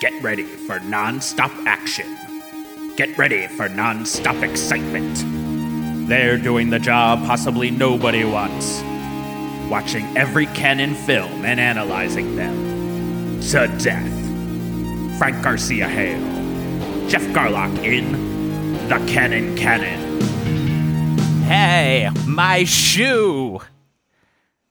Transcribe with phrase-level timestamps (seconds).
[0.00, 2.16] Get ready for non-stop action.
[2.96, 6.08] Get ready for non-stop excitement.
[6.08, 8.80] They're doing the job possibly nobody wants.
[9.70, 13.42] Watching every Cannon film and analyzing them.
[13.50, 15.18] To death.
[15.18, 16.18] Frank Garcia Hale.
[17.10, 20.30] Geoff Garlock in The Cannon Canon.
[21.42, 23.60] Hey, my shoe.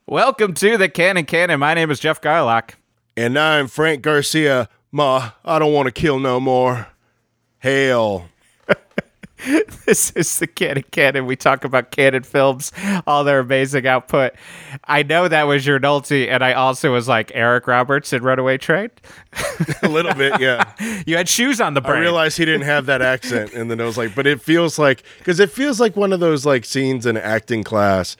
[0.07, 1.59] Welcome to the Cannon Canon.
[1.59, 2.71] My name is Geoff Garlock.
[3.15, 4.69] And I'm Frank Garcia.
[4.91, 6.87] Ma, I don't want to kill no more.
[7.59, 8.25] Hail.
[9.85, 11.25] This is the Cannon Canon.
[11.25, 12.73] We talk about Cannon films,
[13.07, 14.33] all their amazing output.
[14.83, 18.57] I know that was your Nolte, and I also was like Eric Roberts in Runaway
[18.57, 18.89] Train.
[19.81, 20.73] A little bit, yeah.
[21.07, 21.99] You had shoes on the brain.
[21.99, 24.77] I realized he didn't have that accent, and then I was like, but it feels
[24.77, 28.17] like because it feels like one of those like scenes in acting class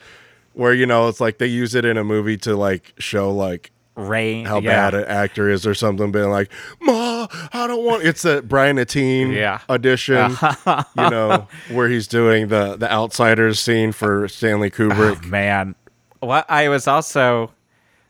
[0.54, 3.70] where you know it's like they use it in a movie to like show like
[4.08, 4.46] Rain.
[4.46, 4.90] how yeah.
[4.90, 6.50] bad an actor is or something, being like,
[6.80, 9.60] "Ma, I don't want." It's a Brian Atene Yeah.
[9.68, 10.32] audition,
[10.66, 15.20] you know, where he's doing the the Outsiders scene for Stanley Kubrick.
[15.24, 15.74] Oh, man,
[16.20, 17.52] what I was also.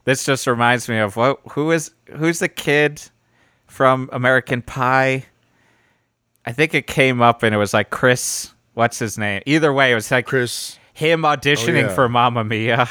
[0.04, 1.40] This just reminds me of what?
[1.52, 3.02] Who is who's the kid
[3.66, 5.26] from American Pie?
[6.46, 8.52] I think it came up and it was like Chris.
[8.74, 9.42] What's his name?
[9.44, 11.94] Either way, it was like Chris, him auditioning Oh, yeah.
[11.94, 12.88] for Mamma Mia.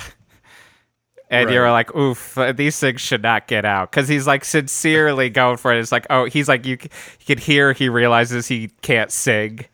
[1.30, 3.92] And you're like, oof, these things should not get out.
[3.92, 5.80] Because he's like sincerely going for it.
[5.80, 9.66] It's like, oh, he's like, you, you could hear he realizes he can't sing.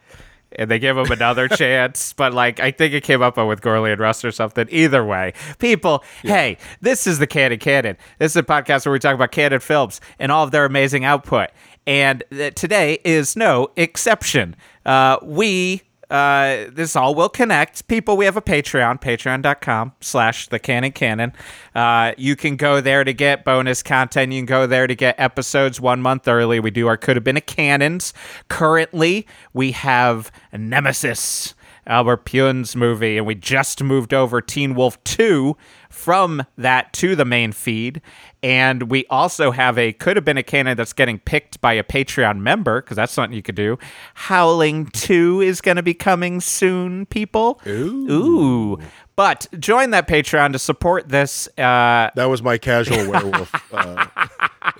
[0.57, 2.13] And they give him another chance.
[2.13, 4.67] But like, I think it came up with Gourley and Rust or something.
[4.69, 7.97] Either way, people, hey, this is the Cannon Canon.
[8.19, 11.05] This is a podcast where we talk about Cannon films and all of their amazing
[11.05, 11.49] output.
[11.87, 14.55] And uh, today is no exception.
[14.85, 15.83] Uh, we
[16.15, 17.87] uh, this all will connect.
[17.89, 21.33] People, we have a Patreon, patreon.com slash the cannon canon.
[21.75, 24.31] Uh, you can go there to get bonus content.
[24.31, 26.59] You can go there to get episodes one month early.
[26.61, 28.13] We do our could have been a Cannons.
[28.47, 31.53] Currently, we have Nemesis,
[31.85, 35.57] Albert Pyun's movie, and we just moved over Teen Wolf 2
[35.95, 38.01] from that to the main feed.
[38.43, 41.83] And we also have a could have been a Cannon that's getting picked by a
[41.83, 43.79] Patreon member because that's something you could do.
[44.13, 47.59] Howling 2 is going to be coming soon, people.
[47.65, 48.11] Ooh.
[48.11, 48.79] Ooh.
[49.15, 51.47] But join that Patreon to support this.
[51.57, 53.73] Uh, that was my casual werewolf.
[53.73, 54.07] Uh,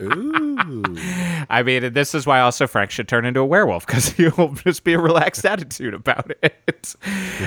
[0.01, 0.83] ooh.
[1.49, 4.83] I mean, this is why also Frank should turn into a werewolf because he'll just
[4.83, 6.95] be a relaxed attitude about it.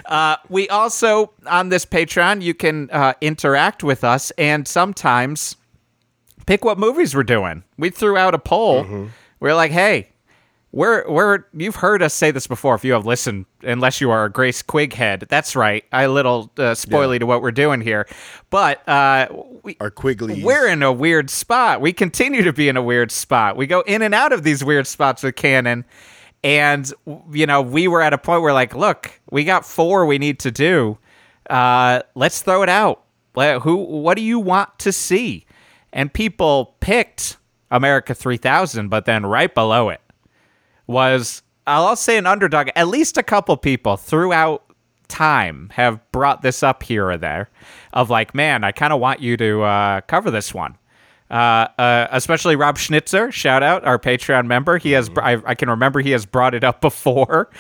[0.07, 3.13] Uh, we also, on this Patreon, you can uh,
[3.59, 5.57] interact with us and sometimes
[6.47, 7.65] pick what movies we're doing.
[7.77, 9.09] We threw out a poll.
[9.41, 10.11] We're like, hey,
[10.71, 14.27] we're we're you've heard us say this before if you have listened unless you are
[14.27, 15.25] a Grace Quig head.
[15.29, 15.85] That's right.
[15.93, 18.07] I little uh, spoily to what we're doing here.
[18.51, 19.29] But uh
[19.63, 20.45] we are Quigley.
[20.45, 21.81] we're in a weird spot.
[21.81, 23.57] We continue to be in a weird spot.
[23.57, 25.85] We go in and out of these weird spots with Cannon.
[26.45, 26.93] And
[27.33, 30.39] you know, we were at a point where like, look, we got four we need
[30.41, 30.99] to do.
[31.49, 33.05] Uh let's throw it out.
[33.61, 35.47] Who what do you want to see?
[35.93, 37.37] And people picked
[37.71, 40.01] America 3000, but then right below it
[40.87, 42.69] was I'll say an underdog.
[42.75, 44.65] At least a couple people throughout
[45.09, 47.51] time have brought this up here or there
[47.93, 50.77] of like, man, I kind of want you to uh, cover this one.
[51.31, 54.79] Uh, uh, especially Rob Schnitzer, shout out our Patreon member.
[54.79, 57.51] He has, I, I can remember he has brought it up before.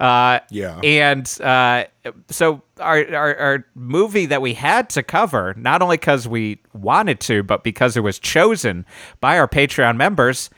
[0.00, 0.80] Uh, Yeah.
[0.82, 1.84] and uh,
[2.30, 7.20] so our, our our movie that we had to cover, not only because we wanted
[7.20, 8.86] to, but because it was chosen
[9.20, 10.48] by our Patreon members,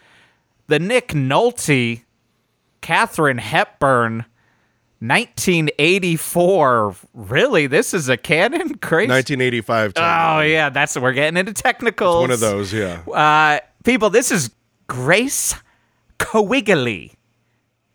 [0.68, 2.02] the Nick Nolte,
[2.82, 4.24] Katharine Hepburn,
[5.00, 6.94] 1984.
[7.14, 8.74] Really, this is a Cannon?
[8.80, 9.10] Crazy.
[9.10, 9.94] 1985.
[9.96, 12.20] Oh yeah, that's we're getting into technicals.
[12.20, 13.00] One of those, yeah.
[13.08, 14.50] Uh, people, this is
[14.86, 15.54] Grace
[16.18, 17.12] Quigley.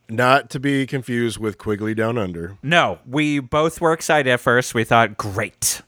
[0.07, 2.57] Not to be confused with Quigley Down Under.
[2.61, 4.75] No, we both were excited at first.
[4.75, 5.81] We thought, great.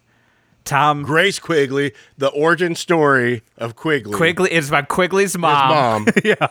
[0.67, 4.13] Tom Grace Quigley, the origin story of Quigley.
[4.13, 5.69] Quigley is about Quigley's mom.
[6.03, 6.07] mom.
[6.23, 6.47] yeah.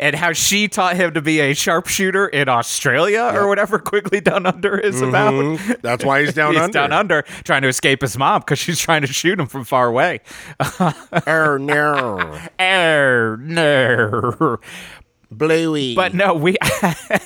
[0.00, 4.46] and how she taught him to be a sharpshooter in Australia or whatever Quigley Down
[4.46, 5.32] Under is about.
[5.32, 5.80] Mhm.
[5.80, 6.72] That's why he's down He's under.
[6.72, 9.86] down under trying to escape his mom because she's trying to shoot him from far
[9.86, 10.20] away.
[11.26, 12.40] Er, no.
[12.60, 14.58] Er, no.
[15.30, 15.94] Bluey.
[15.94, 16.56] But no, we.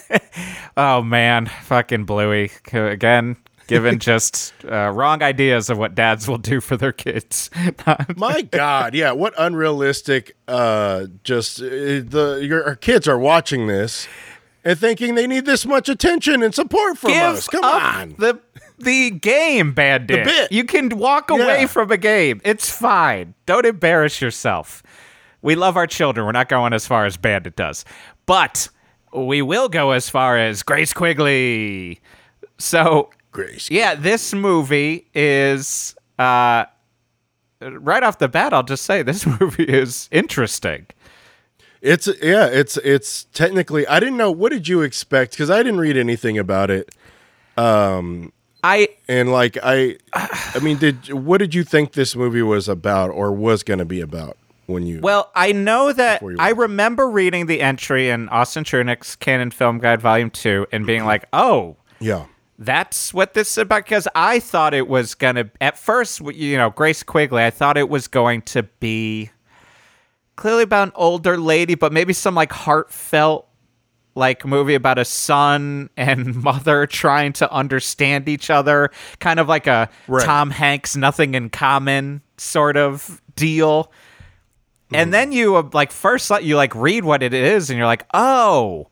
[0.77, 3.37] oh man, fucking Bluey again.
[3.67, 7.49] Given just uh, wrong ideas of what dads will do for their kids.
[8.17, 10.37] My God, yeah, what unrealistic.
[10.47, 14.07] Uh, just uh, the your our kids are watching this
[14.65, 17.49] and thinking they need this much attention and support from Give us.
[17.49, 18.39] Come on, the
[18.79, 20.25] the game, Bandit.
[20.25, 20.53] bit.
[20.53, 21.67] You can walk away Yeah.
[21.67, 22.41] from a game.
[22.45, 23.35] It's fine.
[23.47, 24.83] Don't embarrass yourself.
[25.43, 26.27] we love our children.
[26.27, 27.85] We're not going as far as Bandit does,
[28.27, 28.69] but
[29.15, 32.01] we will go as far as Grace Quigley.
[32.59, 33.69] So Grace.
[33.71, 36.65] yeah, this movie is uh,
[37.61, 38.55] right off the bat.
[38.55, 40.87] I'll just say this movie is interesting.
[41.83, 45.81] It's yeah, it's it's technically I didn't know what did you expect because I didn't
[45.81, 46.95] read anything about it.
[47.59, 48.33] Um,
[48.63, 53.11] I And like I I mean, did what did you think this movie was about
[53.11, 57.47] or was going to be about when you Well, I know that I remember reading
[57.47, 62.27] the entry in Austin Trunick's Cannon Film Guide Volume 2 and being like, oh, Yeah.
[62.59, 63.85] That's what this is about.
[63.85, 67.77] Because I thought it was going to, at first, you know, Grace Quigley, I thought
[67.77, 69.31] it was going to be
[70.37, 73.49] clearly about an older lady, but maybe some like heartfelt
[74.17, 79.67] like movie about a son and mother trying to understand each other, kind of like
[79.67, 80.25] a Right.
[80.25, 83.93] Tom Hanks nothing in common sort of deal.
[84.93, 88.07] And then you uh, like first you like read what it is and you're like,
[88.15, 88.89] "Oh,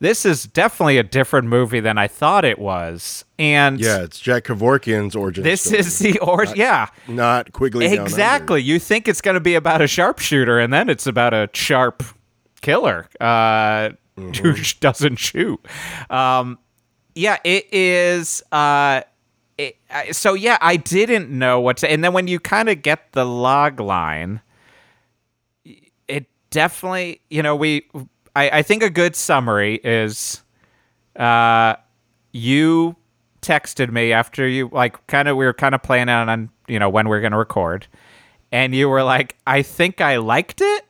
[0.00, 4.44] this is definitely a different movie than I thought it was." And Yeah, it's Jack
[4.44, 5.44] Kevorkian's origin.
[5.44, 6.88] this story, is the or yeah.
[7.06, 7.88] not Quigley.
[7.88, 8.62] Down Exactly.
[8.62, 12.02] You think it's going to be about a sharpshooter, and then it's about a sharp
[12.60, 15.64] killer uh, who doesn't shoot.
[16.10, 16.58] Um,
[17.14, 18.42] yeah, it is.
[18.52, 19.02] Uh,
[19.58, 19.76] it,
[20.12, 21.90] so yeah, I didn't know what to.
[21.90, 24.40] And then when you kind of get the log line,
[26.08, 27.88] it definitely, you know, we.
[28.36, 30.42] I, I think a good summary is,
[31.16, 31.74] uh,
[32.32, 32.96] you
[33.42, 36.88] texted me after you like kind of we were kind of planning on you know
[36.88, 37.86] when we are going to record
[38.52, 40.84] and you were like i think i liked it?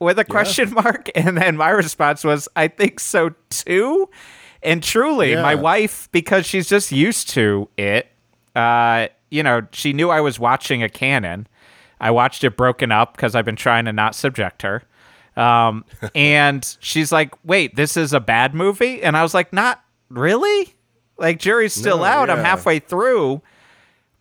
[0.00, 4.08] with a question mark and then my response was i think so too.
[4.64, 8.06] And truly my wife because she's just used to it
[8.56, 11.46] uh you know she knew i was watching a Cannon.
[12.00, 14.84] I watched it broken up because i've been trying to not subject her
[15.36, 15.84] um
[16.14, 19.02] and she's like wait this is a bad movie?
[19.02, 20.74] And i was like not really?
[21.18, 22.30] Like jury's still No, out.
[22.30, 23.40] I'm halfway through.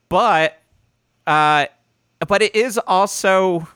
[0.09, 0.57] But
[1.27, 1.65] uh
[2.27, 3.67] but it is also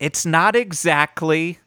[0.00, 1.58] it's not exactly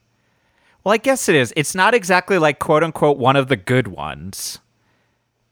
[0.83, 1.53] well i guess it is.
[1.55, 4.59] It's not exactly like quote unquote one of the good ones.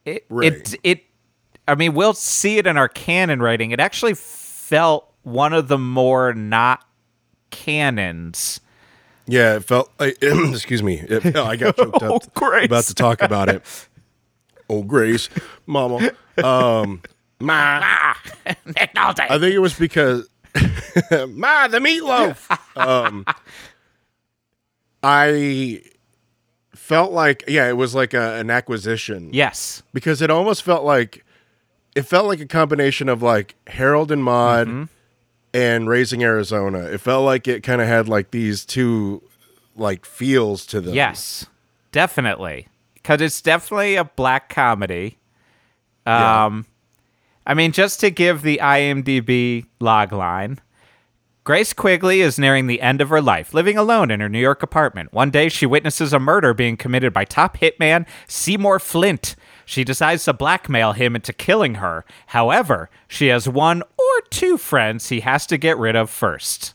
[0.05, 0.53] It Right.
[0.53, 1.03] it it
[1.67, 3.71] i mean we'll see it in our Cannon writing.
[3.71, 6.83] it actually felt one of the more not
[7.51, 8.59] Cannons
[9.27, 9.91] Yeah, it felt.
[9.99, 10.99] Like, excuse me.
[10.99, 12.65] It, I got choked Oh, up Grace.
[12.65, 13.63] about to talk about it.
[14.71, 15.29] Oh, Grace,
[15.65, 16.11] Mama.
[16.43, 17.01] Um,
[17.39, 18.13] Ma.
[18.45, 20.29] I think it was because
[21.11, 22.55] Ma the meatloaf.
[22.77, 23.25] Um,
[25.01, 25.81] I
[26.75, 29.29] felt like yeah, it was like a, an acquisition.
[29.33, 31.25] yes because it almost felt like
[31.95, 34.83] it felt like a combination of like Harold and Maude Mm-hmm.
[35.53, 36.79] And Raising Arizona.
[36.79, 39.23] It felt like it kind of had like these two
[39.75, 40.93] like feels to them.
[40.93, 41.45] Yes,
[41.91, 42.67] definitely.
[42.93, 45.17] Because it's definitely a black comedy.
[46.05, 46.45] Yeah.
[46.45, 46.65] Um,
[47.45, 50.59] I mean, just to give the IMDb log line
[51.49, 54.61] Grace Quigley is nearing the end of her life, living alone in her New York
[54.61, 55.11] apartment.
[55.11, 59.35] One day, she witnesses a murder being committed by top hitman Seymour Flint.
[59.69, 62.03] She decides to blackmail him into killing her.
[62.25, 66.73] However, she has one or two friends he has to get rid of first.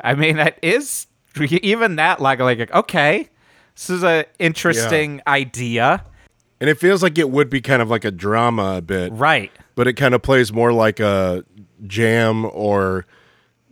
[0.00, 1.08] I mean, that is
[1.40, 3.28] even that like like okay,
[3.74, 6.04] this is an interesting idea,
[6.60, 9.50] And it feels like it would be kind of like a drama a bit, right?
[9.74, 11.42] but it kind of plays more like a
[11.88, 13.04] jam or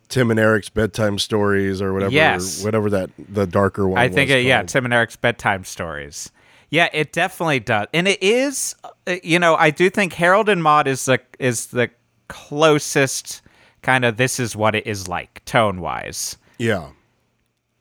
[0.09, 2.64] Tim and Eric's bedtime stories or whatever Yes.
[2.64, 4.64] whatever that the darker one I think it, yeah.
[4.64, 6.33] Tim and Eric's bedtime stories.
[6.70, 8.75] Yeah, it definitely does, and it is.
[9.06, 11.90] uh, You know, I do think Harold and Maude is the is the
[12.28, 13.40] closest
[13.82, 14.16] kind of.
[14.16, 16.37] This is what it is like tone wise.
[16.58, 16.88] yeah.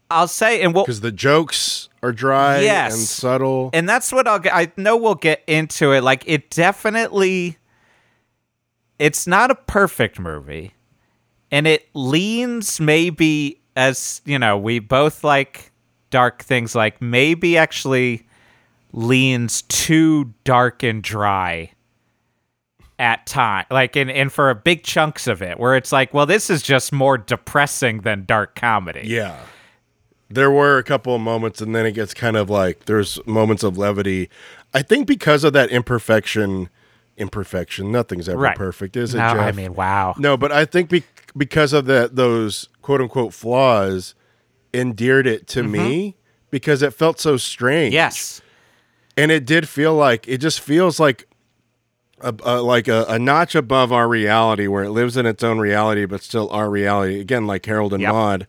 [0.10, 2.94] I'll say, and we'll Because the jokes are dry Yes.
[2.94, 3.70] and subtle.
[3.74, 4.56] and that's what I'll get.
[4.56, 6.02] I know we'll get into it.
[6.02, 7.58] Like it definitely,
[9.00, 10.74] it's not a perfect movie,
[11.52, 15.72] and it leans maybe as you know we both like
[16.10, 16.74] dark things.
[16.74, 18.27] Like maybe actually
[18.98, 21.72] leans too dark and dry
[22.98, 26.50] at time like in and for big chunks of it where it's like well this
[26.50, 29.40] is just more depressing than dark comedy Yeah.
[30.30, 33.64] There were a couple of moments, and then it gets kind of like there's moments
[33.64, 34.30] of levity.
[34.74, 36.68] I think because of that imperfection,
[37.16, 38.58] imperfection, nothing's ever Right.
[38.58, 39.20] perfect, is it?
[39.20, 41.06] no, i mean wow no, but I think be-
[41.38, 44.16] because of that, those quote unquote flaws
[44.74, 45.72] endeared it to mm-hmm.
[45.72, 46.18] me
[46.50, 47.94] because it felt so strange.
[47.94, 48.42] yes
[49.18, 51.28] and it did feel like it just feels like
[52.22, 55.60] a, a, like a, a notch above our reality, where it lives in its own
[55.60, 57.20] reality, but still our reality.
[57.20, 58.12] Again, like Harold and Yep.
[58.14, 58.48] Maude,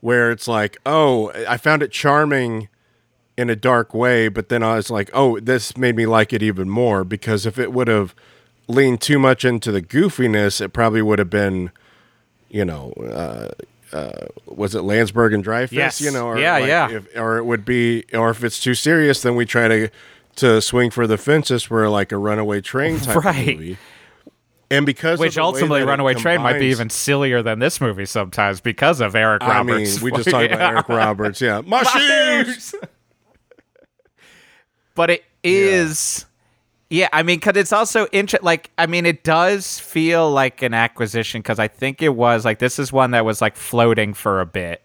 [0.00, 2.68] where it's like, oh, I found it charming
[3.36, 6.42] in a dark way, but then I was like, oh, this made me like it
[6.42, 8.14] even more because if it would have
[8.68, 11.70] leaned too much into the goofiness, it probably would have been,
[12.50, 13.48] you know, uh,
[13.92, 15.72] uh, was it Landsberg and Dreyfus?
[15.76, 16.00] Yes.
[16.00, 16.90] You know, or Yeah, like yeah.
[16.90, 19.88] If, or it would be, or if it's too serious, then we try to
[20.36, 23.56] to swing for the fences for like a runaway train type Right.
[23.58, 23.78] movie.
[24.70, 29.02] And because Which ultimately, Runaway Train might be even sillier than this movie sometimes because
[29.02, 29.96] of Eric I Roberts.
[30.02, 31.42] mean, we just talked about Eric Roberts.
[31.42, 32.74] Yeah, my shoes.
[34.94, 36.24] but it is
[36.92, 40.74] yeah, i mean because it's also inter- like i mean it does feel like an
[40.74, 44.40] acquisition because i think it was like this is one that was like floating for
[44.40, 44.82] a bit.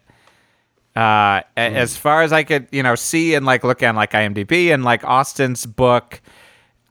[0.96, 4.12] Uh a- as far as i could you know see and like look on like
[4.12, 6.20] imdb and like austin's book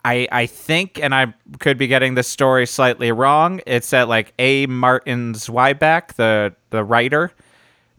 [0.06, 4.34] i i think and i could be getting the story slightly wrong it's that like
[4.40, 4.66] a.
[4.68, 7.32] Martin zweiback the the writer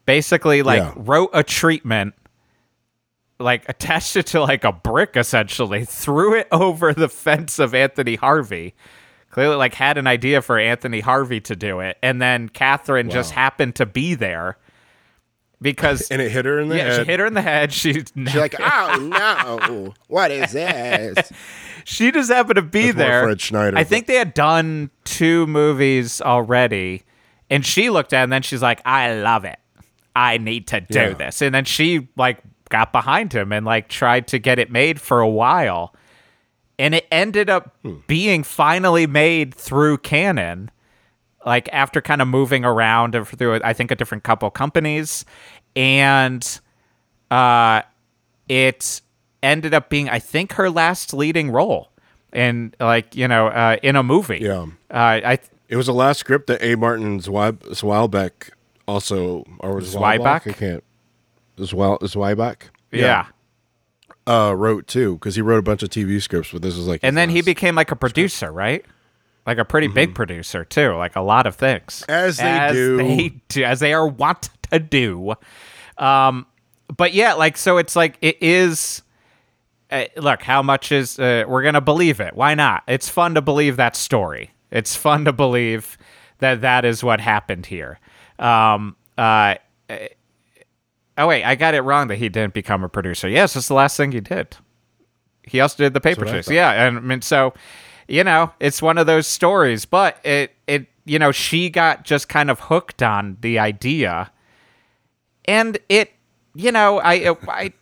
[0.06, 0.92] basically like Yeah.
[0.96, 2.14] wrote a treatment
[3.38, 8.16] like attached it to like a brick essentially, threw it over the fence of Anthony
[8.16, 8.74] Harvey.
[9.30, 13.30] Clearly, like had an idea for Anthony Harvey to do it, and then Katharine just
[13.32, 14.56] happened to be there
[15.60, 17.06] because And it hit her in the yeah, she head.
[17.06, 17.72] hit her in the head.
[17.72, 21.30] She She's like, oh no, what is this?
[21.84, 23.22] she just happened to be That's there.
[23.24, 27.02] Fred Schneider, I think they had done two movies already,
[27.50, 29.58] and she looked at it and then she's like, "I love it.
[30.16, 31.12] I need to do Yeah.
[31.14, 35.00] this." And then she like got behind him and like tried to get it made
[35.00, 35.94] for a while,
[36.78, 37.96] and it ended up Hmm.
[38.06, 40.70] being finally made through Cannon.
[41.46, 45.24] Like after kind of moving around through, I think a different couple companies,
[45.76, 46.60] and
[47.30, 47.82] uh,
[48.48, 49.00] it
[49.42, 51.90] ended up being I think her last leading role
[52.32, 54.40] in like you know uh, in a movie.
[54.42, 54.66] Yeah.
[54.90, 56.74] uh, I It was the last script that A.
[56.74, 58.50] Martin Zweib- Zweilbeck
[58.86, 60.46] also, or was it Zweibach?
[60.48, 60.84] I can't.
[61.58, 62.62] Zweil- Zweibach?
[62.90, 63.26] yeah.
[64.26, 67.00] Uh, wrote too, because he wrote a bunch of TV scripts, but this is like.
[67.02, 68.84] and then he became like a producer, right?
[69.46, 72.04] Like a pretty big producer too, like a lot of things.
[72.06, 72.10] Mm-hmm.
[72.10, 72.96] As they do.
[72.98, 75.32] they do, as they are wont to do.
[75.96, 76.46] Um,
[76.94, 79.00] but yeah, like so, it's like it is.
[79.90, 82.36] Uh, look, how much is uh, we're gonna believe it?
[82.36, 82.82] Why not?
[82.86, 84.50] It's fun to believe that story.
[84.70, 85.96] It's fun to believe
[86.40, 87.98] that that is what happened here.
[88.38, 89.54] Um, uh,
[91.18, 93.28] oh wait, I got it wrong that he didn't become a producer.
[93.28, 94.56] Yes, it's the last thing he did.
[95.42, 96.48] He also did the paper chase.
[96.48, 97.52] Yeah, and I mean, so
[98.06, 99.84] you know, it's one of those stories.
[99.84, 104.30] But it, it, you know, she got just kind of hooked on the idea,
[105.44, 106.12] and it,
[106.54, 107.72] you know, I, I,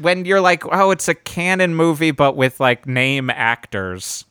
[0.00, 4.24] when you're like, oh, it's a Cannon movie, but with like name actors.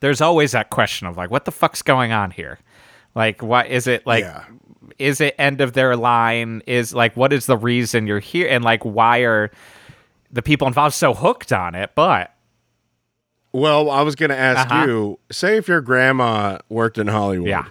[0.00, 2.58] There's always that question of like, what the fuck's going on here?
[3.14, 4.24] Like, what is it like?
[4.24, 4.44] Yeah.
[4.98, 6.62] Is it end of their line?
[6.66, 8.48] Is like, what is the reason you're here?
[8.48, 9.50] And like, why are
[10.30, 11.92] the people involved so hooked on it?
[11.94, 12.34] But
[13.52, 14.84] Well, I was going to ask Uh-huh.
[14.86, 17.48] you say if your grandma worked in Hollywood.
[17.48, 17.66] Yeah.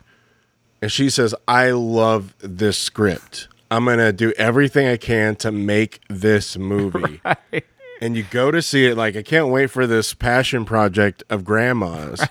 [0.81, 3.47] And she says, I love this script.
[3.71, 7.21] I'm going to do everything I can to make this movie.
[8.01, 11.45] And you go to see it, like, I can't wait for this passion project of
[11.45, 12.27] grandmas.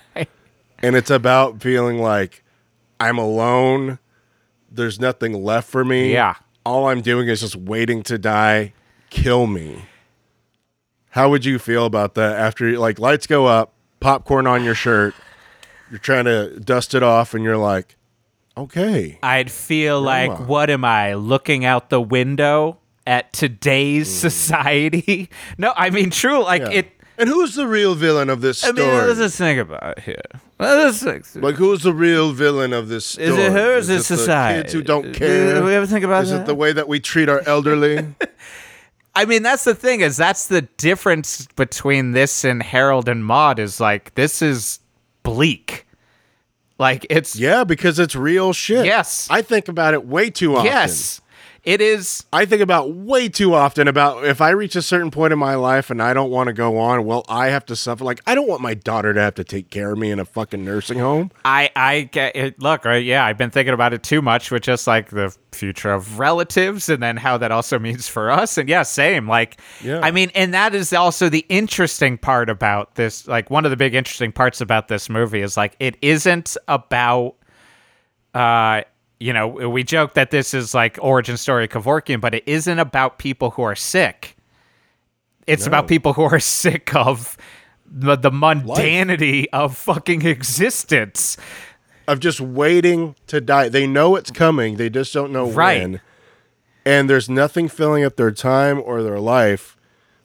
[0.82, 2.44] And it's about feeling like
[3.00, 3.98] I'm alone.
[4.74, 6.12] There's nothing left for me.
[6.12, 6.34] Yeah.
[6.64, 8.72] All I'm doing is just waiting to die.
[9.10, 9.84] Kill me.
[11.10, 15.14] How would you feel about that after, like, lights go up, popcorn on your shirt,
[15.90, 17.96] you're trying to dust it off, and you're like,
[18.56, 19.18] okay.
[19.22, 24.12] I'd feel like, what am I looking out the window at today's mm.
[24.12, 25.28] society?
[25.58, 26.42] No, I mean, true.
[26.42, 26.70] Like Yeah.
[26.70, 26.92] it.
[27.22, 28.84] And who's the real villain of this I story?
[28.84, 30.20] mean, let's just think about it here.
[30.58, 33.28] Let's just- like, who's the real villain of this story?
[33.28, 34.62] Is it her or is it the society?
[34.62, 35.54] kids who don't care?
[35.54, 36.40] do we ever think about is that?
[36.40, 38.04] it the way that we treat our elderly?
[39.14, 43.60] I mean, that's the thing is that's the difference between this and Harold and Maude
[43.60, 44.80] is like this is
[45.22, 45.86] bleak.
[46.80, 48.84] Like it's yeah, because it's real shit.
[48.84, 49.28] Yes.
[49.30, 50.66] I think about it way too often.
[50.66, 51.20] yes,
[51.64, 52.24] it is.
[52.32, 55.54] I think about way too often about if I reach a certain point in my
[55.54, 58.02] life and I don't want to go on, well, I have to suffer.
[58.02, 60.24] Like, I don't want my daughter to have to take care of me in a
[60.24, 61.30] fucking nursing home.
[61.44, 62.60] I I get it.
[62.60, 63.04] Look, right?
[63.04, 66.88] Yeah, I've been thinking about it too much with just like the future of relatives,
[66.88, 68.58] and then how that also means for us.
[68.58, 69.28] And yeah, same.
[69.28, 70.00] Like, Yeah.
[70.02, 73.28] I mean, and that is also the interesting part about this.
[73.28, 77.36] Like, one of the big interesting parts about this movie is like it isn't about
[78.34, 78.82] uh
[79.22, 82.78] you know we joke that this is like origin story of Kevorkian, but it isn't
[82.78, 84.36] about people who are sick.
[85.46, 85.70] It's No.
[85.70, 87.36] about people who are sick of
[87.86, 91.36] the, the mundanity of fucking existence.
[92.08, 93.68] of just waiting to die.
[93.68, 94.76] They know it's coming.
[94.76, 95.80] They just don't know Right.
[95.82, 96.00] when.
[96.84, 99.76] And there's nothing filling up their time or their life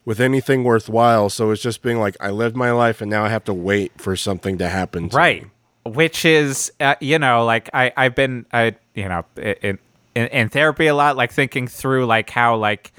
[0.04, 1.30] with anything worthwhile.
[1.30, 3.92] So it's just being like, I lived my life and now I have to wait
[3.98, 5.10] for something to happen.
[5.10, 5.50] To right me.
[5.86, 9.80] which is uh, you know like i i've been i you know in,
[10.16, 12.92] in in therapy a lot like thinking through like how like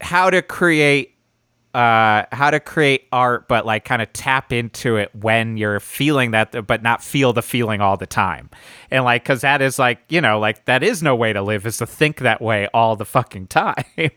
[0.00, 1.14] how to create
[1.74, 6.32] uh how to create art but like kind of tap into it when you're feeling
[6.32, 8.50] that but not feel the feeling all the time.
[8.90, 11.64] And like because that is like you know like that is no way to live
[11.64, 13.84] is to think that way all the fucking time.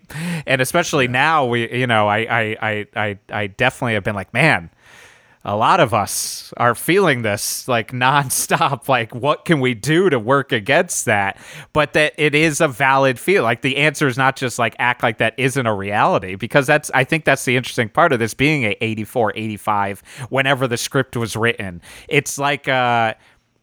[0.48, 4.34] And especially now we you know I, I i i i definitely have been like
[4.34, 4.70] man
[5.46, 8.88] a lot of us are feeling this like nonstop.
[8.96, 11.38] Like, what can we do to work against that?
[11.74, 13.44] But that it is a valid feel.
[13.44, 16.90] Like, the answer is not just like act like that isn't a reality, because that's,
[16.94, 21.18] I think that's the interesting part of this being a 84, 85, whenever the script
[21.18, 21.82] was written.
[22.08, 23.16] It's like, uh,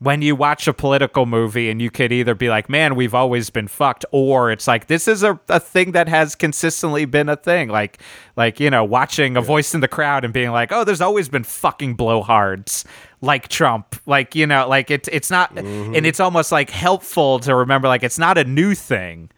[0.02, 3.50] when you watch a political movie and you could either be like, man, we've always
[3.50, 7.36] been fucked, or it's like this is a, a thing that has consistently been a
[7.36, 7.68] thing.
[7.68, 7.98] Like
[8.36, 11.28] like, you know, watching a voice in the crowd and being like, Oh, there's always
[11.28, 12.84] been fucking blowhards
[13.20, 13.94] like Trump.
[14.04, 15.94] Like, you know, like it's it's not mm-hmm.
[15.94, 19.30] and it's almost like helpful to remember like it's not a new thing.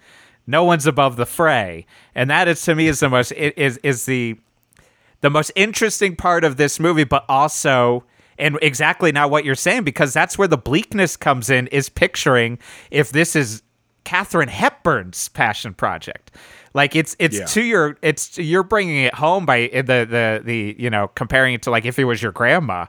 [0.47, 1.87] No one's above the fray.
[2.15, 4.39] And that is to me is the most is is the
[5.21, 8.05] the most interesting part of this movie, but also
[8.39, 12.59] and exactly now what you're saying because that's where the bleakness comes in is picturing
[12.91, 13.63] if this is
[14.05, 16.31] Katharine Hepburn's passion project.
[16.75, 17.45] Like it's it's Yeah.
[17.47, 21.55] to your it's you're bringing it home by eh, the the the you know comparing
[21.55, 22.87] it to like if it was your grandma,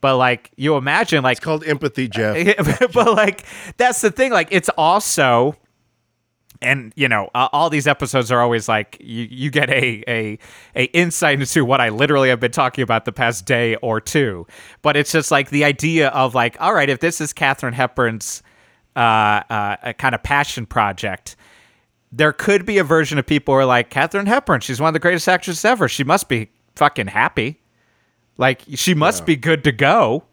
[0.00, 2.36] but like you imagine like It's called empathy, Geoff.
[2.92, 3.44] but like
[3.78, 5.56] that's the thing like it's also
[6.62, 10.38] and you know uh, all these episodes are always like you, you get a, a
[10.74, 14.46] a insight into what i literally have been talking about the past day or two.
[14.82, 18.42] But it's just like the idea of like all right if this is katharine hepburn's
[18.94, 18.98] uh,
[19.48, 21.36] uh, a kind of passion project
[22.14, 24.94] there could be a version of people who are like katharine hepburn she's one of
[24.94, 25.88] the greatest actresses ever.
[25.88, 27.60] She must be fucking happy.
[28.38, 30.24] Like she must be good to go.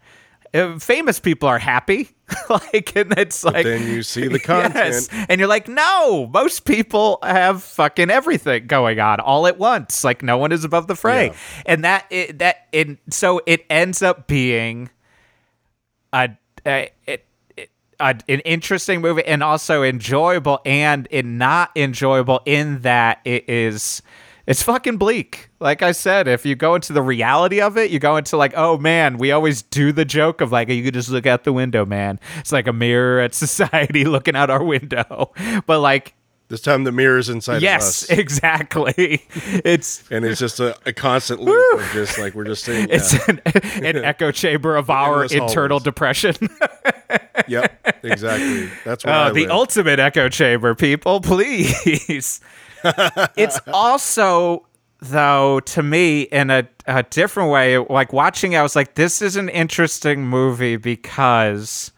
[0.52, 2.10] Uh, famous people are happy
[2.50, 4.74] like and it's like then you see the content.
[4.74, 5.08] Yes.
[5.28, 10.04] And you're like, no, most people have fucking everything going on all at once.
[10.04, 11.26] Like no one is above the fray.
[11.26, 11.36] Yeah.
[11.66, 14.90] And that it, that and so it ends up being
[16.12, 16.30] a,
[16.66, 22.80] a it, it a, an interesting movie and also enjoyable and in not enjoyable in
[22.80, 24.02] that it is
[24.46, 25.49] it's fucking bleak.
[25.62, 28.54] Like I said, if you go into the reality of it, you go into like,
[28.56, 31.52] oh man, we always do the joke of like, you could just look out the
[31.52, 32.18] window, man.
[32.38, 35.32] It's like a mirror at society looking out our window.
[35.66, 36.14] But like,
[36.48, 39.22] This time the mirror's inside of yes, exactly.
[39.34, 43.12] It's And it's just a, a constant loop of just like we're just saying, it's
[43.12, 43.24] yeah.
[43.28, 45.82] an, an echo chamber of our internal hallways.
[45.82, 46.34] depression.
[47.48, 48.70] yep, exactly.
[48.86, 49.50] That's what Oh, I the live.
[49.50, 52.40] ultimate echo chamber, people, please.
[53.36, 54.66] it's also,
[55.00, 59.22] though, to me, in a, a different way, like watching it, I was like, this
[59.22, 61.92] is an interesting movie because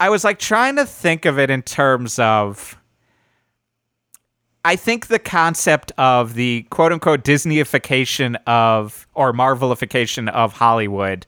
[0.00, 2.76] I was like trying to think of it in terms of.
[4.66, 11.26] I think the concept of the quote unquote Disneyification of or Marvelification of Hollywood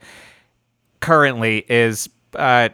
[1.01, 2.71] currently is uh,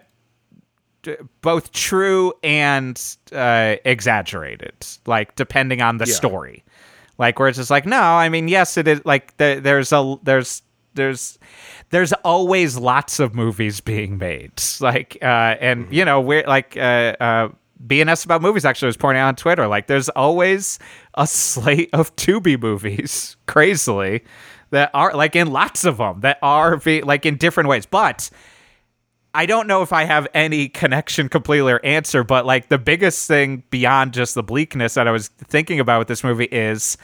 [1.40, 3.00] both true and
[3.32, 4.72] uh, exaggerated,
[5.04, 6.14] like depending on the Yeah.
[6.14, 6.62] story.
[7.22, 9.00] Like where it's just like, no, I mean, yes, it is.
[9.04, 10.60] Like the, there's a there's
[10.94, 11.38] there's
[11.90, 14.60] there's always lots of movies being made.
[14.80, 17.48] Like uh, and you know we're like uh, uh,
[17.86, 19.68] BNS about movies actually was pointing out on Twitter.
[19.68, 20.80] Like there's always
[21.14, 24.24] a slate of Tubi movies, crazily.
[24.70, 28.30] That are like in lots of them that are be, like in different ways, but
[29.34, 33.26] I don't know if I have any connection completely or answer, but like the biggest
[33.26, 36.98] thing beyond just the bleakness that I was thinking about with this movie is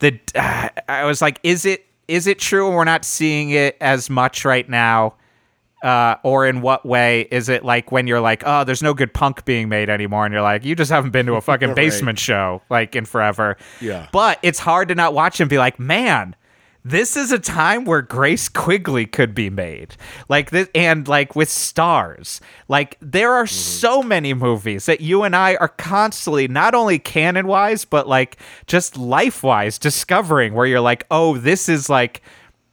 [0.00, 3.76] the uh, I was like, is it is it true and we're not seeing it
[3.80, 5.14] as much right now?
[5.82, 9.14] Uh, or in what way is it like when you're like, oh, there's no good
[9.14, 11.76] punk being made anymore, and you're like, you just haven't been to a fucking Right.
[11.76, 13.56] basement show like in forever.
[13.80, 14.08] Yeah.
[14.10, 16.34] But it's hard to not watch and be like, man,
[16.90, 19.96] this is a time where Grace Quigley could be made.
[20.28, 22.40] Like this and like with stars.
[22.68, 27.46] Like there are so many movies that you and I are constantly not only Cannon
[27.46, 32.22] wise, but like just life wise discovering where you're like, oh, this is like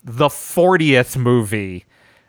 [0.03, 1.85] the 40th movie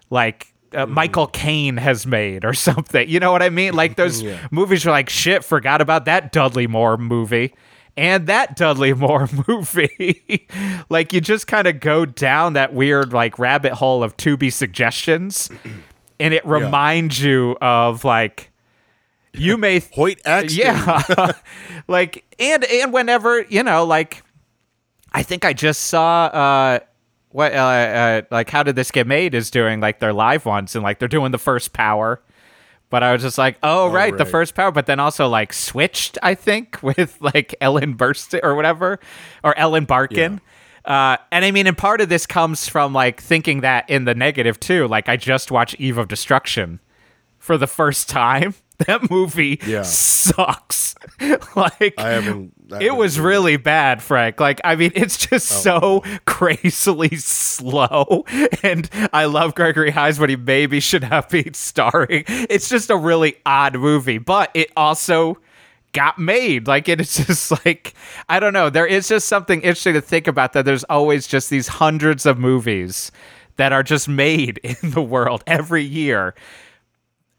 [0.09, 3.09] like uh, Michael Caine has made or something.
[3.09, 3.75] You know what I mean?
[3.75, 4.39] Like those Yeah.
[4.51, 7.55] movies are like shit, forgot about that Dudley Moore movie.
[7.97, 10.47] And that Dudley Moore movie.
[10.89, 15.51] like you just kind of go down that weird like rabbit hole of Tubi suggestions,
[16.21, 18.51] and it reminds you of like
[19.33, 20.59] you may th- Hoyt Axton.
[20.61, 21.33] yeah
[21.89, 24.23] like and and whenever you know like
[25.13, 26.79] i think i just saw uh
[27.31, 30.75] what uh, uh like how did this get made is doing like their live ones
[30.75, 32.23] and like they're doing the first power
[32.91, 34.31] but i was just like oh, right, the right.
[34.31, 38.99] first power but then also like switched i think with like ellen burstyn or whatever
[39.43, 40.41] or ellen barkin
[40.85, 44.15] Uh, and I mean, and part of this comes from like thinking that in the
[44.15, 44.87] negative too.
[44.87, 46.79] Like, I just watched Eve of Destruction
[47.41, 48.55] for the first time.
[48.87, 49.83] That movie Yeah.
[49.83, 50.95] sucks.
[51.57, 52.53] like I haven't.
[52.73, 54.41] I it was really bad, Frank.
[54.41, 56.03] Like, I mean, it's just oh.
[56.03, 58.25] so crazily slow.
[58.63, 62.25] And I love Gregory Hines, but he maybe should not be starring.
[62.29, 65.39] It's just a really odd movie, but it also
[65.93, 66.67] got made.
[66.67, 67.95] Like, it's just like,
[68.29, 68.69] I don't know.
[68.69, 72.39] There is just something interesting to think about that there's always just these hundreds of
[72.39, 73.11] movies
[73.57, 76.35] that are just made in the world every year.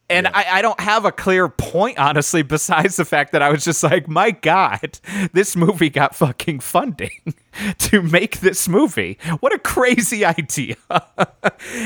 [0.09, 3.65] And I, I don't have a clear point, honestly, besides the fact that I was
[3.65, 4.99] just like, my God,
[5.33, 7.33] this movie got fucking funding
[7.79, 9.17] to make this movie.
[9.41, 10.77] What a crazy idea.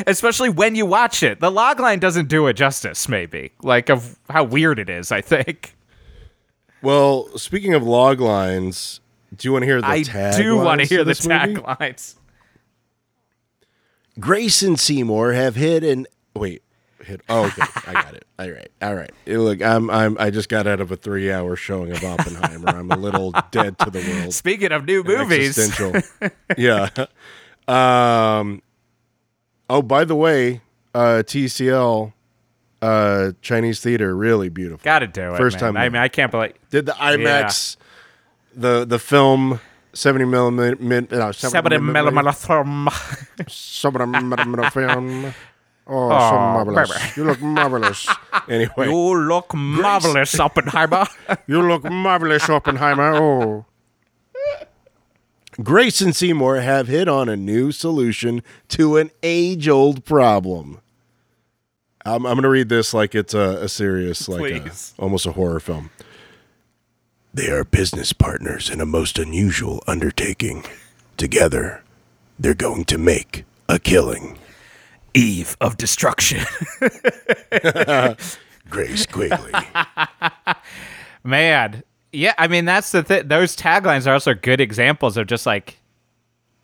[0.06, 1.40] Especially when you watch it.
[1.40, 5.76] The logline doesn't do it justice, maybe, like of how weird it is, I think.
[6.84, 9.02] Well, speaking of log lines,
[9.36, 10.44] do you want to hear the tag I tag?
[10.44, 12.16] do want to hear the taglines.
[14.20, 16.62] Grace and Seymour have hit and wait,
[17.04, 17.22] hit.
[17.30, 18.26] Oh, okay, I got it.
[18.40, 19.12] All right, all right.
[19.26, 22.70] Look, I'm, I'm, I just got out of a three-hour showing of Oppenheimer.
[22.70, 24.34] I'm a little dead to the world.
[24.34, 26.02] Speaking of new movies, Existential.
[26.58, 26.90] yeah.
[27.68, 28.62] Um.
[29.70, 30.62] Oh, by the way,
[30.94, 32.12] uh, TCL,
[32.82, 34.84] uh, Chinese theater, really beautiful.
[34.84, 35.38] gotta do it.
[35.38, 35.74] First man.
[35.74, 37.78] time I mean, I can't believe Did the IMAX,
[38.56, 39.60] the the film.
[39.94, 42.88] 70 millimeter, mid, no, 70 millimeter thumb.
[43.50, 45.34] 70 millimeter film.
[45.94, 46.90] Oh, oh, so Oh, marvelous.
[46.90, 47.12] baby.
[47.18, 48.08] You look marvelous.
[48.48, 51.06] Anyway, you, You look marvelous, Oppenheimer.
[51.48, 53.14] You look marvelous, Oppenheimer.
[53.16, 53.66] Oh.
[55.62, 60.80] Grace and Seymour have hit on a new solution to an age old problem.
[62.06, 65.34] I'm, I'm going to read this like it's a, a serious, like a, almost a
[65.34, 65.92] horror film.
[67.34, 70.64] They are business partners in a most unusual undertaking.
[71.18, 71.84] Together,
[72.40, 74.38] they're going to make a killing.
[75.14, 76.46] Eve of Destruction.
[78.70, 79.52] Grace Quigley.
[81.24, 83.28] Man, yeah, I mean that's the thing.
[83.28, 85.78] Those taglines are also good examples of just like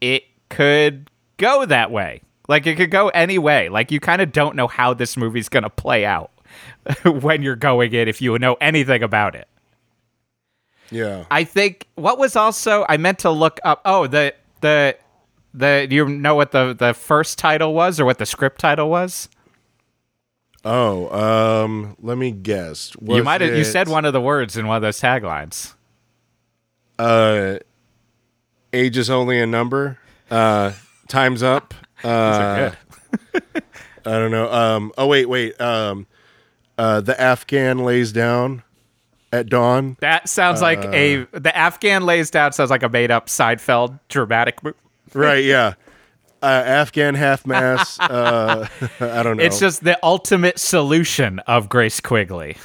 [0.02, 2.22] it could go that way.
[2.48, 3.70] Like it could go any way.
[3.70, 6.32] Like you kind of don't know how this movie's gonna play out
[7.06, 9.48] when you're going in if you know anything about it.
[10.90, 11.26] yeah.
[11.30, 13.82] I think what was also I meant to look up.
[13.86, 14.98] Oh, the the
[15.58, 18.90] the do you know what the the first title was or what the script title
[18.90, 19.30] was?
[20.64, 21.10] Oh,
[21.64, 22.96] um, let me guess.
[23.02, 25.74] you might have you said one of the words in one of those taglines.
[27.00, 27.60] Uh,
[28.74, 29.98] age is only a number.
[30.30, 30.74] Uh,
[31.08, 31.74] time's up.
[32.04, 32.72] Uh.
[34.06, 34.52] I don't know.
[34.52, 35.60] Um, oh wait, wait.
[35.60, 36.08] Um,
[36.78, 38.64] uh, the Afghan lays down
[39.34, 39.98] at dawn.
[40.00, 44.64] That sounds like a the Afghan lays down sounds like a made up Seinfeld dramatic
[44.64, 44.78] movie.
[45.18, 45.44] Right?
[45.44, 45.74] Yeah.
[46.42, 48.00] Uh, Afghan half mass.
[48.00, 48.68] uh,
[49.00, 49.44] I don't know.
[49.44, 52.58] It's just the ultimate solution of Grace Quigley,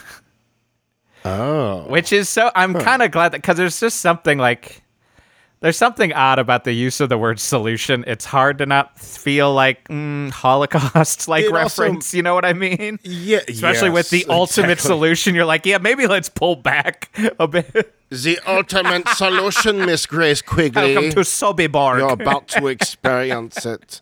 [1.24, 2.50] oh, which is so.
[2.54, 4.81] I'm kind of glad that because there's just something like
[5.62, 8.04] there's something odd about the use of the word solution.
[8.06, 12.12] It's hard to not feel like mm, Holocaust like It also- reference.
[12.12, 12.98] you know what I mean?
[13.02, 13.40] yeah.
[13.48, 17.94] Especially with the yes, ultimate solution, you're like, yeah, maybe let's pull back a bit.
[18.10, 20.94] The ultimate solution, Miss Grace Quigley.
[20.94, 21.98] Welcome to Sobibor.
[21.98, 24.00] You're about to experience it.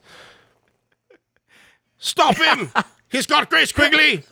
[1.98, 2.72] Stop him!
[3.10, 4.24] He's got Grace Quigley!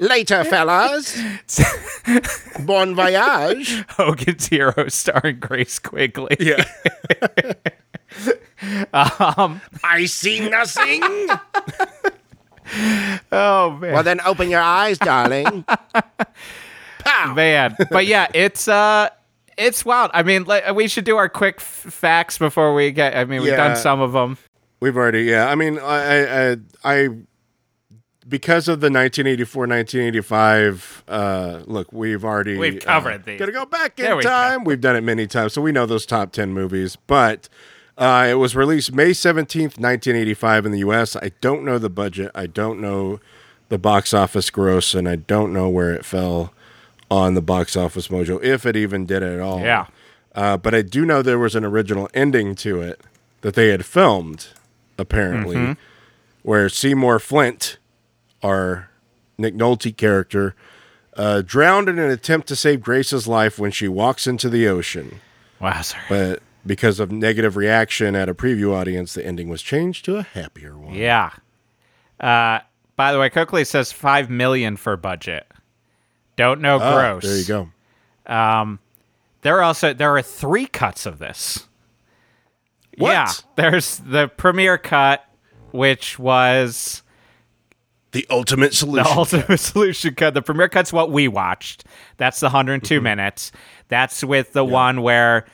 [0.00, 1.16] Later, fellas.
[2.64, 3.84] Bon voyage.
[3.90, 6.36] Hogan's Hero starring Grace Quigley.
[6.40, 6.64] Yeah.
[9.84, 11.02] I see nothing.
[13.32, 13.94] Oh man.
[13.94, 15.64] Well, then open your eyes, darling.
[17.00, 17.34] Pow.
[17.34, 19.08] man but yeah it's uh
[19.58, 23.16] it's wild i mean like, we should do our quick f- facts before we get
[23.16, 23.56] i mean we've Yeah.
[23.68, 24.36] done some of them
[24.80, 25.48] We've already, yeah.
[25.48, 27.08] I mean, I, I, I
[28.28, 31.04] because of the 1984, 1985.
[31.08, 33.38] Uh, look, we've already We've covered uh, these.
[33.38, 34.28] Gotta go back in we go.
[34.28, 34.64] time.
[34.64, 36.96] We've done it many times, so we know those top ten movies.
[37.06, 37.48] But
[37.98, 41.16] uh, it was released May 17th, 1985 in the U.S.
[41.16, 42.30] I don't know the budget.
[42.34, 43.20] I don't know
[43.68, 46.52] the box office gross, and I don't know where it fell
[47.10, 49.60] on the box office mojo, if it even did it at all.
[49.60, 49.86] Yeah.
[50.34, 53.00] Uh, but I do know there was an original ending to it
[53.40, 54.48] that they had filmed,
[54.96, 55.72] apparently, Mm-hmm.
[56.42, 57.78] where Seymour Flint,
[58.42, 58.90] our
[59.38, 60.54] Nick Nolte character,
[61.16, 65.20] uh, drowned in an attempt to save Grace's life when she walks into the ocean.
[65.60, 66.04] Wow, sorry.
[66.08, 70.22] But because of negative reaction at a preview audience, the ending was changed to a
[70.22, 70.94] happier one.
[70.94, 71.30] Yeah.
[72.18, 72.60] Uh,
[72.96, 75.46] by the way, Coakley says five million for budget.
[76.36, 77.22] Don't know Ah, gross.
[77.24, 77.70] There you go.
[79.42, 81.66] There are also there are three cuts of this.
[82.98, 83.10] What?
[83.12, 85.24] Yeah, there's the premiere cut,
[85.70, 87.02] which was
[88.12, 89.04] The ultimate solution.
[89.04, 89.40] the solution.
[89.40, 90.34] ultimate solution cut.
[90.34, 91.84] The premiere cut's what we watched.
[92.16, 93.04] That's the 102 Mm-hmm.
[93.04, 93.52] minutes.
[93.88, 95.46] That's with the one where,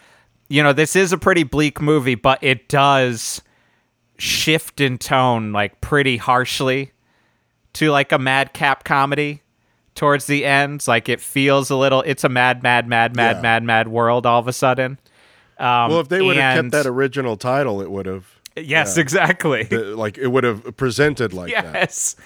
[0.48, 3.42] you know, this is a pretty bleak movie, but it does
[4.18, 6.92] shift in tone like pretty harshly
[7.74, 9.42] to like a madcap comedy
[9.94, 10.86] towards the end.
[10.88, 12.00] Like it feels a little.
[12.02, 13.42] It's a mad, mad, mad, mad, Yeah.
[13.42, 14.98] mad, mad world all of a sudden.
[15.58, 19.64] Um, well, if they would have kept that original title, it would have yes, exactly.
[19.64, 21.74] the- like it would have presented like that.
[21.74, 22.16] Yes.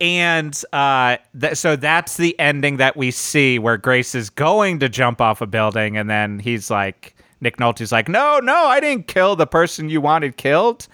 [0.00, 4.88] And uh, th- so that's the ending that we see where Grace is going to
[4.88, 9.06] jump off a building, and then he's like, Nick Nolte's like, no, no, I didn't
[9.06, 10.88] kill the person you wanted killed.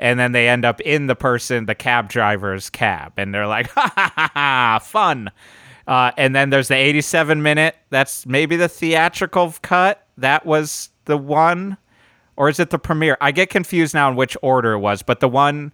[0.00, 3.68] And then they end up in the person, the cab driver's cab, and they're like,
[3.70, 5.30] ha ha ha ha, fun.
[5.88, 7.76] Uh, and then there's the 87 minute.
[7.90, 10.06] That's maybe the theatrical cut.
[10.16, 11.76] That was the one
[12.38, 13.18] or is it the premiere?
[13.20, 15.72] I get confused now in which order it was, but the one,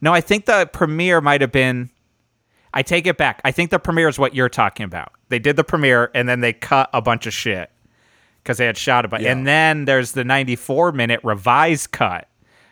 [0.00, 1.90] no, I think the premiere might have been.
[2.72, 3.40] I take it back.
[3.44, 5.12] I think the premiere is what you're talking about.
[5.28, 7.70] They did the premiere and then they cut a bunch of shit
[8.42, 9.22] because they had shot a bunch.
[9.24, 9.32] Yeah.
[9.32, 12.28] And then there's the 94 minute revised cut,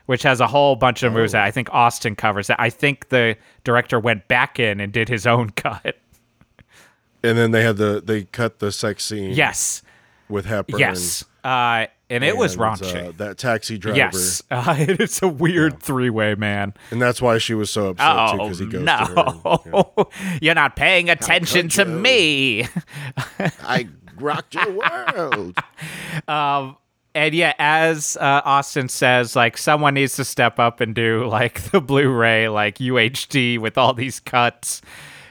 [0.06, 2.48] which has a whole bunch of moves that I think Austin covers.
[2.48, 5.96] That I think the director went back in and did his own cut.
[7.22, 9.82] And then they had the they cut the sex scene Yes,
[10.28, 10.80] with Hepburn.
[10.80, 13.08] yes, uh, and it was and, raunchy.
[13.08, 13.96] uh, that taxi driver.
[13.96, 16.74] Yes, uh, it's a weird three way, man.
[16.90, 18.98] And that's why she was so upset too, Oh because he goes no!
[18.98, 19.60] to
[19.94, 20.06] her.
[20.06, 21.88] and, You're not paying attention to you?
[21.88, 22.66] me.
[23.62, 25.58] I rocked your world.
[27.14, 31.60] And yeah, as uh, Austin says, like someone needs to step up and do like
[31.70, 34.80] the Blu-ray, like UHD with all these cuts.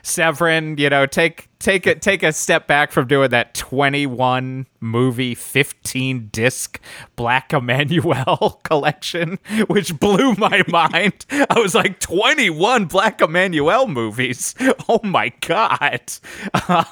[0.04, 5.36] Severin, you know, take take a take a step back from doing that 21 movie
[5.36, 6.80] 15 disc
[7.15, 11.26] Black Emanuelle collection, which blew my mind.
[11.32, 14.56] I was like 21 Black Emanuelle movies.
[14.89, 16.12] Oh my god.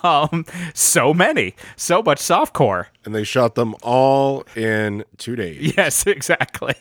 [0.04, 1.56] Um so many.
[1.76, 2.86] So much softcore.
[3.06, 5.74] and they shot them all in two days.
[5.76, 6.76] Yes, exactly.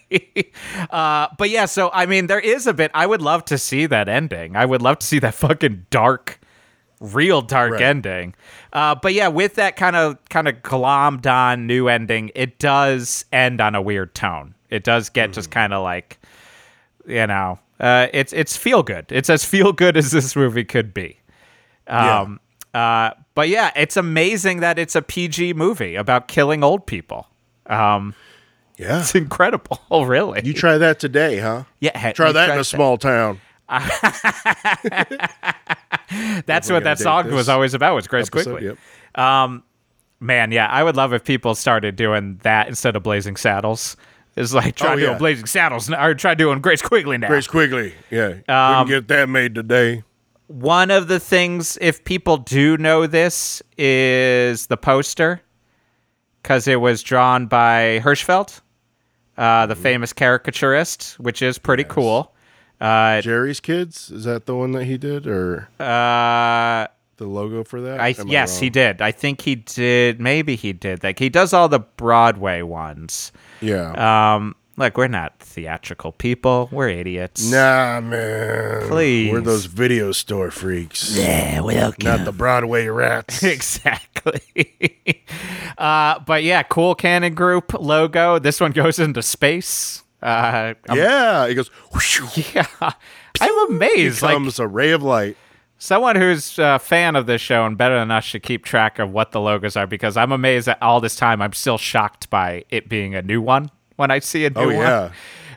[0.91, 2.91] uh, but yeah, so I mean, there is a bit.
[2.95, 4.57] I would love to see that ending.
[4.57, 6.41] I would love to see that fucking dark,
[7.01, 7.83] real dark Right.
[7.83, 8.35] ending.
[8.73, 13.25] Uh, but yeah, with that kind of kind of glommed on new ending, it does
[13.33, 14.55] end on a weird tone.
[14.71, 16.19] It does get just kind of like,
[17.07, 19.07] you know, uh, it's it's feel good.
[19.11, 21.19] It's as feel good as this movie could be.
[21.87, 22.39] Um,
[22.75, 27.27] uh, but yeah, it's amazing that it's a PG movie about killing old people.
[27.67, 28.15] Um,
[28.77, 29.01] Yeah.
[29.01, 30.43] it's incredible, really.
[30.45, 31.65] You try that today, huh?
[31.81, 33.41] yeah, Try that in a small town.
[36.47, 37.95] That's what that song was always about.
[37.95, 38.77] Was Grace Episode, Quickly.
[39.17, 39.63] Yep.
[40.21, 43.97] Man, yeah, I would love if people started doing that instead of Blazing Saddles.
[44.35, 45.19] It's like try Oh, doing yeah.
[45.19, 47.29] Blazing Saddles now, or try doing Grace Quickly now.
[47.29, 47.95] Grace Quigley.
[48.11, 48.29] Yeah.
[48.31, 50.03] we Um, can get that made today.
[50.49, 55.41] One of the things, if people do know this, is the poster
[56.43, 58.61] because it was drawn by Hirschfeld,
[59.37, 62.35] uh, the famous caricaturist, which is pretty cool.
[62.81, 64.11] Uh, Jerry's Kids?
[64.11, 65.27] Is that the one that he did?
[65.27, 66.87] Or uh,
[67.17, 68.01] the logo for that?
[68.01, 69.03] I Am yes, he did.
[69.03, 70.21] I think he did.
[70.21, 71.03] Maybe he did.
[71.03, 73.33] Like he does all the Broadway ones.
[73.61, 74.35] Yeah.
[74.37, 76.69] Um, look, we're not theatrical people.
[76.71, 77.51] We're idiots.
[77.51, 78.89] nah, man.
[78.89, 79.33] Please.
[79.33, 81.17] We're those video store freaks.
[81.17, 82.05] Yeah, we welcome.
[82.05, 83.43] Not the Broadway rats.
[83.43, 85.25] exactly.
[85.79, 88.39] uh, but yeah, cool Cannon Group logo.
[88.39, 90.05] This one goes into space.
[90.23, 91.47] Uh, I'm- yeah.
[91.49, 92.67] He goes, whoosh, yeah.
[93.41, 94.23] I'm amazed.
[94.23, 95.37] Like comes a ray of light.
[95.79, 99.11] someone who's a fan of this show and better than us should keep track of
[99.11, 102.65] what the logos are because I'm amazed that all this time I'm still shocked by
[102.71, 104.75] it being a new one when I see a new Oh, one.
[104.77, 105.11] yeah.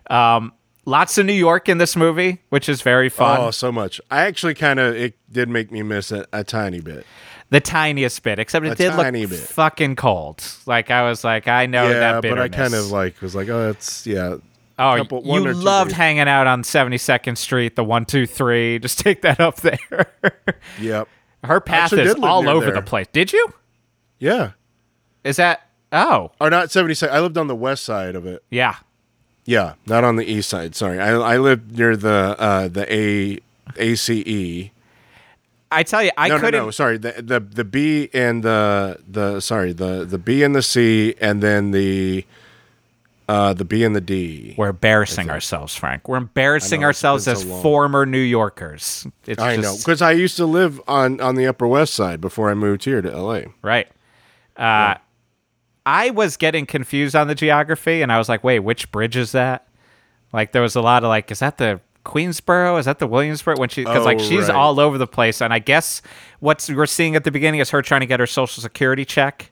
[0.10, 0.54] Um,
[0.86, 3.39] Lots of New York in this movie, which is very fun.
[3.39, 4.02] Oh, so much.
[4.10, 7.06] I actually kind of, it did make me miss it a tiny bit.
[7.52, 9.30] the tiniest bit, except it A did look bit.
[9.39, 10.43] fucking cold.
[10.65, 13.47] Like I was like, I know yeah, that but I kind of like, was like,
[13.50, 14.38] oh, it's, yeah.
[14.82, 18.80] Oh, you loved hanging out on 72nd Street, the one, two, three.
[18.80, 20.08] Just take that up there.
[20.80, 21.08] Yep.
[21.44, 22.76] Her path is all over there.
[22.76, 23.08] the place.
[23.12, 23.54] Did you?
[24.20, 24.52] Yeah.
[25.24, 25.67] Is that?
[25.91, 27.10] Oh, Or not 72nd.
[27.10, 28.44] I lived on the west side of it.
[28.50, 28.76] yeah.
[29.44, 30.76] Yeah, not on the east side.
[30.76, 31.00] Sorry.
[31.00, 33.39] I I lived near the uh the A
[33.76, 34.70] ACE.
[35.72, 36.65] I tell you, I no, no, couldn't.
[36.65, 36.72] no.
[36.72, 41.15] Sorry, the the the B and the the sorry the the B and the C
[41.20, 42.24] and then the
[43.30, 44.56] uh the B and the D.
[44.58, 46.08] We're embarrassing ourselves, Frank.
[46.08, 47.62] We're embarrassing know, ourselves as long.
[47.62, 49.08] former New Yorkers.
[49.26, 52.50] It's I know because I used to live on on the Upper West Side before
[52.50, 53.48] I moved here to L.A.
[53.62, 53.88] Right.
[54.58, 54.96] Uh,
[55.86, 59.32] I was getting confused on the geography, and I was like, "Wait, which bridge is
[59.32, 59.68] that?"
[60.34, 62.78] Like, there was a lot of like, "Is that the Queensboro?
[62.80, 64.56] Is that the Williamsburg?" When she, because like Oh, she's right.
[64.56, 66.02] all over the place, and I guess
[66.40, 69.51] what we're seeing at the beginning is her trying to get her social security check.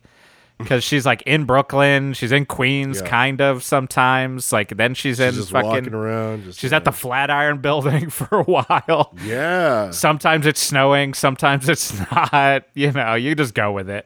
[0.59, 3.07] Because she's like in Brooklyn, she's in Queens, Yeah.
[3.07, 4.51] kind of sometimes.
[4.51, 5.69] Like then she's, in just fucking.
[5.69, 6.43] walking around.
[6.43, 9.13] Just, She's at the Flatiron Building for a while.
[9.23, 9.91] yeah.
[9.91, 12.65] Sometimes it's snowing, sometimes it's not.
[12.73, 14.05] You know, you just go with it.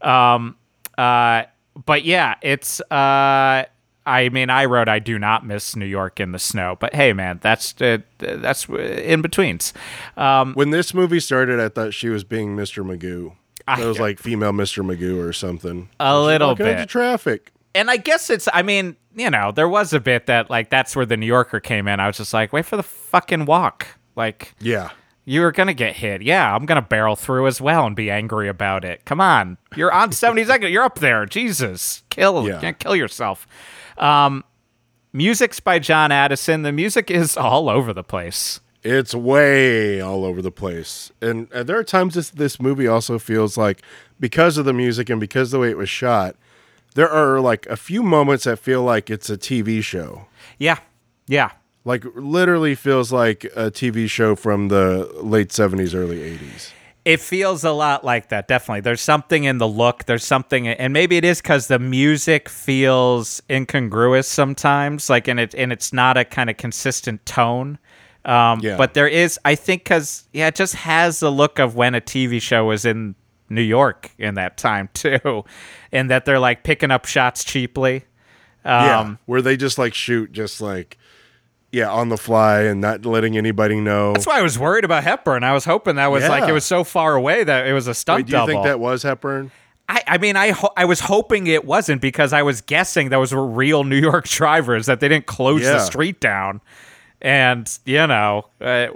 [0.00, 0.56] Um,
[0.96, 1.42] uh,
[1.84, 2.80] but yeah, it's.
[2.90, 3.64] Uh,
[4.06, 7.12] I mean, I wrote I do not miss New York in the snow, but hey,
[7.12, 9.74] man, that's uh, that's in betweens.
[10.16, 12.82] Um, When this movie started, I thought she was being Mr.
[12.84, 13.36] Magoo.
[13.78, 14.84] I- It was like female Mr.
[14.84, 15.88] Magoo or something.
[16.00, 16.88] A little Walking into bit.
[16.88, 17.52] traffic.
[17.74, 18.48] and I guess it's.
[18.52, 21.60] I mean, you know, there was a bit that like that's where the New Yorker
[21.60, 22.00] came in.
[22.00, 24.54] I was just like, wait for the fucking walk, like.
[24.60, 24.90] Yeah.
[25.26, 26.22] You were gonna get hit.
[26.22, 29.04] Yeah, I'm gonna barrel through as well and be angry about it.
[29.04, 30.72] Come on, you're on 70 seconds.
[30.72, 31.24] You're up there.
[31.26, 32.58] Jesus, kill, Yeah.
[32.60, 33.46] can't kill yourself.
[33.98, 34.42] Um,
[35.12, 36.62] music's by John Addison.
[36.62, 38.60] The music is all over the place.
[38.82, 41.12] It's way all over the place.
[41.20, 43.82] And uh, there are times this, this movie also feels like,
[44.18, 46.36] because of the music and because of the way it was shot,
[46.94, 50.26] there are like a few moments that feel like it's a TV show.
[50.58, 50.78] Yeah,
[51.26, 51.52] yeah.
[51.84, 56.72] Like, literally feels like a TV show from the late 70s, early 80s.
[57.06, 58.46] It feels a lot like that.
[58.46, 60.04] Definitely, there's something in the look.
[60.04, 65.08] There's something, and maybe it is because the music feels incongruous sometimes.
[65.08, 67.78] Like, and it and it's not a kind of consistent tone.
[68.24, 68.76] Um, Yeah.
[68.76, 72.00] But there is, I think, because yeah, it just has the look of when a
[72.00, 73.14] TV show was in
[73.48, 75.44] New York in that time too,
[75.92, 78.04] and that they're like picking up shots cheaply.
[78.64, 79.00] yeah.
[79.00, 80.98] Um, Where they just like shoot, just like,
[81.72, 84.12] yeah, on the fly and not letting anybody know.
[84.12, 85.44] That's why I was worried about Hepburn.
[85.44, 87.94] I was hoping that was like it was so far away that it was a
[87.94, 88.46] stunt Wait, do you double.
[88.48, 89.50] think that was Hepburn?
[89.88, 93.32] I, I mean, I ho- I was hoping it wasn't because I was guessing those
[93.34, 96.60] were real New York drivers that they didn't close the street down,
[97.20, 98.88] and you know, uh,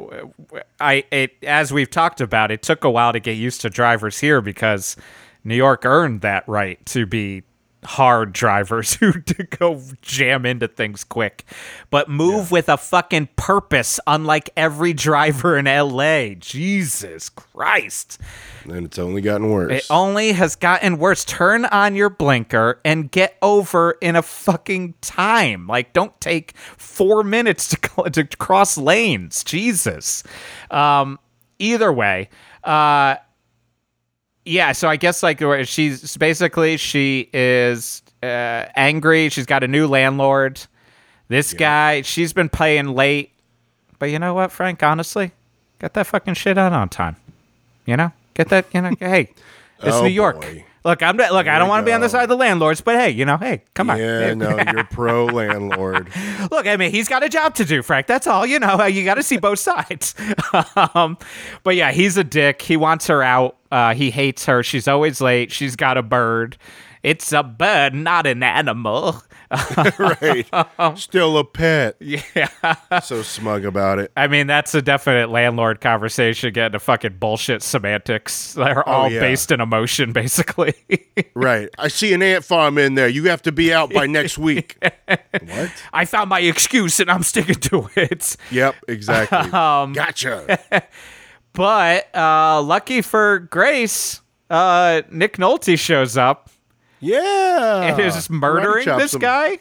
[0.81, 4.21] I it as we've talked about, it took a while to get used to drivers
[4.21, 4.97] here because
[5.45, 7.43] New York earned that right to be
[7.85, 11.45] hard drivers who to go jam into things quick,
[11.91, 16.35] but move with a fucking purpose, unlike every driver in L.A.
[16.37, 18.19] Jesus Christ.
[18.65, 19.73] And it's only gotten worse.
[19.73, 21.25] It only has gotten worse.
[21.25, 25.67] Turn on your blinker and get over in a fucking time.
[25.67, 29.45] Like, don't take four minutes to, to cross lanes.
[29.45, 30.23] Jesus.
[30.71, 31.19] Um,
[31.59, 32.29] either way,
[32.63, 33.17] uh,
[34.45, 34.73] yeah.
[34.73, 39.29] So I guess like where she's basically she is uh, angry.
[39.29, 40.61] She's got a new landlord.
[41.29, 43.33] This guy, she's been playing late.
[43.99, 44.83] But you know what, Frank?
[44.83, 45.33] Honestly,
[45.81, 47.17] get that fucking shit out on time.
[47.87, 48.67] You know, get that.
[48.75, 49.31] You know, hey,
[49.83, 50.41] it's Oh, New York.
[50.41, 50.65] boy.
[50.85, 51.47] Look, I'm not- look.
[51.49, 53.39] I don't want to be on the side of the landlords, but hey, you know,
[53.39, 53.99] hey, come on.
[53.99, 56.11] yeah, no, you're pro landlord.
[56.51, 58.07] Look, I mean, he's got a job to do, Frank.
[58.07, 58.45] That's all.
[58.45, 60.15] You know, you got to see both sides.
[60.95, 61.17] um,
[61.63, 62.61] but yeah, he's a dick.
[62.61, 63.57] He wants her out.
[63.73, 64.63] Uh, he hates her.
[64.63, 65.51] She's always late.
[65.51, 66.57] She's got a bird.
[67.05, 69.23] It's a bird, not an animal.
[69.99, 70.47] right.
[70.99, 71.97] Still a pet.
[72.01, 72.49] Yeah.
[73.03, 74.11] So smug about it.
[74.17, 78.55] I mean, that's a definite landlord conversation getting to fucking bullshit semantics.
[78.55, 79.21] They're all Oh, yeah.
[79.21, 80.75] based in emotion, basically.
[81.35, 81.69] Right.
[81.79, 83.09] I see an ant farm in there.
[83.09, 84.79] You have to be out by next week.
[85.07, 85.71] what?
[85.93, 88.37] I found my excuse and I'm sticking to it.
[88.51, 89.39] Yep, exactly.
[89.53, 90.59] Um, gotcha.
[91.53, 96.49] But uh, lucky for Grace, uh, Nick Nolte shows up
[97.01, 97.83] Yeah.
[97.83, 99.21] and is just murdering this him.
[99.21, 99.59] guy.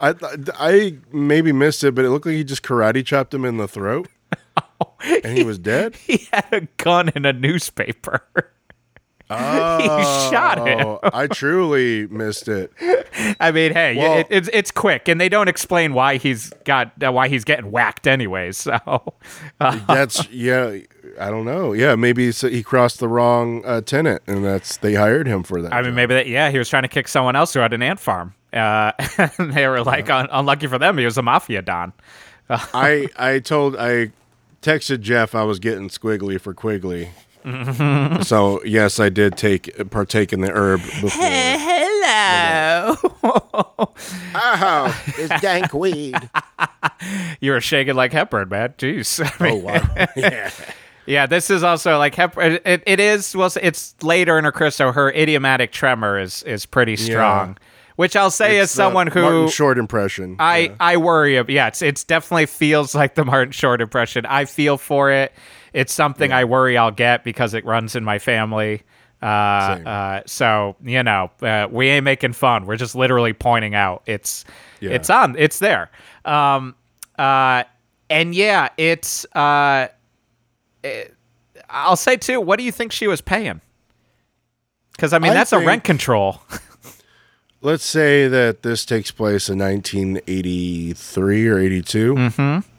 [0.00, 0.14] I
[0.58, 3.68] I maybe missed it, but it looked like he just karate chopped him in the
[3.68, 4.08] throat,
[4.56, 5.96] oh, and he was dead.
[6.06, 8.22] He had a gun and a newspaper.
[9.30, 10.98] Oh, shot him.
[11.02, 12.70] I truly missed it.
[13.40, 16.92] I mean, hey, Well- it, it's it's quick, and they don't explain why he's got
[17.04, 18.52] uh, why he's getting whacked anyway.
[18.52, 18.78] So
[19.60, 20.78] uh, That's yeah.
[21.20, 21.72] I don't know.
[21.72, 25.72] Yeah, maybe he crossed the wrong uh, tenant, and that's they hired him for that.
[25.72, 25.94] I mean, job.
[25.94, 28.34] maybe that yeah, he was trying to kick someone else who had an ant farm.
[28.52, 28.92] Uh,
[29.38, 31.92] and they were like, un- unlucky for them, he was a mafia don.
[32.50, 34.10] I I told I
[34.60, 37.10] texted Geoff I was getting squiggly for Quigley,
[38.24, 41.10] So yes, I did take partake in the herb before.
[41.26, 42.96] Hello.
[44.34, 46.16] oh, it's dank weed.
[47.40, 48.74] you were shaking like Hepburn, man.
[48.78, 49.20] Jeez.
[49.40, 50.06] I Oh wow.
[50.16, 50.50] yeah.
[51.06, 53.36] Yeah, this is also like Hep- It, it is.
[53.36, 57.58] Well, it's later in her career, so her idiopathic tremor is is pretty strong.
[57.96, 60.36] Which I'll say as It's, uh, someone who Martin Short impression.
[60.38, 60.74] I Yeah.
[60.80, 61.38] I worry.
[61.38, 64.24] ab- Yeah, it's it's definitely feels like the Martin Short impression.
[64.26, 65.32] I feel for it.
[65.74, 68.82] It's something I worry I'll get because it runs in my family.
[69.22, 72.64] Uh, uh, so you know, uh, we ain't making fun.
[72.66, 74.44] We're just literally pointing out it's
[74.80, 74.90] Yeah.
[74.92, 75.34] it's on.
[75.38, 75.90] It's there.
[76.24, 76.74] Um,
[77.18, 77.64] uh,
[78.08, 79.26] and yeah, it's.
[79.34, 79.88] Uh,
[80.82, 81.14] it-
[81.70, 82.40] I'll say too.
[82.40, 83.60] What do you think she was paying?
[84.92, 86.40] Because I mean, I that's a rent control.
[87.62, 92.14] Let's say that this takes place in 1983 or 82.
[92.14, 92.73] Mm-hmm.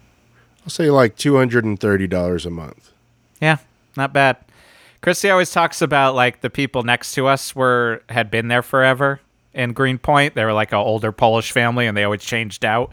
[0.65, 2.91] I'll say like $230 a month.
[3.39, 3.57] Yeah,
[3.95, 4.37] not bad.
[5.01, 9.21] Christy always talks about like the people next to us were had been there forever
[9.53, 10.33] in Greenpoint.
[10.33, 12.91] They were like an older Polish family, and they always changed out.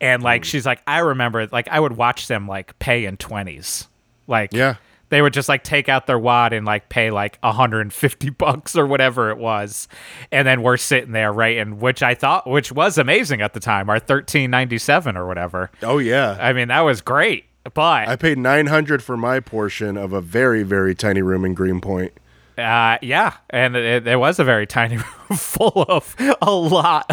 [0.00, 0.44] And like mm.
[0.44, 3.88] she's like, I remember like I would watch them like pay in twenties,
[4.28, 4.76] like Yeah.
[5.10, 8.86] They would just like take out their wad and like pay like 150 bucks or
[8.86, 9.88] whatever it was,
[10.30, 13.60] and then we're sitting there right, and which I thought which was amazing at the
[13.60, 15.70] time, our 1397 or whatever.
[15.82, 16.36] Oh, yeah.
[16.40, 20.62] I mean that was great, but I paid 900 for my portion of a very,
[20.62, 22.12] very tiny room in Greenpoint.
[22.58, 24.96] Uh, yeah, and it, it was a very tiny
[25.28, 27.06] room full of a lot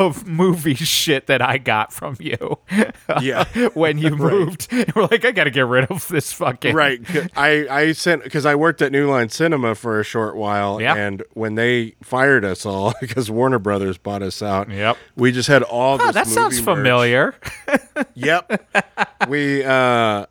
[0.00, 2.58] of movie shit that I got from you.
[3.20, 3.44] Yeah.
[3.74, 7.00] when you moved, we're like, I gotta get rid of this fucking Right.
[7.36, 10.80] I, I sent, because I worked at New Line Cinema for a short while.
[10.80, 10.94] Yeah.
[10.96, 14.96] And when they fired us all, because Warner Brothers bought us out, Yep.
[15.14, 16.64] we just had all Oh, this that sounds merch.
[16.64, 17.34] familiar.
[18.14, 18.66] Yep.
[19.28, 20.26] we uh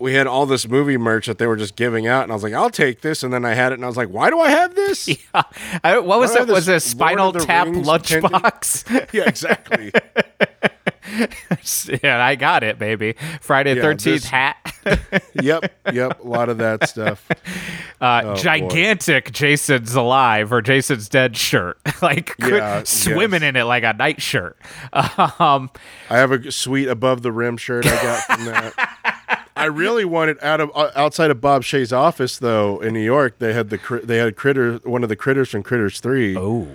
[0.00, 2.42] we had all this movie merch that they were just giving out, and I was
[2.42, 4.40] like, "I'll take this." And then I had it, and I was like, "Why do
[4.40, 5.42] I have this?" Yeah,
[5.84, 6.48] I, what was it?
[6.48, 9.14] Was it a Spinal Lord of the Tap Rings lunchbox?
[9.26, 9.92] exactly.
[12.02, 13.14] yeah, I got it, baby.
[13.40, 14.56] Friday Thirteenth this- hat,
[15.34, 16.22] yep, yep.
[16.24, 17.28] A lot of that stuff.
[18.00, 18.34] uh, boy.
[18.36, 23.48] gigantic Jason's alive or Jason's dead shirt, like Yeah, swimming yes.
[23.50, 24.56] in it like a night shirt.
[24.92, 25.70] Um,
[26.08, 28.98] I have a sweet above the rim shirt I got from that.
[29.60, 33.38] I really wanted out of uh, outside of Bob Shaye's office though in New York.
[33.38, 36.66] They had the they had critter one of the critters from Critters Three, oh,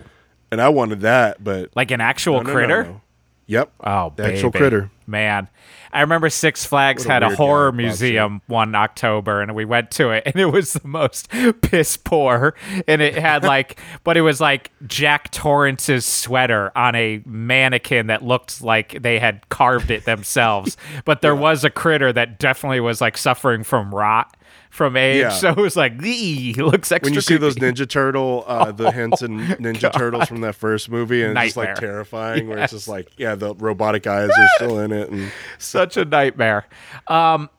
[0.51, 2.83] and I wanted that, but like an actual no, no, critter.
[2.83, 3.01] no.
[3.47, 3.71] Yep.
[3.83, 4.89] Oh, the actual critter.
[5.07, 5.47] Man,
[5.93, 9.91] I remember Six Flags a had a horror guy, museum one October, and we went
[9.91, 11.29] to it, and it was the most
[11.61, 12.55] piss poor.
[12.87, 18.23] And it had like, but it was like Jack Torrance's sweater on a mannequin that
[18.23, 20.75] looked like they had carved it themselves.
[21.05, 24.34] but there was a critter that definitely was like suffering from rot
[24.75, 25.29] from age, Yeah.
[25.29, 27.07] so it was like, "Ee, he looks extra.
[27.09, 30.89] when you see those creepy." Ninja Turtle, uh, the Henson Ninja Turtles from that first
[30.89, 31.89] movie, and it's just like Nightmare.
[31.91, 32.47] terrifying.
[32.47, 32.91] Where it's just Yes.
[32.91, 36.65] like, yeah, the robotic eyes are still in it, and such a nightmare.
[37.07, 37.49] Um,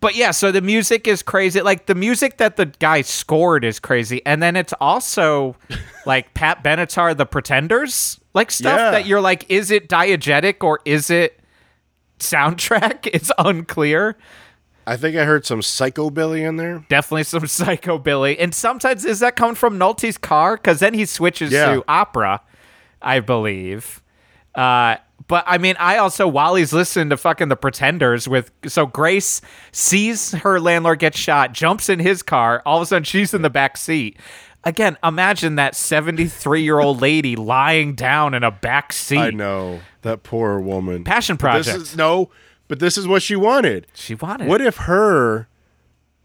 [0.00, 1.60] but yeah, so the music is crazy.
[1.60, 5.56] Like the music that the guy scored is crazy, and then it's also
[6.06, 8.90] like Pat Benatar, The Pretenders, like stuff Yeah.
[8.92, 11.38] that you're like, is it diegetic or is it
[12.18, 13.08] soundtrack?
[13.12, 14.16] It's unclear.
[14.86, 16.84] I think I heard some psychobilly in there.
[16.88, 20.56] Definitely some psychobilly, and sometimes is that coming from Nolte's car?
[20.56, 21.74] Because then he switches Yeah.
[21.74, 22.40] to opera,
[23.00, 24.02] I believe.
[24.54, 24.96] Uh,
[25.28, 29.40] but I mean, I also while he's listening to fucking the Pretenders with so Grace
[29.70, 32.62] sees her landlord get shot, jumps in his car.
[32.66, 34.18] All of a sudden, she's in the back seat.
[34.64, 39.18] Again, imagine that seventy-three-year-old lady lying down in a back seat.
[39.18, 41.02] I know that poor woman.
[41.04, 41.76] Passion project.
[41.78, 42.30] is no,
[42.72, 43.86] but this is what she wanted.
[43.92, 44.48] She wanted.
[44.48, 45.46] What if her?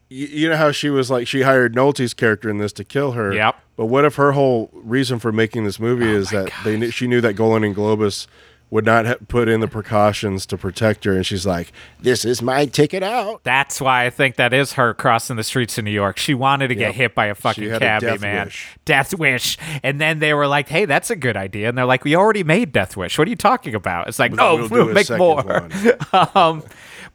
[0.08, 3.12] You, you know how she was like she hired Nolte's character in this to kill
[3.12, 3.34] her.
[3.34, 3.56] Yep.
[3.58, 6.78] Oh But what if her whole reason for making this movie oh is that they
[6.78, 8.28] knew, she knew that Golan and Globus
[8.70, 12.42] would not ha- put in the precautions to protect her, and she's like, "This is
[12.42, 15.92] my ticket out." That's why I think that is her crossing the streets of New
[15.92, 16.18] York.
[16.18, 18.46] She wanted to get hit by a fucking She had a cabbie, death man.
[18.48, 18.76] wish.
[18.84, 19.58] Death wish.
[19.84, 22.44] And then they were like, "Hey, that's a good idea." And they're like, "We already
[22.44, 23.18] made Death Wish.
[23.18, 25.40] What are you talking about?" It's like, But "No, we'll we'll, make more."
[26.36, 26.64] um,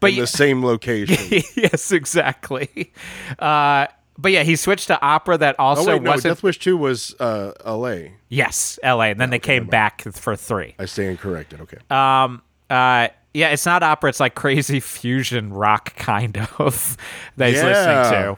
[0.01, 1.43] but in the same location.
[1.55, 2.93] yes, exactly.
[3.39, 3.87] Uh,
[4.19, 5.39] but yeah, he switched to opera.
[5.39, 6.35] That Oh also wait, no, wasn't.
[6.37, 8.13] Death Wish Two was uh, L.A.
[8.29, 9.07] yes, L.A.
[9.09, 10.75] And then they came back for three.
[10.79, 11.61] I stand corrected.
[11.63, 11.79] Okay.
[11.91, 14.11] Um, uh, yeah, it's not opera.
[14.11, 16.97] It's like crazy fusion rock, kind of,
[17.37, 17.67] that he's Yeah.
[17.67, 18.37] listening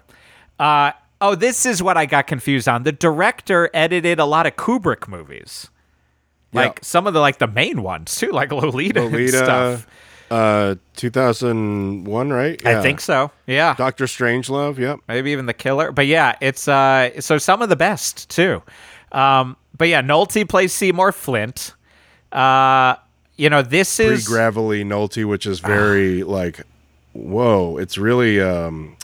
[0.58, 0.62] to.
[0.64, 2.84] Uh, oh, this is what I got confused on.
[2.84, 5.68] The director edited a lot of Kubrick movies,
[6.52, 6.82] like Yeah.
[6.82, 9.86] some of the like the main ones too, like Lolita, and Lolita, stuff.
[10.34, 12.66] Uh, 2001, right?
[12.66, 13.30] I think so.
[13.46, 13.74] Yeah.
[13.76, 14.78] Doctor Strangelove.
[14.78, 15.00] Yep.
[15.08, 15.92] maybe even the killer.
[15.92, 18.62] But yeah, it's uh so some of the best too.
[19.12, 21.74] Um but yeah, Nolte plays Seymour Flint.
[22.32, 22.96] Uh
[23.36, 26.60] you know, this Pretty is gravelly Nolte, which is very like,
[27.12, 27.78] whoa!
[27.78, 28.96] It's really um,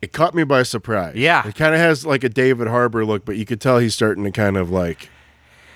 [0.00, 1.14] it caught me by surprise.
[1.14, 1.46] Yeah.
[1.46, 4.24] it kind of has like a David Harbour look, but you could tell he's starting
[4.24, 5.08] to kind of like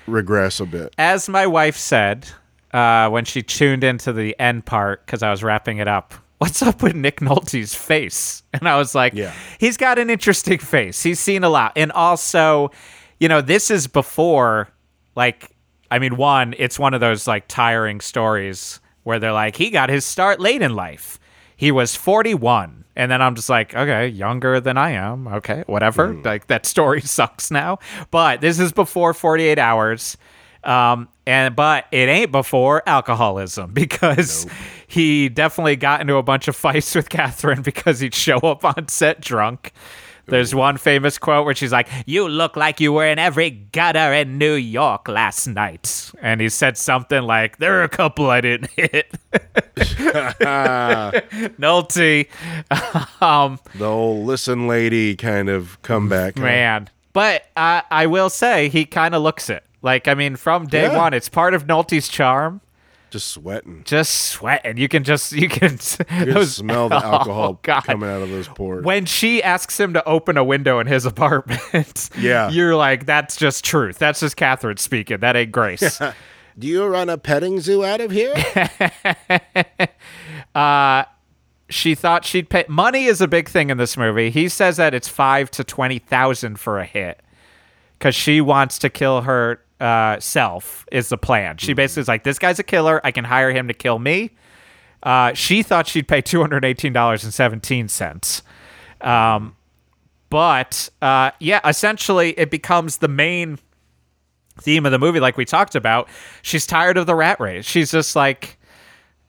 [0.07, 0.93] regress a bit.
[0.97, 2.27] as my wife said
[2.73, 6.13] uh when she tuned into the end part cuz I was wrapping it up.
[6.39, 8.43] What's up with Nick Nolte's face?
[8.53, 9.31] And I was like, Yeah.
[9.59, 11.01] he's got an interesting face.
[11.03, 11.73] He's seen a lot.
[11.75, 12.71] And also,
[13.19, 14.69] you know, this is before
[15.15, 15.51] like
[15.89, 19.89] I mean, one, it's one of those like tiring stories where they're like, he got
[19.89, 21.17] his start late in life.
[21.55, 22.83] He was 41.
[22.97, 25.27] And then I'm just like, okay, younger than I am.
[25.29, 26.13] Okay, whatever.
[26.13, 27.79] Like that story sucks now.
[28.11, 30.17] But this is before 48 hours.
[30.65, 34.47] Um, and but it ain't before alcoholism because
[34.87, 38.87] he definitely got into a bunch of fights with Katharine because he'd show up on
[38.87, 39.73] set drunk.
[40.29, 44.11] There's one famous quote where she's like, "You look like you were in every gutter
[44.13, 48.41] in New York last night," and he said something like, "There are a couple I
[48.41, 49.09] didn't hit."
[51.59, 52.27] Nolte,
[53.21, 56.37] um, The old listen, lady, kind of comeback.
[56.37, 56.43] huh?
[56.43, 56.89] man.
[57.13, 59.63] But uh, I will say he kind of looks it.
[59.81, 60.97] Like I mean, from day Yeah.
[60.97, 62.61] one, it's part of Nolte's charm.
[63.09, 63.83] just sweating.
[63.85, 64.77] Just sweating.
[64.77, 65.77] You can just you can,
[66.25, 68.83] You can smell the oh, alcohol Oh, coming out of those pores.
[68.83, 72.49] when she asks him to open a window in his apartment, Yeah.
[72.49, 73.97] you're like, that's just truth.
[73.97, 75.19] That's just Katharine speaking.
[75.19, 75.99] That ain't Grace.
[76.59, 78.33] Do you run a petting zoo out of here?
[80.55, 81.03] Uh,
[81.69, 82.65] she thought she'd pay.
[82.67, 84.29] Money is a big thing in this movie.
[84.29, 87.21] He says that it's five to twenty thousand for a hit
[87.99, 90.85] because she wants to kill her uh, self.
[90.91, 91.57] Is the plan?
[91.57, 93.01] She basically is like, this guy's a killer.
[93.03, 94.31] I can hire him to kill me.
[95.03, 98.41] Uh, she thought she'd pay two hundred eighteen dollars and seventeen cents.
[99.01, 99.55] Um,
[100.29, 103.59] but uh, yeah, essentially, it becomes the main
[104.59, 106.09] theme of the movie, like we talked about.
[106.41, 107.65] She's tired of the rat race.
[107.65, 108.57] She's just like.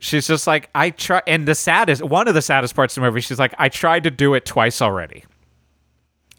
[0.00, 3.08] She's just like I try, and the saddest one of the saddest parts of the
[3.08, 3.20] movie.
[3.20, 5.24] She's like I tried to do it twice already.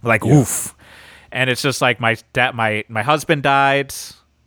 [0.01, 0.73] Like oof,
[1.31, 3.93] and it's just like my dad, my my husband died.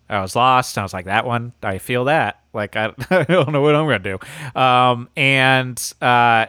[0.08, 0.76] I was lost.
[0.76, 1.52] I was like that one.
[1.62, 2.40] I feel that.
[2.52, 4.60] Like I, I don't know what I'm gonna do.
[4.60, 6.46] Um, and uh,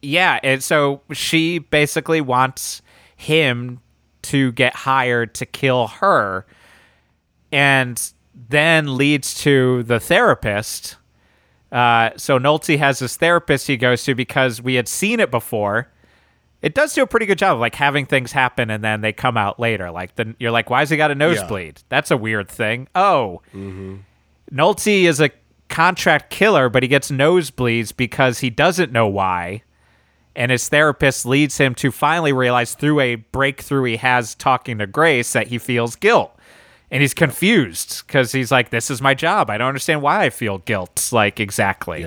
[0.00, 2.82] yeah, and so she basically wants
[3.16, 3.80] him
[4.22, 6.46] to get hired to kill her,
[7.50, 8.12] and
[8.48, 10.96] then leads to the therapist.
[11.70, 15.88] Uh, so Nolte has this therapist he goes to because we had seen it before.
[16.62, 19.12] It does do a pretty good job of like having things happen and then they
[19.12, 19.90] come out later.
[19.90, 21.82] Like the, you're like, why has he got a nosebleed?
[21.88, 22.88] That's a weird thing.
[22.94, 23.42] Oh,
[24.52, 25.30] Nolte is a
[25.68, 29.62] contract killer, but he gets nosebleeds because he doesn't know why.
[30.36, 34.86] And his therapist leads him to finally realize through a breakthrough he has talking to
[34.86, 36.34] Grace that he feels guilt.
[36.90, 39.48] And he's confused because he's like, "This is my job.
[39.50, 42.04] I don't understand why I feel guilt." Like exactly.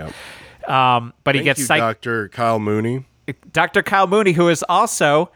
[0.67, 2.29] Um, but he Thank gets you, psych- Dr.
[2.29, 3.05] Kyle Mooney.
[3.51, 3.81] Dr.
[3.83, 5.31] Kyle Mooney, who is also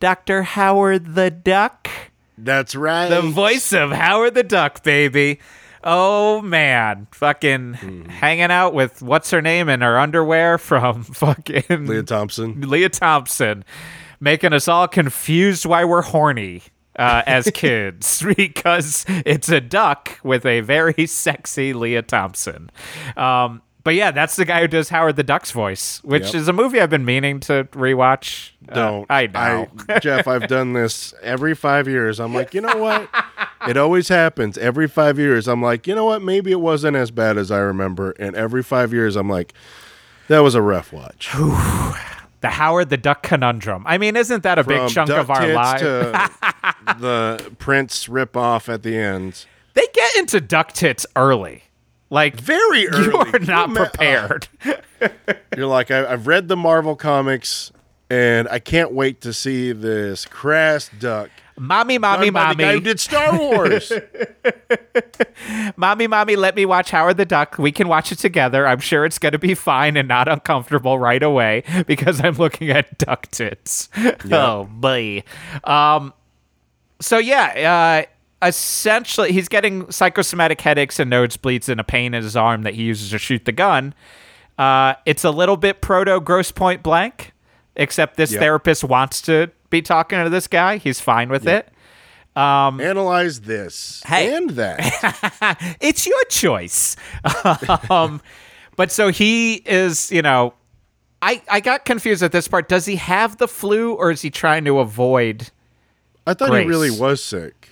[0.00, 0.42] Dr.
[0.42, 1.88] Howard the Duck,
[2.38, 3.08] That's right.
[3.08, 5.38] the voice of Howard the Duck, baby.
[5.84, 8.04] Oh man, fucking Hmm.
[8.04, 12.60] hanging out with what's her name in her underwear from fucking Lea Thompson.
[12.60, 13.64] Lea Thompson,
[14.20, 16.62] making us all confused why we're horny
[16.96, 22.70] uh, as kids because it's a duck with a very sexy Lea Thompson.
[23.16, 26.34] Um, but yeah, that's the guy who does Howard the Duck's voice, which Yep.
[26.34, 28.50] is a movie I've been meaning to rewatch.
[28.68, 29.06] Uh, Don't.
[29.10, 29.68] I know.
[29.88, 32.20] I, Geoff, I've done this every five years.
[32.20, 33.08] I'm like, you know what?
[33.68, 34.56] It always happens.
[34.58, 36.22] Every five years, I'm like, you know what?
[36.22, 38.12] Maybe it wasn't as bad as I remember.
[38.18, 39.52] And every five years, I'm like,
[40.28, 41.30] that was a rough watch.
[42.40, 43.84] the Howard the Duck conundrum.
[43.86, 45.82] I mean, isn't that a big chunk of our lives?
[47.00, 49.46] the Prince ripoff at the end.
[49.74, 51.64] they get into duck tits early.
[52.12, 53.04] Like Very early.
[53.06, 54.48] you are not you ma- prepared.
[55.56, 57.72] You're like, I, I've read the Marvel comics,
[58.10, 61.30] and I can't wait to see this crass duck.
[61.58, 62.74] mommy, mommy, done by the guy mommy.
[62.74, 63.90] who did Star Wars.
[65.76, 67.56] Mommy, mommy, let me watch Howard the Duck.
[67.58, 68.66] We can watch it together.
[68.66, 72.70] I'm sure it's going to be fine and not uncomfortable right away because I'm looking
[72.70, 73.88] at duck tits.
[74.30, 75.22] Oh, boy.
[75.64, 76.12] Um,
[77.00, 78.11] so, yeah, uh,
[78.42, 82.82] essentially, he's getting psychosomatic headaches and nosebleeds and a pain in his arm that he
[82.82, 83.94] uses to shoot the gun.
[84.58, 87.32] Uh, it's a little bit proto Grosse Pointe Blank,
[87.76, 88.40] except this Yep.
[88.40, 90.76] therapist wants to be talking to this guy.
[90.76, 91.68] He's fine with it.
[92.80, 94.34] Analyze this Hey.
[94.34, 95.76] and that.
[95.80, 96.96] it's your choice.
[97.90, 98.20] um,
[98.76, 100.54] But so he is, you know,
[101.20, 102.68] I I got confused at this part.
[102.68, 105.50] Does he have the flu or is he trying to avoid?
[106.26, 106.64] I thought Grace.
[106.64, 107.68] he really was sick.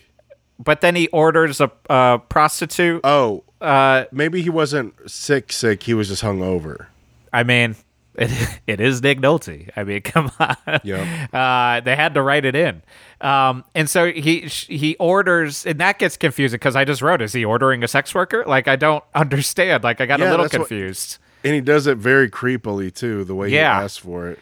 [0.63, 3.01] But then he orders a, a prostitute.
[3.03, 5.53] Oh, Uh, maybe he wasn't sick.
[5.53, 5.83] Sick.
[5.85, 6.87] He was just hungover.
[7.33, 7.77] I mean,
[8.15, 8.31] it,
[8.67, 9.71] it is Nick Nolte.
[9.77, 10.57] I mean, come on.
[10.85, 11.33] Yep.
[11.35, 12.83] Uh, they had to write it in.
[13.21, 17.33] Um, and so he he orders, and that gets confusing because I just wrote, is
[17.33, 18.45] he ordering a sex worker?
[18.47, 19.85] Like, I don't understand.
[19.85, 21.19] Like, I got a little that's what- confused.
[21.43, 23.25] And he does it very creepily too.
[23.25, 23.79] The way Yeah.
[23.79, 24.39] he asks for it.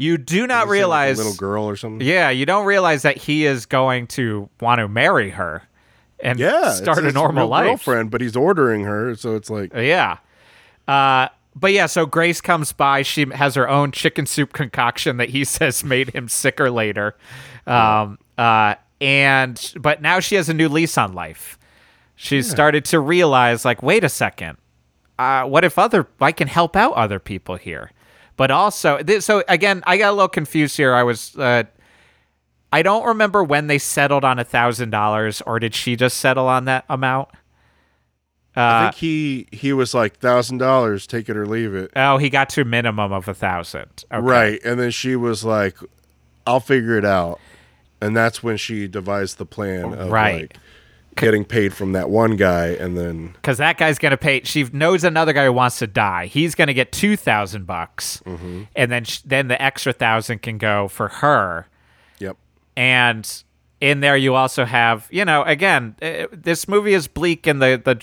[0.00, 2.06] You do not said, like, a realize, little girl or something.
[2.06, 5.62] yeah, you don't realize that he is going to want to marry her
[6.18, 7.66] and Yeah, start it's a normal life.
[7.66, 10.18] girlfriend, but he's ordering her, so it's like Yeah.
[10.88, 13.02] Uh, but yeah, so Grace comes by.
[13.02, 17.16] She has her own chicken soup concoction that he says made him sicker later.
[17.66, 21.58] Um, uh, and but now she has a new lease on life.
[22.16, 24.58] She's started to realize, like, wait a second,
[25.18, 27.90] uh, what if other I can help out other people here?
[28.40, 30.94] But also, th- so again, I got a little confused here.
[30.94, 31.64] I was, uh,
[32.72, 36.48] I don't remember when they settled on a thousand dollars, or did she just settle
[36.48, 37.28] on that amount?
[38.56, 41.90] I Uh, think he he was like thousand dollars, take it or leave it.
[41.94, 44.04] Oh, he got to a minimum of a thousand.
[44.10, 44.22] Okay.
[44.22, 44.58] Right.
[44.64, 45.76] And then she was like,
[46.46, 47.40] I'll figure it out.
[48.00, 50.50] And that's when she devised the plan of Right.
[50.50, 50.56] like
[51.16, 54.42] getting paid from that one guy and then Because that guy's gonna pay.
[54.44, 56.26] She knows another guy who wants to die.
[56.26, 58.62] He's gonna get two thousand bucks, Mm-hmm.
[58.76, 61.66] and then sh- then the extra thousand can go for her.
[62.18, 62.36] Yep.
[62.76, 63.42] And
[63.80, 67.80] in there, you also have, you know, again, uh, this movie is bleak, and the
[67.82, 68.00] the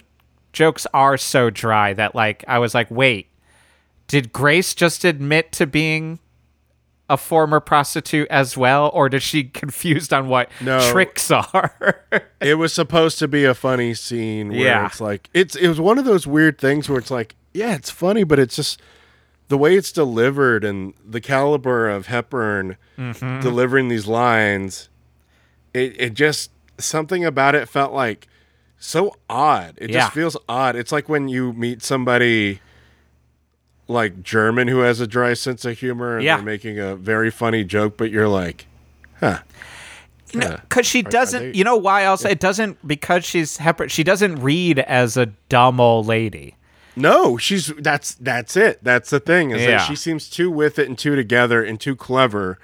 [0.53, 3.27] jokes are so dry that like I was like, wait,
[4.07, 6.19] did Grace just admit to being
[7.09, 10.79] a former prostitute as well, or did she confused on what No.
[10.91, 12.01] tricks are?
[12.41, 14.85] It was supposed to be a funny scene where Yeah.
[14.87, 17.89] it's like it's it was one of those weird things where it's like, yeah, it's
[17.89, 18.81] funny, but it's just
[19.47, 23.39] the way it's delivered and the caliber of Hepburn Mm-hmm.
[23.41, 24.89] delivering these lines,
[25.73, 28.27] it it just something about it felt like
[28.79, 29.75] so odd.
[29.77, 30.01] It Yeah.
[30.01, 30.75] just feels odd.
[30.75, 32.59] It's like when you meet somebody
[33.87, 36.37] like German who has a dry sense of humor and Yeah.
[36.37, 38.67] they're making a very funny joke, but you're like,
[39.19, 39.39] huh.
[40.33, 41.41] You know, because she doesn't.
[41.53, 42.05] they- you know why?
[42.05, 43.57] Also, it doesn't because she's.
[43.87, 46.55] She doesn't read as a dumb old lady.
[46.97, 48.79] No, she's that's that's it.
[48.83, 49.51] That's the thing.
[49.51, 49.77] Is Yeah.
[49.77, 52.59] that she seems too with it and too together and too clever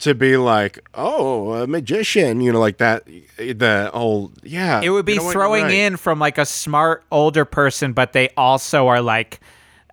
[0.00, 3.04] to be like, oh, a magician, you know, like that.
[3.38, 4.82] The whole yeah.
[4.82, 5.72] It would be You know throwing right.
[5.72, 9.40] in from like a smart older person, but they also are like,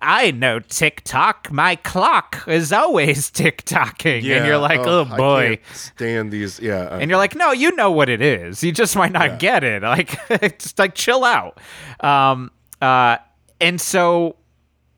[0.02, 1.50] I know TikTok.
[1.50, 5.58] My clock is always tick tocking, and you're like, oh, I boy.
[5.72, 6.60] stand these.
[6.60, 8.62] Yeah, uh, And you're like, no, you know what it is.
[8.62, 9.82] You just might not get it.
[9.94, 10.18] Like,
[10.58, 11.60] just like chill out.
[12.00, 12.50] Um,
[12.82, 13.18] uh,
[13.60, 14.36] and so,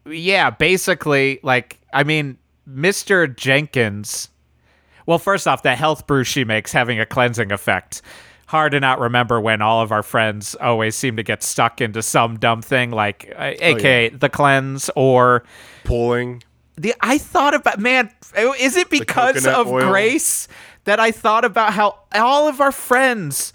[0.09, 2.38] yeah, basically, like, I mean,
[2.68, 3.34] Mr.
[3.34, 4.30] Jenkins.
[5.07, 8.03] Well, first off, the health brew she makes having a cleansing effect.
[8.47, 12.01] Hard to not remember when all of our friends always seem to get stuck into
[12.01, 15.42] some dumb thing like, uh, aka the cleanse or
[15.84, 16.44] pulling.
[16.76, 18.11] the I thought about man,
[18.61, 19.88] is it because of oil.
[19.88, 20.47] Grace
[20.84, 23.53] that I thought about how all of our friends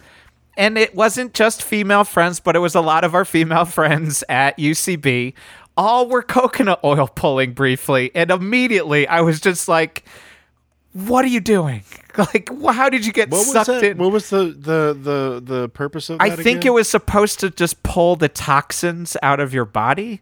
[0.57, 4.25] and it wasn't just female friends, but it was a lot of our female friends
[4.27, 5.33] at UCB
[5.77, 10.03] all were coconut oil pulling briefly and immediately I was just like
[10.93, 11.83] what are you doing?
[12.33, 13.83] Like how did you get What was sucked that?
[13.83, 13.97] in?
[13.97, 16.17] What was the the the the purpose of?
[16.19, 16.67] I think again?
[16.67, 20.21] it was supposed to just pull the toxins out of your body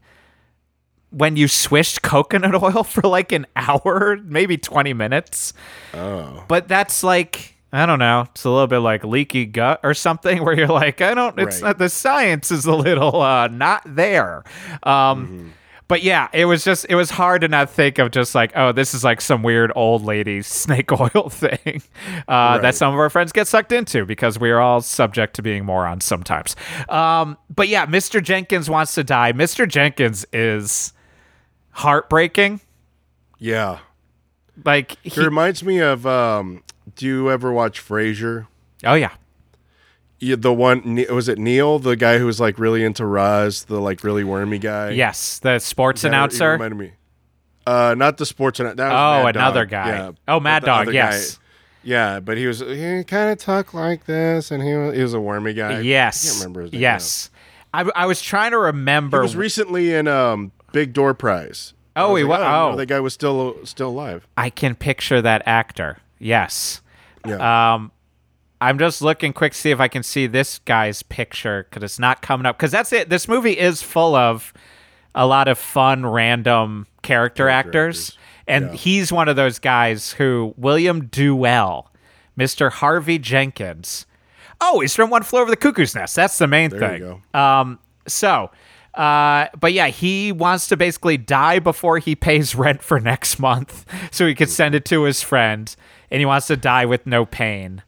[1.11, 5.53] when you swished coconut oil for like an hour, maybe 20 minutes.
[5.93, 9.95] Oh, But that's like, I don't know, it's a little bit like leaky gut or
[9.95, 11.69] something where you're like, I don't, it's Right.
[11.69, 14.43] not, the science is a little uh, not there.
[14.83, 15.47] Um, Mm-hmm.
[15.89, 18.71] But yeah, it was just, it was hard to not think of just like, oh,
[18.71, 21.81] this is like some weird old lady snake oil thing
[22.27, 25.41] uh, that some of our friends get sucked into because we are all subject to
[25.41, 26.55] being morons sometimes.
[26.87, 28.23] Um, but yeah, Mr.
[28.23, 29.33] Jenkins wants to die.
[29.33, 29.67] Mr.
[29.67, 30.93] Jenkins is
[31.71, 32.61] heartbreaking.
[33.39, 33.79] yeah.
[34.65, 36.05] Like, It he, reminds me of.
[36.05, 36.63] um
[36.95, 38.47] Do you ever watch Frasier?
[38.85, 39.11] oh yeah.
[40.19, 43.79] Yeah, the one was it Neil, the guy who was like really into Roz, the
[43.79, 44.89] like really wormy guy.
[44.91, 46.51] Yes, the sports That- he announcer.
[46.53, 46.91] reminded me.
[47.65, 48.83] Uh, not the sports announcer.
[48.83, 49.69] Oh, Mad another Dog.
[49.69, 49.87] guy.
[49.89, 51.35] Yeah, Oh, Mad Dog, yes.
[51.37, 51.43] guy-
[51.83, 55.13] yeah, but he was he kind of talked like this, and he was, he was
[55.13, 55.79] a wormy guy.
[55.79, 56.25] Yes.
[56.25, 56.81] I can't remember his name.
[56.81, 57.29] Yes.
[57.73, 59.19] I, I was trying to remember.
[59.19, 61.73] he was recently in um Big Door Prize.
[61.95, 62.75] Oh, I was like, wa- I didn't know oh.
[62.77, 64.27] that guy was still still alive.
[64.35, 65.99] I can picture that actor.
[66.17, 66.81] Yes.
[67.25, 67.91] Yeah, Um,
[68.61, 71.99] I'm just looking quick to see if I can see this guy's picture because it's
[71.99, 72.57] not coming up.
[72.57, 73.09] Because that's it.
[73.09, 74.51] This movie is full of
[75.15, 78.09] a lot of fun, random character, actors.
[78.11, 78.17] actors.
[78.47, 78.75] And Yeah.
[78.75, 81.85] he's one of those guys who William Duell,
[82.37, 82.71] Mr.
[82.71, 84.05] Harvey Jenkins.
[84.59, 86.15] Oh, he's from One Flew Over the Cuckoo's Nest.
[86.15, 87.23] That's the main There thing.
[87.33, 88.51] Um, so,
[88.95, 93.85] uh, but yeah, he wants to basically die before he pays rent for next month,
[94.11, 95.73] so he could send it to his friend,
[96.11, 97.83] and he wants to die with no pain.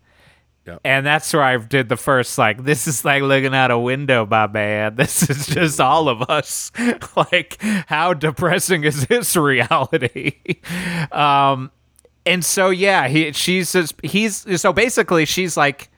[0.68, 0.82] Yep.
[0.84, 4.26] And that's where I did the first like, this is like looking out a window,
[4.26, 4.95] my man.
[5.01, 6.72] This is just all of us.
[7.16, 7.57] like,
[7.88, 10.59] how depressing is this reality?
[11.12, 11.72] um,
[12.26, 15.89] and so yeah, he she's just, he's so basically she's like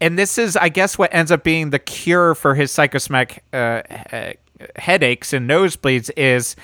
[0.00, 3.82] and this is i guess what ends up being the cure for his psychosomatic uh,
[4.12, 4.32] uh,
[4.76, 6.56] headaches and nosebleeds is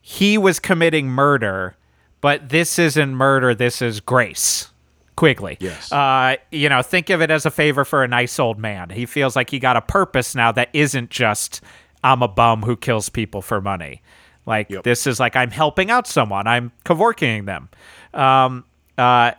[0.00, 1.76] he was committing murder
[2.20, 4.71] but this isn't murder this is grace
[5.16, 5.92] quigley Yes.
[5.92, 9.06] uh, you know think of it as a favor for a nice old man he
[9.06, 11.60] feels like he got a purpose now that isn't just
[12.02, 14.02] i'm a bum who kills people for money
[14.46, 14.84] like Yep.
[14.84, 17.68] this is like i'm helping out someone i'm kevorking them
[18.14, 18.64] um,
[18.98, 19.32] uh,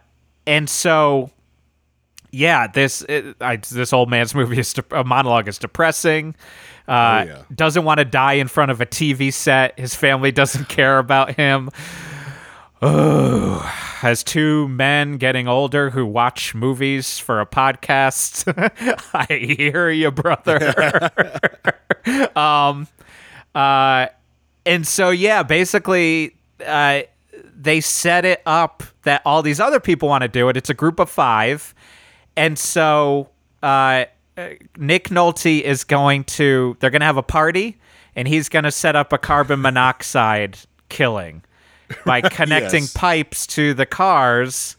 [0.48, 1.30] and so
[2.32, 6.34] yeah, this it, I, this old man's movie is de- a monologue is depressing.
[6.88, 7.42] Uh, yeah.
[7.54, 9.78] Doesn't want to die in front of a TV set.
[9.80, 11.70] His family doesn't care about him.
[12.86, 18.44] Oh, has two men getting older who watch movies for a podcast.
[19.14, 21.10] I hear you, brother.
[22.36, 22.90] um,
[23.56, 24.08] uh,
[24.66, 27.04] and so yeah, basically, uh,
[27.56, 30.58] they set it up that all these other people want to do it.
[30.58, 31.74] It's a group of five,
[32.36, 33.30] and so
[33.62, 34.04] uh,
[34.36, 36.76] uh, Nick Nolte is going to.
[36.82, 37.78] They're going to have a party,
[38.14, 40.58] and he's going to set up a carbon monoxide
[40.90, 41.44] killing
[42.06, 42.94] by connecting Yes.
[42.94, 44.78] pipes to the cars.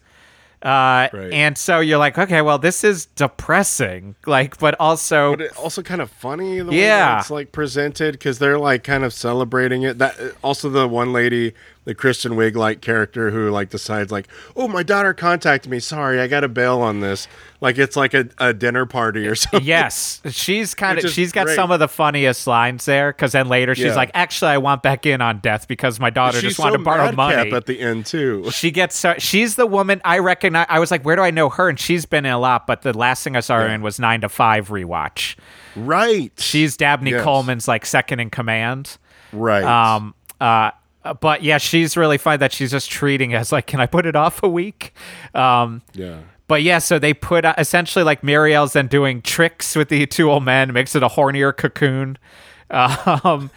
[0.61, 1.31] Uh, Right.
[1.31, 4.15] And so you're like, okay, well, this is depressing.
[4.25, 7.19] Like, but also, But it also kind of funny the way Yeah.
[7.19, 9.99] it's like presented because they're like kind of celebrating it.
[9.99, 11.53] That also the one lady,
[11.85, 15.79] the Kristen Wiig like character who like decides like, oh my daughter contacted me.
[15.79, 17.27] Sorry, I got to bail on this.
[17.61, 19.63] Like it's like a, a dinner party or something.
[19.63, 21.55] yes, she's kind of she's got great.
[21.55, 23.11] some of the funniest lines there.
[23.11, 23.95] Because then later she's Yeah.
[23.95, 26.77] like, actually, I want back in on death because my daughter She's just wanted so
[26.79, 27.51] to borrow money.
[27.51, 28.49] at the end too.
[28.51, 30.65] she gets so, she's the woman I recognize.
[30.69, 31.69] I was like, where do I know her?
[31.69, 33.99] And she's been in a lot, but the last thing I saw her in was
[33.99, 35.35] Nine to Five rewatch.
[35.75, 36.31] Right.
[36.37, 37.23] She's Dabney Yes.
[37.23, 38.97] Coleman's like second in command.
[39.31, 39.63] right.
[39.63, 40.71] Um, uh,
[41.13, 44.05] but yeah, she's really fine that she's just treating it as like, can I put
[44.05, 44.93] it off a week?
[45.33, 46.19] Um, yeah.
[46.47, 50.31] but yeah, so they put uh, essentially like Muriel's then doing tricks with the two
[50.31, 52.17] old men, makes it a hornier cocoon.
[52.71, 53.51] Um,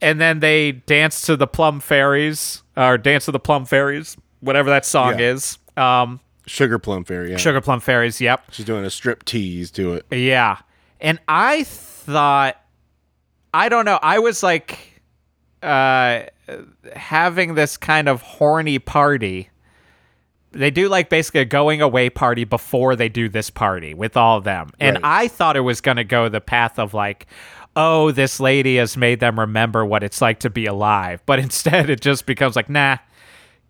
[0.00, 4.68] and then they dance to the Plum Fairies or dance to the Plum Fairies, whatever
[4.68, 5.30] that song Yeah.
[5.30, 5.58] is.
[5.76, 7.30] Um, Sugar Plum Fairy.
[7.30, 7.36] Yeah.
[7.36, 8.42] Sugar Plum Fairies, yep.
[8.50, 10.06] She's doing a strip tease to it.
[10.10, 10.58] Yeah.
[11.00, 12.60] And I thought
[13.54, 14.91] I don't know, I was like
[15.62, 16.24] uh
[16.96, 19.48] having this kind of horny party.
[20.52, 24.36] They do like basically a going away party before they do this party with all
[24.38, 24.70] of them.
[24.78, 25.24] And Right.
[25.24, 27.26] I thought it was going to go the path of like
[27.74, 31.22] oh, this lady has made them remember what it's like to be alive.
[31.24, 32.98] But instead it just becomes like nah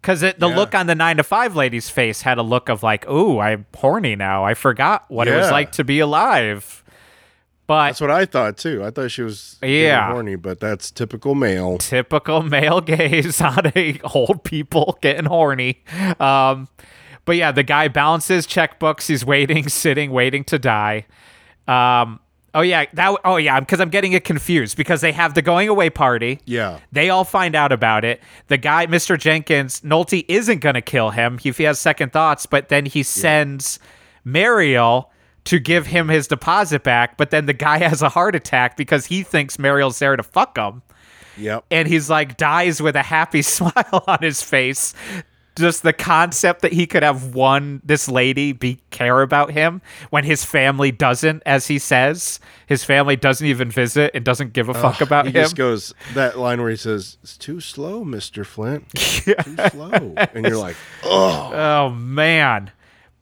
[0.01, 0.47] because the Yeah.
[0.57, 3.65] look on the nine to five lady's face had a look of like, "Ooh, I'm
[3.77, 4.45] horny now.
[4.45, 6.82] I forgot what it was like to be alive."
[7.73, 8.85] But That's what I thought too.
[8.85, 10.13] I thought she was Yeah.
[10.13, 11.79] horny, but that's typical male.
[11.79, 15.83] typical male gaze on a old people getting horny.
[16.21, 16.69] Um,
[17.25, 19.07] but yeah, the guy balances checkbooks.
[19.07, 21.07] He's waiting, sitting, waiting to die.
[21.67, 22.21] Um,
[22.53, 23.17] oh yeah, that.
[23.25, 26.41] Oh yeah, because I'm getting it confused because they have the going away party.
[26.45, 26.81] Yeah.
[26.91, 28.21] They all find out about it.
[28.49, 29.19] The guy, Mr.
[29.19, 31.39] Jenkins, Nolte isn't going to kill him.
[31.39, 33.79] He, he has second thoughts, but then he sends
[34.25, 35.12] Mariel
[35.45, 37.17] to give him his deposit back.
[37.17, 40.57] But then the guy has a heart attack because he thinks Mariel's there to fuck
[40.57, 40.83] him.
[41.39, 41.65] Yep.
[41.71, 44.95] And he's like, dies with a happy smile on his face.
[45.55, 50.25] Just the concept that he could have one, this lady be care about him when
[50.25, 52.41] his family doesn't, as he says.
[52.67, 55.43] His family doesn't even visit and doesn't give a fuck about he him.
[55.43, 58.89] just goes that line where he says, "It's too slow, Mister Flint.
[58.95, 59.35] Too
[59.71, 62.71] slow," and you're like, "Oh, Oh man.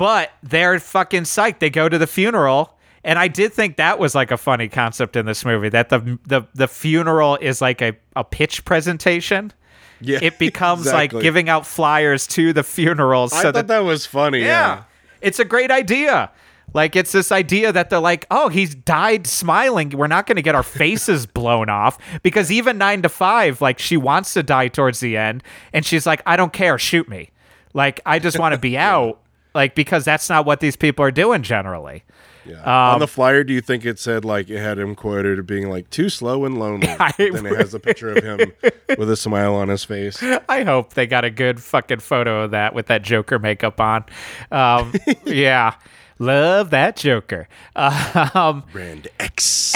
[0.01, 1.59] But they're fucking psyched.
[1.59, 2.79] They go to the funeral.
[3.05, 6.19] And I did think that was like a funny concept in this movie that the
[6.25, 9.53] the, the funeral is like a, a pitch presentation.
[10.01, 11.19] yeah." It becomes exactly.
[11.19, 13.33] like giving out flyers to the funerals.
[13.33, 14.39] So I thought that, was funny.
[14.39, 14.47] yeah.
[14.47, 14.83] Yeah.
[15.21, 16.31] It's a great idea.
[16.73, 19.91] Like it's this idea that they're like, oh, he's died smiling.
[19.91, 23.79] We're not going to get our faces blown off because even nine to five, like
[23.79, 25.43] she wants to die towards the end,
[25.75, 27.33] and she's like, I don't care, shoot me.
[27.75, 29.21] Like I just want to be out.
[29.55, 32.05] Like because that's not what these people are doing generally.
[32.47, 32.93] Yeah.
[32.93, 35.69] On the flyer, do you think it said like it had him quoted as being
[35.69, 36.89] like too slow and lonely?
[37.01, 38.53] I then it has a picture of him
[38.99, 40.23] with a smile on his face.
[40.49, 44.05] I hope they got a good fucking photo of that with that Joker makeup on.
[44.51, 44.93] Um,
[45.25, 45.75] yeah.
[46.19, 47.49] Love that Joker.
[47.77, 49.75] Um, Brand X.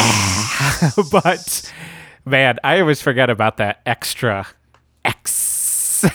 [1.11, 1.73] but
[2.25, 4.47] man, I always forget about that extra
[5.05, 5.54] X.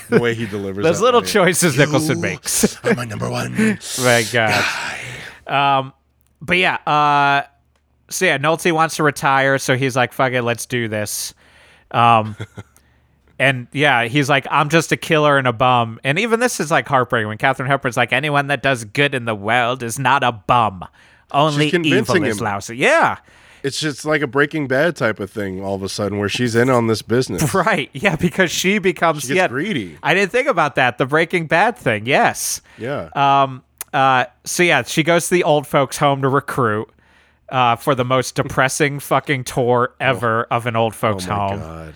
[0.09, 2.77] the way he delivers Those little choices Nicholson makes.
[2.85, 3.53] are my number one.
[3.99, 4.65] My God.
[5.47, 5.93] Um,
[6.41, 7.43] but yeah, uh,
[8.09, 11.33] so yeah, Nolte wants to retire, so he's like, "Fuck it, let's do this."
[11.91, 12.35] Um,
[13.39, 16.71] and yeah, he's like, "I'm just a killer and a bum." And even this is
[16.71, 20.23] like heartbreaking when Katharine Hepburn's like, "Anyone that does good in the world is not
[20.23, 20.85] a bum.
[21.31, 22.43] Only evil is him.
[22.45, 23.17] lousy." Yeah,
[23.63, 25.63] It's just like a Breaking Bad type of thing.
[25.63, 27.53] All of a sudden, where she's in on this business.
[27.53, 27.89] right.
[27.93, 29.97] Yeah, because she becomes She yeah, greedy.
[30.03, 30.97] I didn't think about that.
[30.97, 32.05] The Breaking Bad thing.
[32.05, 32.61] Yes.
[32.77, 33.09] Yeah.
[33.15, 33.63] Um.
[33.93, 34.25] Uh.
[34.45, 36.89] So yeah, she goes to the old folks' home to recruit.
[37.51, 41.59] Uh, for the most depressing fucking tour ever of an old folks oh my home.
[41.59, 41.93] god.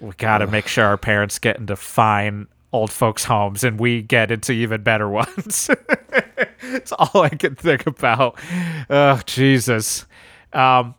[0.00, 4.30] We gotta make sure our parents get into fine old folks' homes, and we get
[4.30, 5.68] into even better ones.
[6.62, 8.38] it's all I can think about.
[8.88, 10.06] Oh Jesus.
[10.56, 10.94] Um.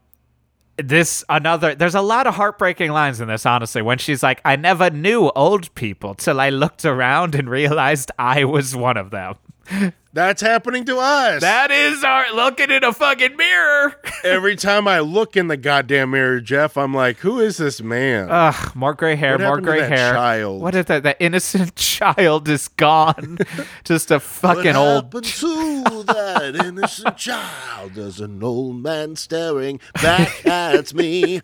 [0.80, 1.74] This another.
[1.74, 3.48] There's a lot of heartbreaking lines in this.
[3.48, 8.12] Honestly, when she's like, "I never knew old people till I looked around and realized
[8.20, 9.34] I was one of them."
[10.18, 11.42] That's happening to us.
[11.42, 13.94] That is our looking in a fucking mirror.
[14.24, 18.28] Every time I look in the goddamn mirror, Geoff, I'm like, who is this man?
[18.32, 20.14] Ugh, more gray hair, What to gray hair.
[20.14, 20.60] child?
[20.60, 21.04] What is that?
[21.04, 23.38] That innocent child is gone.
[23.84, 25.04] Just a what fucking old.
[25.04, 27.94] happened to that innocent child?
[27.94, 31.42] There's an old man staring back at me.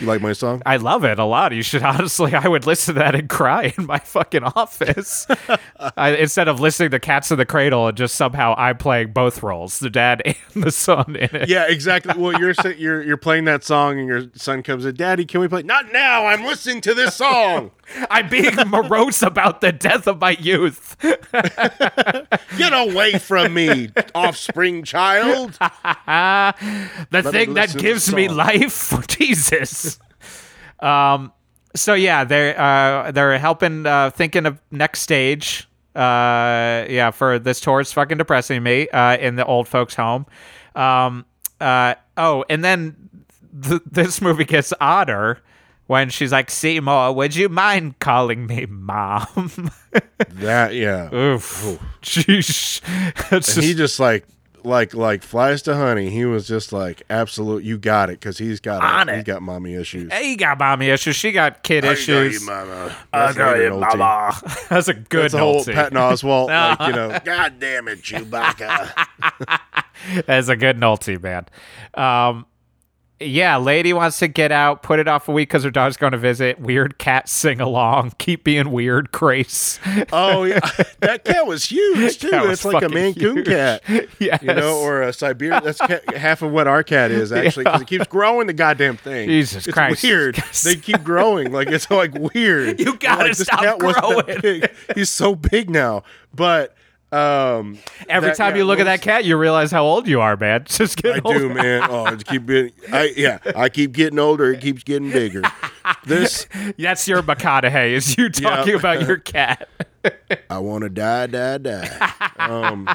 [0.00, 0.62] You like my song?
[0.66, 1.52] I love it a lot.
[1.52, 5.26] You should honestly, I would listen to that and cry in my fucking office
[5.96, 9.42] I, instead of listening to Cats in the Cradle and just somehow I'm playing both
[9.42, 10.22] roles, the dad
[10.54, 11.48] and the son in it.
[11.48, 12.14] Yeah, exactly.
[12.16, 14.94] Well, you're you're you're playing that song, and your son comes in.
[14.94, 15.62] Daddy, can we play?
[15.62, 16.26] Not now.
[16.26, 17.70] I'm listening to this song.
[18.10, 20.96] I'm being morose about the death of my youth.
[22.58, 25.52] Get away from me, offspring child.
[25.54, 29.98] the me thing that gives me life jesus
[30.80, 31.32] um
[31.74, 37.60] so yeah they're uh they're helping uh thinking of next stage uh yeah for this
[37.60, 40.26] tour it's fucking depressing me uh in the old folks home
[40.74, 41.24] um
[41.60, 42.96] uh oh and then
[43.62, 45.40] th- this movie gets odder
[45.86, 49.70] when she's like seymour would you mind calling me mom
[50.30, 51.14] That yeah.
[51.14, 52.80] oof Jeez.
[53.30, 54.26] That's And he just- just like
[54.66, 56.08] like like flies to honey.
[56.08, 57.64] He was just like absolute.
[57.64, 59.26] You got it because he's got He's it.
[59.26, 60.10] got mommy issues.
[60.14, 61.16] He got mommy issues.
[61.16, 62.40] She got kid issues.
[62.42, 62.96] mama.
[63.12, 64.32] I got you, mama.
[64.70, 65.62] That's a good That's a whole.
[65.66, 67.20] Patton Oswalt, like you know.
[67.26, 68.90] God damn it, Chewbacca.
[70.26, 71.44] That's a good Nolte, man.
[71.92, 72.46] Um,
[73.20, 76.12] yeah, lady wants to get out, put it off a week because her dog's going
[76.12, 76.58] to visit.
[76.60, 78.12] Weird cat sing along.
[78.18, 79.78] Keep being weird, Grace.
[80.12, 80.58] oh yeah,
[81.00, 82.28] that cat was huge too.
[82.32, 83.82] It's like a Maine Coon cat.
[84.18, 84.42] yes.
[84.42, 85.62] You know, or a Siberian.
[85.64, 85.80] That's
[86.14, 89.28] half of what our cat is actually because it keeps growing the goddamn thing.
[89.28, 90.02] Jesus it's Christ.
[90.02, 90.42] weird.
[90.64, 91.52] They keep growing.
[91.52, 92.80] Like it's like weird.
[92.80, 94.60] You gotta Like, this stop cat wasn't that growing.
[94.60, 94.70] big.
[94.94, 96.02] He's so big now,
[96.34, 96.74] but
[97.14, 100.36] um, Every that- time you look at that cat, you realize how old you are,
[100.36, 100.64] man.
[100.68, 101.86] Just I get do, man.
[101.88, 102.72] Oh, I keep getting.
[102.92, 103.38] I yeah.
[103.54, 104.52] I keep getting older.
[104.52, 105.42] It keeps getting bigger.
[106.04, 106.46] This
[106.78, 109.68] That's your McConaughey, is you talking about your cat.
[110.50, 112.12] I want to die, die, die.
[112.38, 112.88] Um,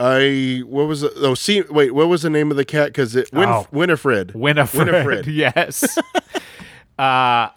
[0.00, 1.12] I what was it?
[1.16, 2.88] Oh, see, wait, what was the name of the cat?
[2.88, 3.66] Because it Oh.
[3.72, 4.34] Winifred.
[4.34, 4.86] Winifred.
[4.86, 5.26] Winifred.
[5.26, 5.98] Yes.
[6.98, 7.48] uh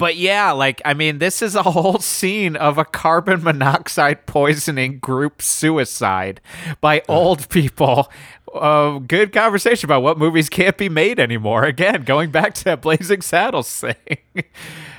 [0.00, 4.98] but yeah, like I mean, this is a whole scene of a carbon monoxide poisoning
[4.98, 6.40] group suicide
[6.80, 8.10] by old people.
[8.52, 11.62] Uh, good conversation about what movies can't be made anymore.
[11.64, 13.94] Again, going back to that Blazing Saddles thing.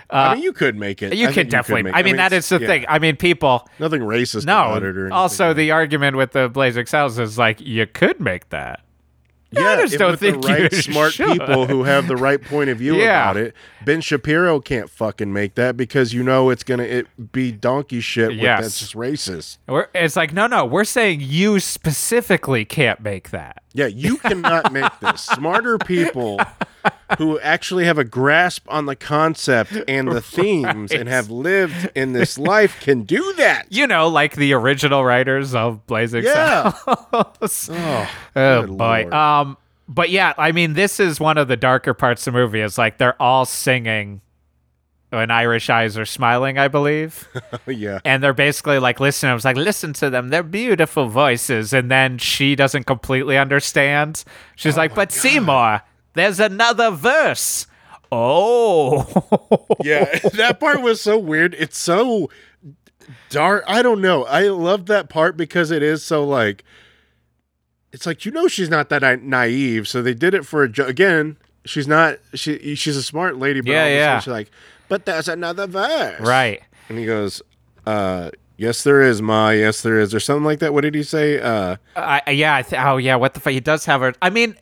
[0.10, 1.14] I mean, you could make it.
[1.16, 1.84] You I can definitely.
[1.84, 2.86] make- I mean, that it's- is the yeah, thing.
[2.88, 3.68] I mean, people.
[3.80, 4.66] Nothing racist No.
[4.72, 5.12] about it or anything.
[5.12, 8.82] Also, the argument with the Blazing Saddles is like you could make that.
[9.52, 11.28] Yeah, just if don't with think the right you smart should.
[11.40, 13.32] people who have the right point of view Yeah.
[13.32, 13.54] about it.
[13.86, 18.30] Ben Shapiro can't fucking make that because you know it's gonna it be donkey shit.
[18.30, 18.62] With, Yes.
[18.62, 19.58] that's just racist.
[19.68, 20.66] We're, it's like no, no.
[20.66, 23.64] We're saying you specifically can't make that.
[23.74, 25.22] Yeah, you cannot make this.
[25.22, 26.40] Smarter people
[27.18, 32.14] who actually have a grasp on the concept and the themes and have lived in
[32.14, 33.66] this life can do that.
[33.70, 36.72] You know, like the original writers of Blazing Yeah.
[36.72, 37.70] Saddles.
[37.72, 39.02] Oh, oh boy.
[39.04, 39.14] Lord.
[39.14, 39.58] Um,
[39.88, 42.62] but yeah, I mean, this is one of the darker parts of the movie.
[42.62, 44.22] Is like they're all singing
[45.10, 47.28] when Irish eyes are smiling, I believe.
[47.68, 48.00] yeah.
[48.06, 49.32] and they're basically like listening.
[49.32, 50.30] I was like, listen to them.
[50.30, 51.74] They're beautiful voices.
[51.74, 54.24] And then she doesn't completely understand.
[54.56, 55.82] She's like, but Seymour,
[56.14, 57.68] there's another verse.
[58.12, 59.08] Oh.
[59.84, 61.54] Yeah, that part was so weird.
[61.58, 62.30] It's so
[63.30, 63.64] dark.
[63.68, 64.26] I don't know.
[64.26, 66.64] I love that part because it is so like
[67.94, 70.86] it's like you know she's not that naive, so they did it for a jo-
[70.88, 71.38] again.
[71.66, 72.18] She's not.
[72.34, 74.20] She she's a smart lady, but Yeah, all of a sudden yeah.
[74.20, 74.52] she's like,
[74.90, 76.62] but there's another verse, right.
[76.90, 77.42] And he goes,
[77.86, 79.52] uh, "Yes, there is, ma.
[79.52, 81.40] Yes, there is, or something like that." What did he say?
[81.40, 83.54] Uh, I yeah, I th- oh yeah, what the fuck?
[83.54, 84.14] He does have a.
[84.22, 84.56] I mean,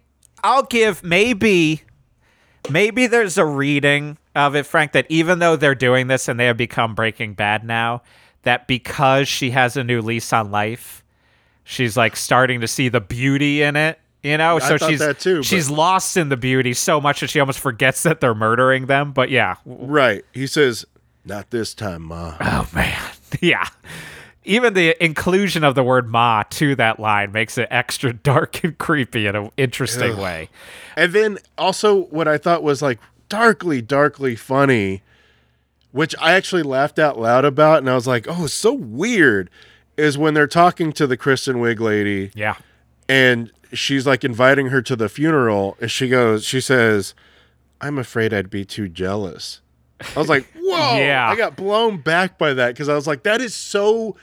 [0.44, 1.84] I'll give maybe,
[2.70, 6.46] maybe there's a reading of it, Frank, that even though they're doing this and they
[6.46, 8.02] have become Breaking Bad now,
[8.44, 11.04] that because she has a new lease on life,
[11.64, 14.00] she's like starting to see the beauty in it.
[14.24, 17.22] You know, I so she's that too, but- she's lost in the beauty so much
[17.22, 19.14] that she almost forgets that they're murdering them.
[19.14, 20.26] But yeah, right.
[20.34, 20.86] He says,
[21.24, 23.00] "Not this time, ma." Oh man,
[23.42, 23.66] yeah.
[24.46, 28.78] Even the inclusion of the word "ma" to that line makes it extra dark and
[28.78, 30.50] creepy in an interesting way.
[30.96, 35.02] And then also what I thought was like darkly, darkly funny,
[35.92, 39.50] which I actually laughed out loud about, and I was like, "Oh, it's so weird,"
[39.98, 42.56] is when they're talking to the Kristen Wiig lady, Yeah,
[43.08, 47.14] and she's like inviting her to the funeral, and she goes, she says,
[47.82, 49.62] "I'm afraid I'd be too jealous."
[50.16, 51.30] I was like, "Whoa!" Yeah.
[51.30, 54.16] I got blown back by that because I was like, "That is so."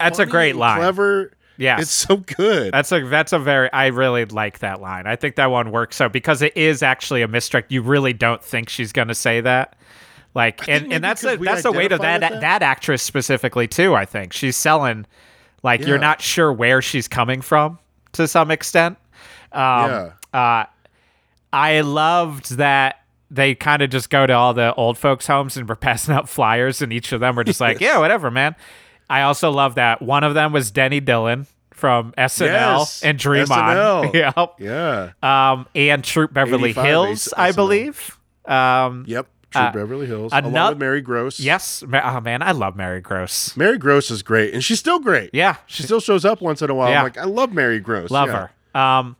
[0.00, 0.78] That's a great line.
[0.78, 1.32] Clever.
[1.56, 2.72] Yeah, it's so good.
[2.72, 5.06] That's a that's a very I really like that line.
[5.06, 7.70] I think that one works so because it is actually a misdirect.
[7.70, 9.76] You really don't think she's going to say that.
[10.34, 12.62] Like and, and that's a that's a way to that, that that.
[12.62, 14.32] actress specifically too, I think.
[14.32, 15.06] She's selling
[15.62, 17.78] like you're not sure where she's coming from
[18.12, 18.96] to some extent.
[19.52, 20.66] Um, yeah.
[21.52, 25.68] I loved that they kind of just go to all the old folks' homes and
[25.68, 28.54] were passing out flyers, and each of them were just like, "Yeah, whatever, man."
[29.10, 33.46] I also love that one of them was Denny Dillon from SNL Yes, and Dream
[33.46, 34.06] SNL.
[34.08, 35.10] On, yep, Yeah.
[35.52, 37.56] um, and Troop Beverly Hills, I SNL.
[37.56, 38.18] believe.
[38.46, 39.26] Um, Yep.
[39.50, 40.32] True uh, Beverly Hills.
[40.32, 41.40] ano- along with Mary Gross.
[41.40, 43.56] yes, oh man, I love Mary Gross.
[43.56, 45.30] Mary Gross is great, and she's still great.
[45.32, 46.88] Yeah, She still shows up once in a while.
[46.90, 46.98] Yeah.
[46.98, 48.10] I'm like, I love Mary Gross.
[48.12, 48.46] Love Yeah.
[48.74, 48.80] her.
[48.80, 49.16] Um,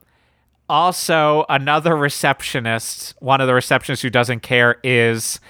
[0.69, 5.41] also, another receptionist, one of the receptionists who doesn't care, is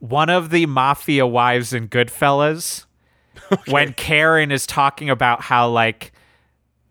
[0.00, 2.83] one of the mafia wives in Goodfellas.
[3.68, 6.12] When Karen is talking about how like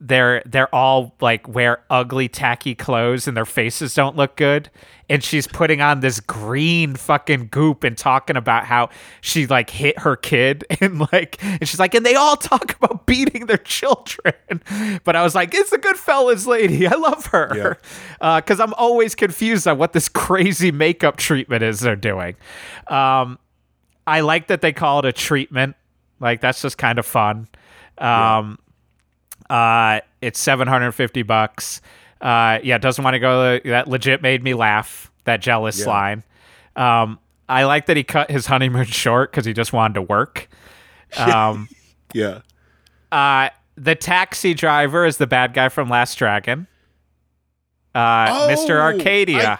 [0.05, 4.70] they're they're all like wear ugly tacky clothes and their faces don't look good
[5.09, 8.89] and she's putting on this green fucking goop and talking about how
[9.22, 13.05] she like hit her kid and like and she's like and they all talk about
[13.05, 14.34] beating their children.
[15.05, 16.86] But i was like it's a good fellas lady.
[16.86, 17.78] I love her.
[18.20, 22.36] Because i'm always confused on what this crazy makeup treatment is they're doing.
[22.88, 23.39] Um
[24.05, 25.78] i like that they call it a treatment
[26.24, 27.47] like that's just kind of fun
[27.99, 28.57] um
[29.49, 31.82] uh, it's 750 bucks.
[32.21, 33.59] Uh, yeah, doesn't want to go.
[33.65, 35.11] That legit made me laugh.
[35.26, 35.86] That jealous Yeah.
[35.88, 36.24] line.
[36.78, 37.19] Um,
[37.49, 40.47] I like that he cut his honeymoon short because he just wanted to work.
[41.17, 41.67] Um,
[42.13, 42.39] Yeah.
[43.11, 46.65] uh, the taxi driver is the bad guy from Last Dragon.
[47.93, 48.71] Uh, Mr.
[48.80, 49.59] Oh, Arcadia.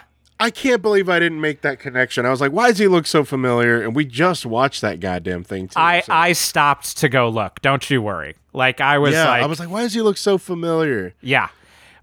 [0.50, 2.26] can't believe I didn't make that connection.
[2.26, 3.82] I was like, why does he look so familiar?
[3.82, 5.78] And we just watched that goddamn thing too.
[5.78, 7.60] I, so- I stopped to go look.
[7.62, 8.34] Don't you worry.
[8.52, 11.14] Like I was yeah, like, I was like, why does he look so familiar?
[11.20, 11.48] Yeah.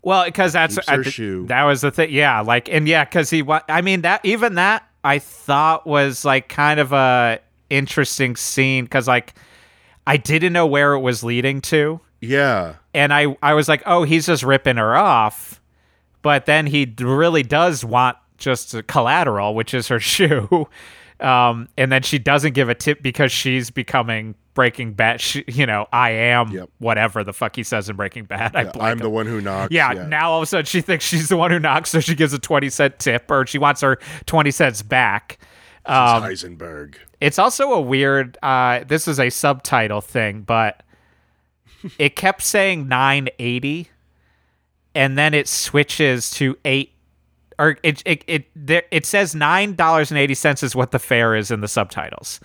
[0.01, 1.45] Well, because that's I th- shoe.
[1.47, 2.09] that was the thing.
[2.11, 3.41] Yeah, like and yeah, because he.
[3.43, 8.86] wa- I mean that even that I thought was like kind of a interesting scene
[8.86, 9.34] because like
[10.07, 12.75] I didn't know where it was leading to, Yeah.
[12.95, 15.61] and I I was like, oh, he's just ripping her off,
[16.22, 20.67] but then he d- really does want just a collateral, which is her shoe.
[21.19, 25.22] Um, and then she doesn't give a tip because she's becoming Breaking Bad.
[25.22, 26.69] She, you know, I am Yep.
[26.80, 28.55] whatever the fuck he says in Breaking Bad.
[28.55, 29.72] I I'm blank the one who knocks.
[29.72, 32.15] yeah, now all of a sudden she thinks she's the one who knocks, so she
[32.15, 35.38] gives a 20 cent tip or she wants her 20 cents back.
[35.86, 36.95] Um, Heisenberg.
[37.22, 40.82] It's also a weird, uh, this is a subtitle thing, but
[41.99, 43.91] it kept saying 980
[44.96, 46.92] and then it switches to 8
[47.60, 51.68] or it it it there, it says $9.80 is what the fare is in the
[51.68, 52.39] subtitles.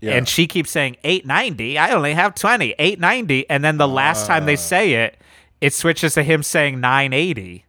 [0.00, 0.12] Yeah.
[0.12, 1.76] And she keeps saying 890.
[1.76, 3.50] I only have 20, 890.
[3.50, 4.46] And then the last time Ah.
[4.46, 5.18] they say it,
[5.60, 7.66] it switches to him saying 980.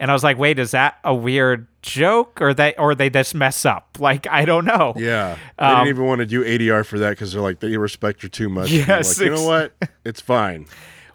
[0.00, 3.34] And I was like, wait, is that a weird joke or they or they just
[3.34, 3.86] mess up?
[4.00, 4.94] Like, I don't know.
[4.96, 5.36] Yeah.
[5.58, 8.22] They Um, didn't even want to do ADR for that because they're like, they respect
[8.22, 8.70] you too much.
[8.72, 9.74] And Yes, like, you know what?
[10.06, 10.66] It's fine.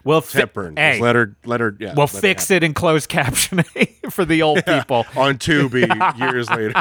[0.06, 0.76] We'll fi- Hepburn.
[0.76, 1.36] Hey, let her.
[1.44, 1.76] Let her.
[1.80, 1.94] Yeah.
[1.94, 5.04] we'll fix it in closed captioning for the old people.
[5.16, 6.80] on Tubi years later,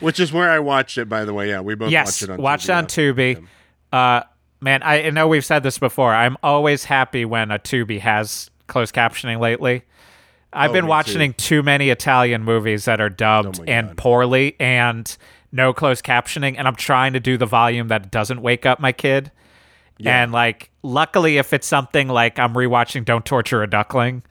[0.00, 1.08] which is where I watched it.
[1.08, 3.34] By the way, yeah, we both yes, watched it on watch Tubi, it on yeah.
[3.34, 3.46] Tubi.
[3.92, 4.22] Uh,
[4.60, 6.12] man, I know we've said this before.
[6.12, 9.84] I'm always happy when a Tubi has closed captioning lately.
[10.52, 13.96] I've Oh, been watching too many Italian movies that are dubbed Oh and God.
[13.96, 15.16] poorly and
[15.52, 18.90] no closed captioning, and I'm trying to do the volume that doesn't wake up my
[18.92, 19.30] kid.
[20.04, 24.22] And like, luckily, if it's something like I'm rewatching "Don't Torture a Duckling,"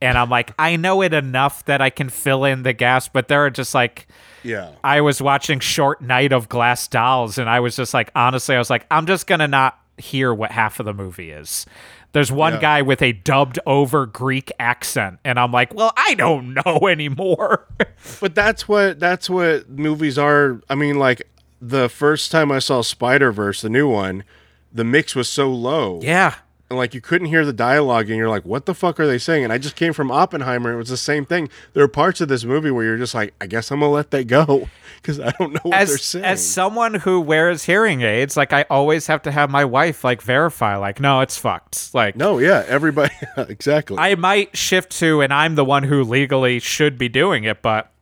[0.00, 3.28] and I'm like, I know it enough that I can fill in the gaps, but
[3.28, 4.06] there are just like.
[4.44, 4.70] Yeah.
[4.82, 8.58] I was watching Short Night of Glass Dolls, and I was just like, honestly, I
[8.58, 11.64] was like, I'm just gonna not hear what half of the movie is.
[12.10, 12.60] There's one Yeah.
[12.60, 17.68] guy with a dubbed over Greek accent, and I'm like, well, I don't know anymore.
[18.20, 20.60] But that's what that's what movies are.
[20.68, 21.22] I mean, like
[21.60, 24.24] the first time I saw Spider Verse, the new one,
[24.72, 26.00] the mix was so low.
[26.02, 26.34] yeah.
[26.70, 29.18] And like you couldn't hear the dialogue, and you're like, "What the fuck are they
[29.18, 30.72] saying?" And I just came from Oppenheimer.
[30.72, 31.50] It was the same thing.
[31.74, 34.10] There are parts of this movie where you're just like, "I guess I'm gonna let
[34.12, 36.24] that go," because I don't know what they're As saying.
[36.24, 40.22] as someone who wears hearing aids, like I always have to have my wife like
[40.22, 41.92] verify, like, no, it's fucked.
[41.94, 43.98] Like, no, yeah, everybody, exactly.
[43.98, 47.92] I might shift to, and I'm the one who legally should be doing it, but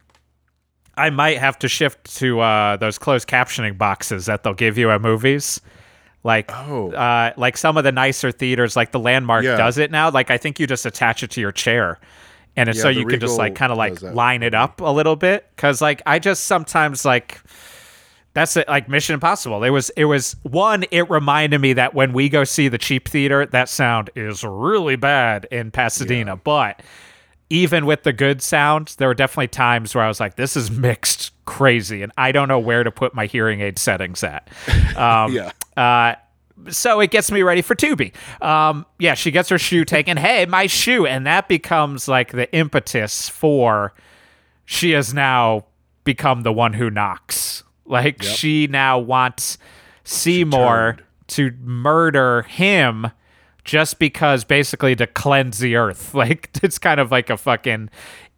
[0.97, 4.93] I might have to shift to uh, those closed captioning boxes that they'll give you
[4.93, 5.61] at movies.
[6.23, 6.91] Like, Oh.
[6.93, 9.57] uh, like some of the nicer theaters, like the Landmark Yeah.
[9.57, 10.11] does it now.
[10.11, 11.99] Like, I think you just attach it to your chair,
[12.57, 14.93] and it's Yeah, so you can just like kind of like line it up a
[14.93, 15.47] little bit.
[15.57, 17.41] Because like I just sometimes like
[18.35, 22.13] that's it like mission impossible it was it was one it reminded me that when
[22.13, 26.81] we go see the cheap theater that sound is really bad in pasadena but
[27.51, 30.71] even with the good sound there were definitely times where i was like this is
[30.71, 34.49] mixed crazy and i don't know where to put my hearing aid settings at
[34.97, 35.51] um, yeah.
[35.77, 36.15] uh,
[36.69, 38.13] so it gets me ready for Tubi.
[38.43, 40.17] Um, yeah, she gets her shoe taken.
[40.21, 43.95] Hey, my shoe, and that becomes like the impetus for
[44.67, 45.65] she has now
[46.05, 47.65] become the one who knocks.
[47.87, 49.57] Like she now wants
[50.05, 50.99] Seymour
[51.29, 53.11] to murder him
[53.65, 56.15] just because basically to cleanse the earth.
[56.21, 57.89] Like it's kind of like a fucking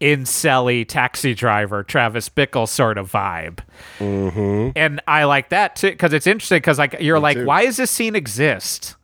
[0.00, 3.58] incelly taxi driver, Travis Bickle sort of vibe.
[4.76, 7.44] And I like that too because it's interesting because like you're like, too.
[7.44, 8.96] why does this scene exist?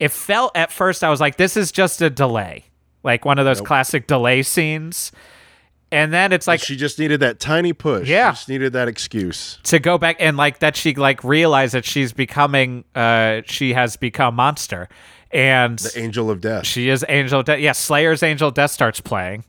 [0.00, 2.64] It felt at first I was like, this is just a delay,
[3.04, 5.12] like one of those classic delay scenes.
[5.92, 8.08] And then it's like she just needed that tiny push.
[8.08, 8.30] Yeah.
[8.32, 9.58] She just needed that excuse.
[9.64, 13.96] to go back and like that she like realized that she's becoming uh she has
[13.96, 14.88] become monster
[15.32, 16.66] and The angel of death.
[16.66, 17.60] she is angel of death.
[17.60, 19.44] Yeah slayer's angel of death starts playing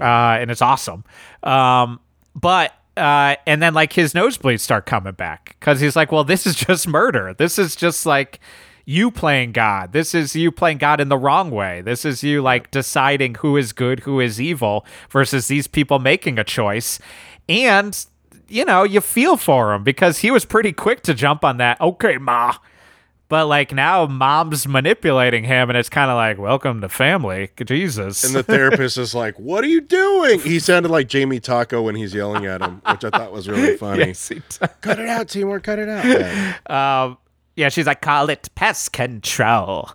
[0.00, 1.04] uh and it's awesome.
[1.42, 2.00] Um
[2.34, 6.46] but uh and then like his nosebleeds start coming back because he's like well this
[6.46, 7.34] is just murder.
[7.34, 8.40] This is just like
[8.84, 9.92] you playing god.
[9.92, 11.82] This is you playing god in the wrong way.
[11.82, 16.38] This is you like deciding who is good who is evil versus these people making
[16.38, 16.98] a choice.
[17.48, 18.04] And
[18.48, 21.78] you know you feel for him because he was pretty quick to jump on that
[21.82, 22.54] okay ma
[23.28, 28.24] but like now mom's manipulating him and it's kind of like welcome to family jesus
[28.24, 31.94] And the therapist is like, "What are you doing?" He sounded like Jamie Taco when
[31.94, 34.06] he's yelling at him, which I thought was really funny.
[34.06, 34.32] Yes.
[34.80, 35.60] Cut it out, Seymour.
[35.60, 36.04] Cut it out.
[36.04, 37.04] Yeah.
[37.04, 37.18] um
[37.56, 39.90] yeah she's like call it pest control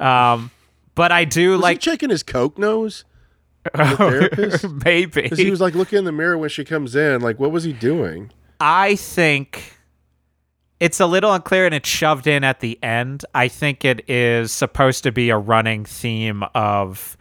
[0.00, 0.50] um
[0.94, 3.04] but i do Was like he checking his coke nose?
[3.64, 4.68] The therapist.
[4.84, 7.20] maybe Because he was like looking in the mirror when she comes in.
[7.20, 8.30] Like, what was he doing?
[8.60, 9.75] I think
[10.80, 13.24] it's a little unclear and it's shoved in at the end.
[13.34, 17.16] I think it is supposed to be a running theme of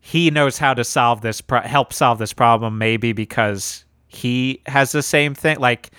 [0.00, 4.92] he knows how to solve this pro- help solve this problem maybe because he has
[4.92, 5.90] the same thing like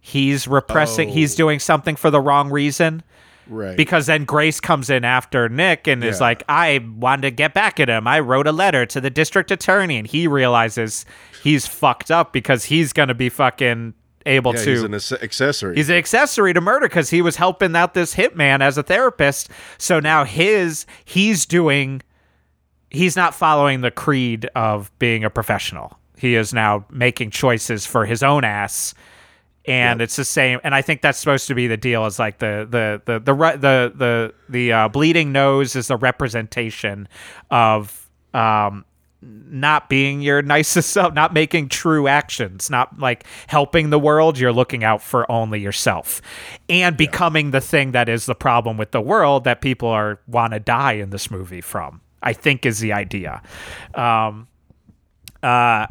[0.00, 1.12] he's repressing Oh.
[1.12, 3.02] he's doing something for the wrong reason
[3.46, 3.76] Right.
[3.76, 7.78] because then Grace comes in after Nick and is like, I wanted to get back
[7.78, 8.06] at him.
[8.06, 11.04] I wrote a letter to the district attorney, and he realizes
[11.42, 13.92] he's fucked up because he's gonna be fucking
[14.26, 14.70] able yeah, to.
[14.70, 15.76] he's an ac- accessory.
[15.76, 19.50] He's an accessory to murder because he was helping out this hitman as a therapist.
[19.78, 22.02] So now his he's doing
[22.90, 25.98] he's not following the creed of being a professional.
[26.16, 28.94] He is now making choices for his own ass.
[29.66, 32.04] And it's the same, and I think that's supposed to be the deal.
[32.04, 35.96] Is like the the the the re- the the the uh, bleeding nose is a
[35.96, 37.08] representation
[37.50, 38.84] of um,
[39.24, 44.38] not being your nicest self, not making true actions, not like helping the world.
[44.38, 46.20] You're looking out for only yourself
[46.68, 50.52] and becoming the thing that is the problem with the world that people are want
[50.52, 52.00] to die in this movie from.
[52.22, 53.42] I think is the idea.
[53.94, 54.48] Um,
[55.42, 55.86] uh,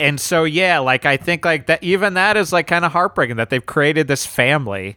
[0.00, 3.36] and so yeah, like I think like that even that is like kind of heartbreaking
[3.36, 4.96] that they've created this family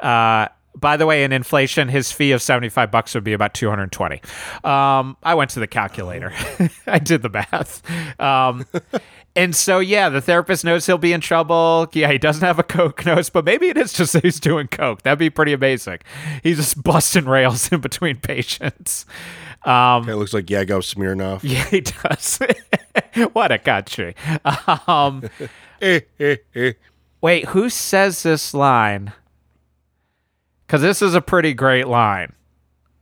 [0.00, 4.20] uh by the way, in inflation, his fee of 75 bucks would be about 220.
[4.64, 6.32] Um, I went to the calculator.
[6.86, 7.82] I did the math.
[8.20, 8.66] Um,
[9.36, 11.88] and so, yeah, the therapist knows he'll be in trouble.
[11.92, 14.66] Yeah, he doesn't have a Coke nose, but maybe it is just that he's doing
[14.68, 15.02] Coke.
[15.02, 15.98] That'd be pretty amazing.
[16.42, 19.06] He's just busting rails in between patients.
[19.64, 21.40] Um, It looks like Yakov Smirnoff.
[21.42, 22.38] yeah, he does.
[23.32, 24.14] what a country.
[24.86, 25.28] Um,
[25.80, 26.72] Eh, eh, eh.
[27.20, 29.12] wait, who says this line?
[30.66, 32.32] Because this is a pretty great line.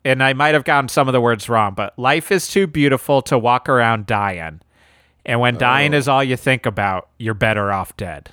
[0.05, 3.22] And I might have gotten some of the words wrong, but life is too beautiful
[3.22, 4.60] to walk around dying.
[5.24, 8.30] And when dying is all you think about, you're better off dead.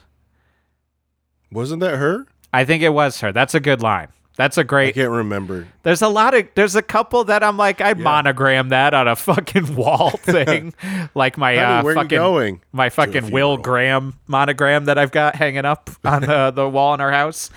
[1.51, 2.26] Wasn't that her?
[2.51, 3.31] I think it was her.
[3.31, 4.07] That's a good line.
[4.39, 4.89] That's a great.
[4.89, 5.68] I can't remember.
[5.84, 6.47] There's a lot of.
[6.56, 10.73] There's a couple that I'm like, I monogram that on a fucking wall thing,
[11.14, 12.61] like my Honey, uh, where you fucking going?
[12.72, 13.57] my fucking Will.
[13.57, 17.49] Graham monogram that I've got hanging up on the the wall in our house.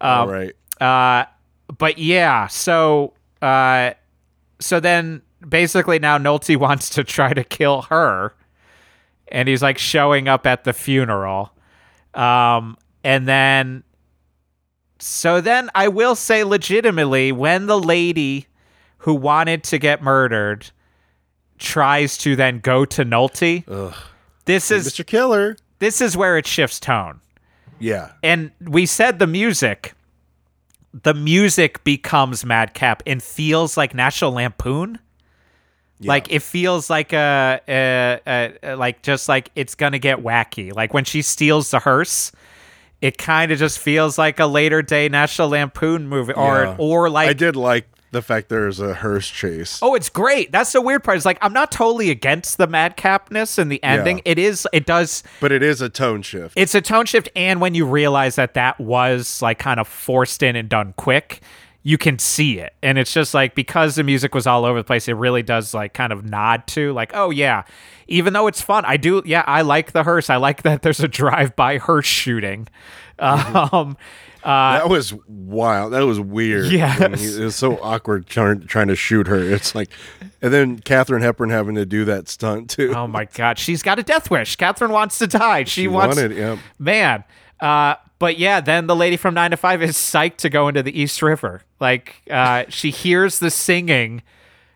[0.00, 0.56] Um, right.
[0.80, 1.24] Uh,
[1.78, 3.12] but yeah, so
[3.42, 3.92] uh,
[4.58, 8.34] so then basically now Nolte wants to try to kill her,
[9.28, 11.52] and he's like showing up at the funeral,
[12.14, 13.84] um, and then
[14.98, 18.46] so then I will say legitimately when the lady
[18.98, 20.70] who wanted to get murdered
[21.58, 23.94] tries to then go to Nolte, Ugh.
[24.44, 25.06] this is Mr.
[25.06, 25.56] Killer.
[25.78, 27.20] this is where it shifts tone
[27.78, 28.12] Yeah.
[28.22, 29.94] and we said the music
[30.92, 34.98] the music becomes madcap and feels like national lampoon.
[36.02, 40.74] Like it feels like a, a, a, a- like just like it's gonna get wacky.
[40.74, 42.32] Like when she steals the hearse
[43.02, 46.76] it kind of just feels like a later day national lampoon movie or Yeah.
[46.78, 49.78] or like I did like the fact there's a hearse chase.
[49.82, 50.52] Oh, it's great.
[50.52, 51.16] That's the weird part.
[51.16, 54.18] Is like I'm not totally against the madcapness and the ending.
[54.18, 54.32] Yeah.
[54.32, 54.66] It is.
[54.72, 55.22] It does.
[55.40, 56.54] But it is a tone shift.
[56.56, 60.42] It's a tone shift, and when you realize that that was like kind of forced
[60.42, 61.40] in and done quick,
[61.82, 64.84] you can see it, and it's just like because the music was all over the
[64.84, 67.62] place, it really does like kind of nod to like, oh yeah,
[68.06, 69.22] even though it's fun, I do.
[69.24, 70.28] Yeah, I like the hearse.
[70.30, 72.68] I like that there's a drive-by hearse shooting.
[73.18, 73.96] Um,
[74.42, 75.92] uh, that was wild.
[75.92, 76.66] That was weird.
[76.72, 79.38] Yeah, When he- it was so awkward trying, trying to shoot her.
[79.38, 79.90] It's like,
[80.40, 82.94] and then Katharine Hepburn having to do that stunt too.
[82.96, 84.56] oh my god, she's got a death wish.
[84.56, 85.64] Katharine wants to die.
[85.64, 86.16] She, She wants.
[86.16, 86.56] wanted, yeah.
[86.78, 87.24] man.
[87.60, 90.82] Uh, but yeah, then the lady from Nine to Five is psyched to go into
[90.82, 91.62] the East River.
[91.80, 94.22] Like, uh, she hears the singing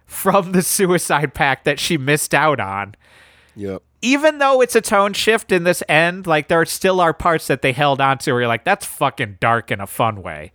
[0.06, 2.94] from the Suicide Pact that she missed out on.
[3.54, 3.82] Yep.
[4.00, 7.60] Even though it's a tone shift in this end, like there still are parts that
[7.60, 10.50] they held on to where you're like, that's fucking dark in a fun way.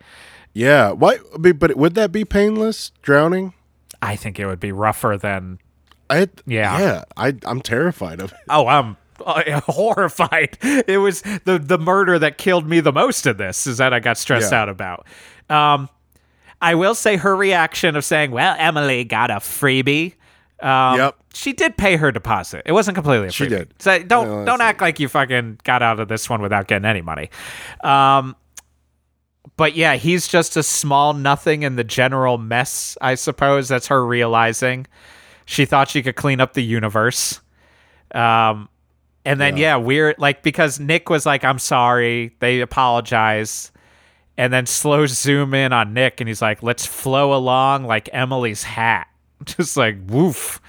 [0.52, 0.90] Yeah.
[0.90, 1.18] Why?
[1.38, 2.90] But would that be painless?
[3.02, 3.54] Drowning?
[4.02, 5.60] I think it would be rougher than.
[6.08, 6.78] I Yeah.
[6.78, 7.04] Yeah.
[7.16, 8.38] I I'm terrified of it.
[8.48, 10.58] Oh, I'm uh, horrified.
[10.62, 14.00] It was the the murder that killed me the most in this is that I
[14.00, 14.62] got stressed Yeah.
[14.62, 15.06] out about.
[15.48, 15.88] Um,
[16.60, 20.14] I will say her reaction of saying, "Well, Emily got a freebie."
[20.60, 21.16] Um, Yep.
[21.32, 22.62] She did pay her deposit.
[22.66, 23.34] It wasn't completely a freebie.
[23.34, 23.72] She did.
[23.78, 26.84] So don't No, don't act like you fucking got out of this one without getting
[26.84, 27.30] any money.
[27.82, 28.36] Um,
[29.56, 32.98] but yeah, he's just a small nothing in the general mess.
[33.00, 34.86] I suppose that's her realizing.
[35.46, 37.40] She thought she could clean up the universe.
[38.14, 38.68] Um,
[39.30, 39.76] and then yeah.
[39.76, 43.70] weird like because Nick was like, "I'm sorry." They apologize,
[44.36, 48.64] and then slow zoom in on Nick, and he's like, "Let's flow along like Emily's
[48.64, 49.06] hat."
[49.44, 50.60] Just like woof.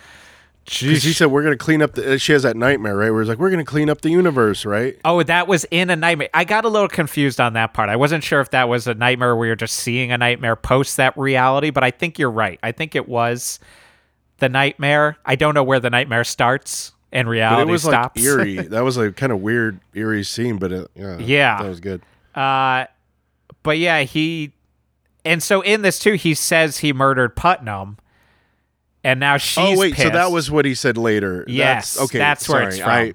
[0.68, 2.14] She said we're gonna clean up the.
[2.14, 3.10] Uh, she has that nightmare, right?
[3.10, 4.96] Where it's like we're gonna clean up the universe, right?
[5.04, 6.30] Oh, that was in a nightmare.
[6.34, 7.90] I got a little confused on that part.
[7.90, 10.98] I wasn't sure if that was a nightmare where you're just seeing a nightmare post
[10.98, 12.60] that reality, but I think you're right.
[12.62, 13.60] I think it was
[14.38, 15.18] the nightmare.
[15.26, 18.16] I don't know where the nightmare starts and But reality it was stops.
[18.20, 18.56] like eerie.
[18.70, 21.62] that was a kind of weird, eerie scene, but it, yeah, Yeah.
[21.62, 22.02] that was good.
[22.36, 22.86] Uh,
[23.64, 24.54] but yeah, he,
[25.26, 27.98] and so in this too, he says he murdered Putnam,
[29.04, 29.58] and now she's.
[29.78, 31.44] oh wait, so that was what he said later.
[31.48, 32.18] Yes, that's, okay.
[32.18, 32.90] that's where it's from.
[32.90, 33.14] I,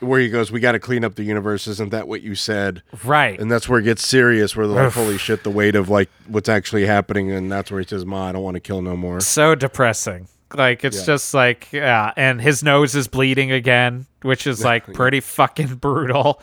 [0.00, 1.66] where he goes, we got to clean up the universe.
[1.66, 2.82] Isn't that what you said?
[3.04, 3.38] right.
[3.38, 4.56] And that's where it gets serious.
[4.56, 7.80] Where they're like, holy shit, the weight of like what's actually happening, and that's where
[7.80, 10.28] he says, "Ma, I don't want to kill no more." so depressing.
[10.54, 11.06] Like it's Yeah.
[11.06, 16.40] just like yeah, and his nose is bleeding again, which is like pretty fucking brutal.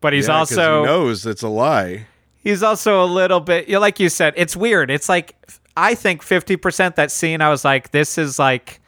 [0.00, 2.06] But he's Yeah, also he knows it's a lie.
[2.42, 4.90] he's also a little bit like you said, it's weird.
[4.90, 5.34] It's like
[5.76, 8.80] I think fifty percent that scene I was like, this is like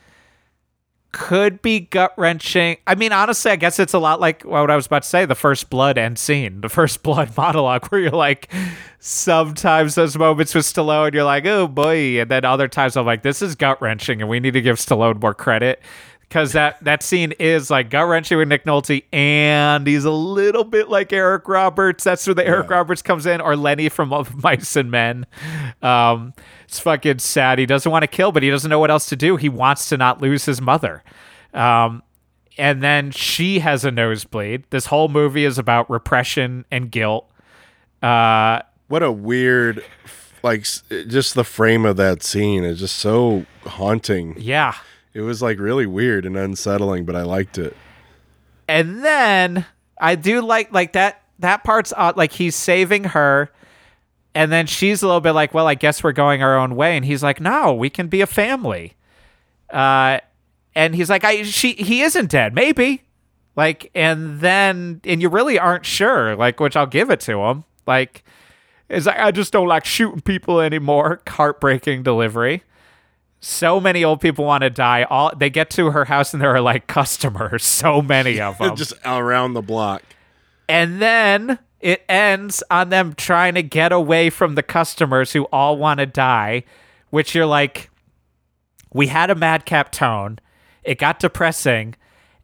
[1.13, 2.77] could be gut wrenching.
[2.87, 5.25] I mean, honestly, I guess it's a lot like what I was about to say,
[5.25, 8.53] the first blood end scene, the first blood monologue, where you're like,
[8.99, 13.23] sometimes those moments with Stallone, you're like, oh boy, and then other times I'm like,
[13.23, 15.83] this is gut wrenching, and we need to give Stallone more credit
[16.31, 20.63] because that that scene is like gut wrenching with Nick Nolte, and he's a little
[20.65, 22.05] bit like Eric Roberts.
[22.05, 24.09] That's where the Eric Roberts comes in, or Lenny from
[24.43, 25.27] Mice and Men.
[25.83, 26.33] Um,
[26.65, 27.59] it's fucking sad.
[27.59, 29.37] He doesn't want to kill, but he doesn't know what else to do.
[29.37, 31.03] He wants to not lose his mother.
[31.53, 32.03] Um,
[32.57, 34.65] and then she has a nosebleed.
[34.71, 37.29] This whole movie is about repression and guilt.
[38.03, 39.85] Uh, What a weird,
[40.45, 40.63] like,
[41.09, 44.37] just the frame of that scene is just so haunting.
[44.39, 44.75] yeah.
[45.13, 47.77] It was like really weird and unsettling, but I liked it.
[48.69, 49.67] and then
[50.01, 52.17] I do like like that that part's odd.
[52.17, 53.51] Like he's saving her,
[54.35, 56.97] and then she's a little bit like, "Well, I guess we're going our own way,"
[56.97, 58.95] and he's like, "No, we can be a family."
[59.69, 60.21] Uh,
[60.75, 63.03] and he's like, "I she he isn't dead, maybe."
[63.57, 67.65] Like, and then and you really aren't sure, like, which I'll give it to him.
[67.87, 68.23] Like,
[68.89, 71.21] is like I just don't like shooting people anymore.
[71.29, 72.63] Heartbreaking delivery
[73.41, 75.05] so many old people want to die.
[75.05, 78.77] All they get to her house and there are like customers, so many of them.
[78.77, 80.03] just around the block.
[80.69, 85.79] and then it ends on them trying to get away from the customers who all
[85.79, 86.63] want to die,
[87.09, 87.89] which you're like,
[88.93, 90.39] we had a madcap tone.
[90.85, 91.95] It got depressing.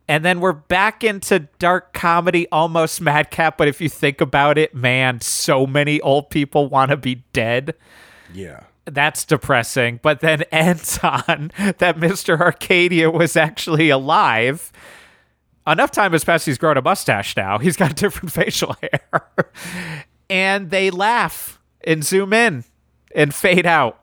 [0.09, 3.59] And then we're back into dark comedy, almost madcap.
[3.59, 7.75] But if you think about it, man, so many old people want to be dead
[8.33, 8.61] Yeah.
[8.87, 12.41] That's depressing, but then ends on that Mr.
[12.41, 14.73] Arcadia was actually alive.
[15.67, 17.59] Enough time has passed, he's grown a mustache now.
[17.67, 19.29] He's got different facial hair.
[20.31, 22.65] and they laugh and zoom in
[23.15, 24.01] and fade out.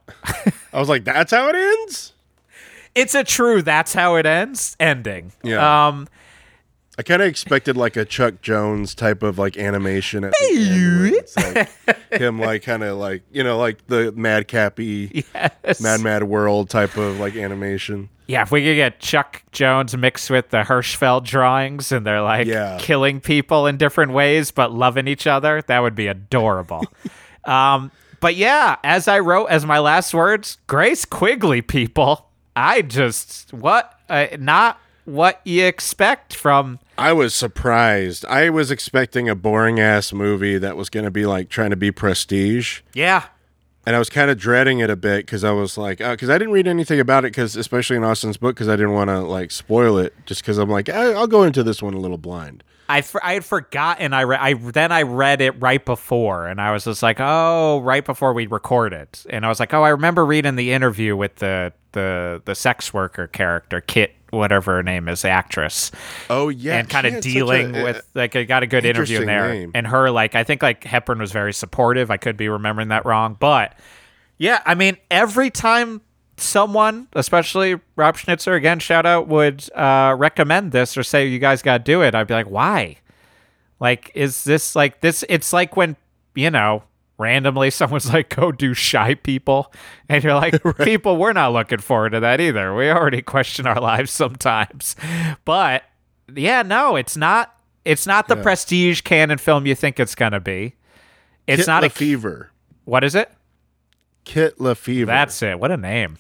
[0.73, 2.13] I was like, that's how it ends?
[2.95, 5.31] It's a true that's how it ends ending.
[5.41, 5.87] Yeah.
[5.87, 6.07] Um
[6.97, 11.15] I kind of expected like a Chuck Jones type of like animation at the end
[11.15, 11.69] it's like
[12.11, 15.81] him like kind of like you know like the madcappy yes.
[15.81, 18.09] Mad Mad World type of like animation.
[18.27, 22.47] Yeah, if we could get Chuck Jones mixed with the Hirschfeld drawings and they're like
[22.47, 22.77] Yeah.
[22.79, 26.85] killing people in different ways but loving each other, that would be adorable.
[27.43, 27.91] um,
[28.21, 32.29] but yeah, as I wrote as my last words, Grace Quigley, people.
[32.55, 33.99] I just, what?
[34.07, 36.79] Uh, not what you expect from.
[36.97, 38.25] I was surprised.
[38.25, 41.75] I was expecting a boring ass movie that was going to be like trying to
[41.75, 42.81] be prestige.
[42.93, 43.25] Yeah.
[43.85, 46.29] And I was kind of dreading it a bit because I was like, uh, because
[46.29, 49.09] I didn't read anything about it, because especially in Austin's book, because I didn't want
[49.09, 51.99] to like spoil it, just because I'm like, I, I'll go into this one a
[51.99, 52.63] little blind.
[52.87, 54.13] I, for, I had forgotten.
[54.13, 57.79] I, re- I then I read it right before, and I was just like, oh,
[57.79, 61.15] right before we record it." and I was like, oh, I remember reading the interview
[61.15, 65.91] with the the the sex worker character, Kit, whatever her name is, the actress,
[66.29, 69.27] Oh yeah, and kind of dealing a- with like I got a good interview in
[69.27, 69.71] there, name.
[69.73, 72.11] and her like I think like Hepburn was very supportive.
[72.11, 73.77] I could be remembering that wrong, but
[74.37, 76.01] yeah, I mean every time
[76.37, 81.61] someone, especially Rob Schnitzer, again shout out, would uh, recommend this or say you guys
[81.61, 82.97] got to do it, I'd be like, why?
[83.79, 85.23] Like, is this like this?
[85.29, 85.95] It's like when
[86.35, 86.83] you know
[87.17, 89.73] randomly someone's like, go do shy people,
[90.09, 92.73] and you're like, people, we're not looking forward to that either.
[92.75, 94.95] We already question our lives sometimes,
[95.45, 95.83] but
[96.33, 97.55] yeah, no, it's not.
[97.85, 100.75] It's not the prestige Cannon film you think it's gonna be.
[101.47, 102.49] It's Kit not a Lefevre.
[102.85, 103.29] what is it?
[104.23, 105.05] Kit Lefevre.
[105.05, 105.59] That's it.
[105.59, 106.17] What a name.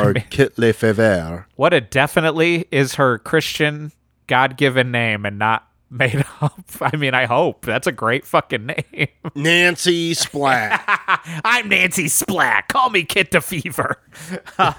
[0.00, 1.46] or Kit Lefevre.
[1.54, 3.92] What a definitely is her Christian
[4.26, 6.60] God given name and not made up.
[6.80, 9.08] I mean, I hope that's a great fucking name.
[9.34, 10.82] Nancy Splat.
[11.44, 12.68] I'm Nancy Splat.
[12.68, 13.96] Call me Kit DeFever.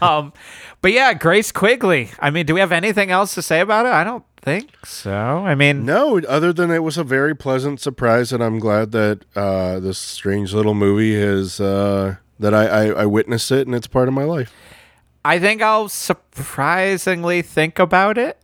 [0.02, 0.34] um,
[0.82, 2.12] but yeah, Grace Quigley.
[2.20, 3.92] I mean, do we have anything else to say about it?
[3.92, 5.12] I don't think so.
[5.14, 9.26] I mean, no, other than it was a very pleasant surprise, and I'm glad that
[9.36, 13.88] uh, this strange little movie has uh, that I, I, I witnessed it, and it's
[13.88, 14.54] part of my life.
[15.26, 18.40] I think I'll surprisingly think about it.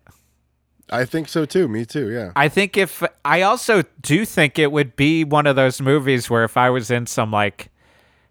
[0.90, 1.68] I think so too.
[1.68, 2.12] Me too.
[2.12, 2.32] Yeah.
[2.36, 6.44] I think if I also do think it would be one of those movies where
[6.44, 7.70] if I was in some like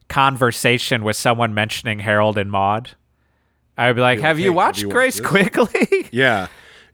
[0.08, 2.90] conversation with someone mentioning Harold and Maude,
[3.76, 6.46] I'd be like, "Have you have watched you Grace this?" Quigley?" Yeah,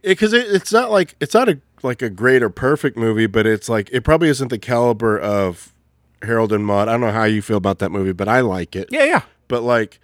[0.03, 3.47] because it, it's not like it's not a like a great or perfect movie, but
[3.47, 5.75] it's like it probably isn't the caliber of
[6.23, 6.89] Harold and Maude.
[6.89, 8.89] I don't know how you feel about that movie, but I like it.
[8.91, 9.23] yeah, yeah.
[9.49, 10.01] But like,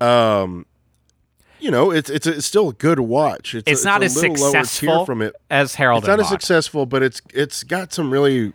[0.00, 0.66] um,
[1.60, 3.54] you know, it's it's, it's still a good watch.
[3.54, 5.34] It's, It's a, not it's as a little lower tier successful from it.
[5.50, 8.52] as Harold It's not as successful, but it's it's got some really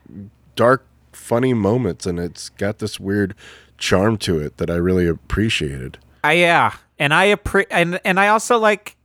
[0.55, 3.35] dark, funny moments, and it's got this weird
[3.77, 5.97] charm to it that I really appreciated.
[6.23, 8.95] I, yeah, and I appre- and and I also like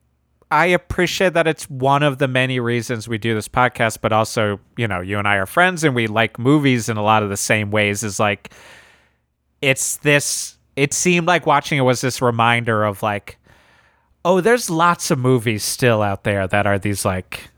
[0.50, 4.58] I appreciate that it's one of the many reasons we do this podcast, but also
[4.76, 7.28] you know you and I are friends and we like movies in a lot of
[7.28, 8.02] the same ways.
[8.02, 8.52] Is like
[9.60, 10.56] it's this.
[10.76, 13.36] It seemed like watching it was this reminder of like
[14.24, 17.50] oh, there's lots of movies still out there that are these like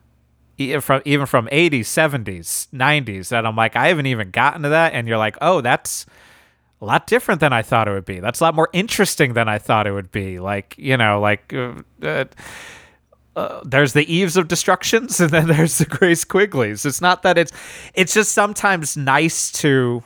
[0.59, 4.71] e- from even from 80s, 70s, 90s that I'm like I haven't even gotten to
[4.71, 6.07] that and you're like, "Oh, that's
[6.81, 8.21] a lot different than I thought it would be.
[8.21, 11.53] That's a lot more interesting than I thought it would be." Like, you know, like
[11.53, 12.25] uh, uh,
[13.35, 16.85] uh, there's the Eves of Destructions and then there's the Grace Quigleys.
[16.87, 17.53] It's not that it's
[17.95, 20.03] it's just sometimes nice to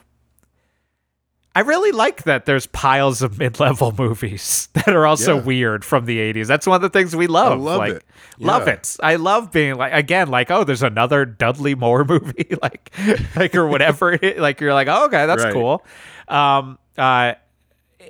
[1.57, 5.43] I really like that there's piles of mid-level movies that are also Yeah.
[5.43, 6.47] weird from the 80s.
[6.49, 7.53] That's one of the things we love.
[7.53, 8.05] I love like it.
[8.39, 8.75] love Yeah.
[8.75, 8.97] it.
[9.03, 12.93] I love being like again like oh there's another Dudley Moore movie like
[13.35, 15.53] like or whatever like you're like oh, okay that's Right.
[15.55, 15.83] cool.
[16.29, 17.35] Um uh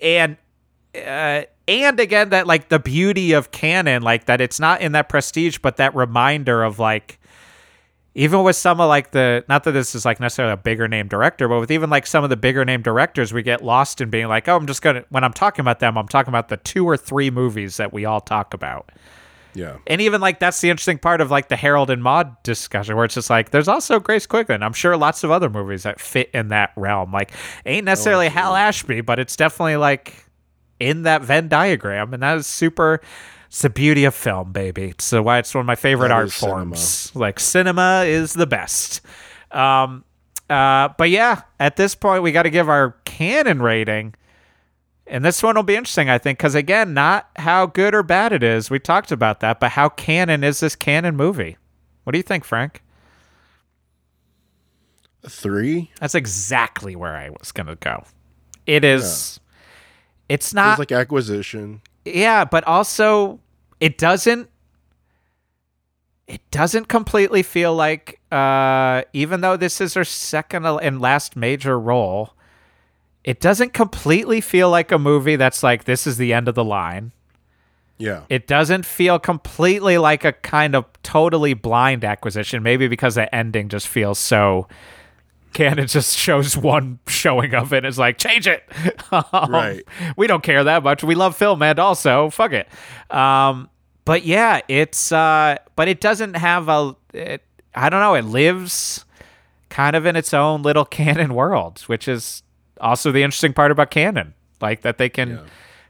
[0.03, 0.37] and
[0.95, 5.09] uh, and again that like the beauty of Cannon like that it's not in that
[5.09, 7.21] prestige but that reminder of like
[8.17, 11.07] even with some of like the not that this is like necessarily a bigger name
[11.07, 14.11] director but with even like some of the bigger name directors we get lost in
[14.11, 16.57] being like oh i'm just gonna when i'm talking about them i'm talking about the
[16.57, 18.91] two or three movies that we all talk about
[19.55, 19.77] Yeah.
[19.87, 23.05] and even like that's the interesting part of like the Harold and Maude discussion, where
[23.05, 24.57] it's just like there's also Grace Quigley.
[24.57, 27.13] I'm sure lots of other movies that fit in that realm.
[27.13, 27.33] Like
[27.65, 30.27] ain't oh, necessarily Hal Ashby, but it's definitely like
[30.79, 33.01] in that Venn diagram, and that is super.
[33.57, 34.93] It's the beauty of film, baby.
[34.99, 36.57] So why it's one of my favorite That art is cinema.
[36.59, 37.11] forms.
[37.15, 39.01] Like cinema is the best.
[39.51, 40.05] Um,
[40.51, 44.15] uh, but yeah, at this point we got to give our canon rating.
[45.07, 48.35] And this one will be interesting, I think, because again, not how good or bad
[48.35, 48.69] it is.
[48.69, 51.57] We talked about that, but how canon is this Cannon movie?
[52.05, 52.83] What do you think, Frank?
[55.27, 55.91] Three.
[55.99, 58.05] That's exactly where I was going to go.
[58.67, 59.41] It is.
[60.29, 60.73] It's not.
[60.73, 61.81] It's like acquisition.
[62.05, 63.41] yeah, but also
[63.81, 64.51] it doesn't.
[66.27, 71.79] It doesn't completely feel like, uh, even though this is her second and last major
[71.79, 72.35] role,
[73.23, 76.65] it doesn't completely feel like a movie that's like this is the end of the
[76.65, 77.13] line.
[77.99, 78.23] Yeah.
[78.29, 82.63] It doesn't feel completely like a kind of totally blind acquisition.
[82.63, 84.69] Maybe because the ending just feels so.
[85.57, 87.85] Cannon just shows one showing of it.
[87.87, 88.63] It's like change it.
[89.13, 89.83] Um, Right.
[90.17, 91.03] We don't care that much.
[91.05, 92.69] We love film, and also fuck it.
[93.11, 93.71] Um,
[94.05, 95.13] but yeah, it's.
[95.13, 96.95] Uh, but it doesn't have a.
[97.15, 97.43] It,
[97.75, 98.15] I don't know.
[98.15, 99.05] It lives
[99.71, 102.43] kind of in its own little Cannon world, which is
[102.81, 104.35] also the interesting part about Cannon.
[104.61, 105.41] Like that they can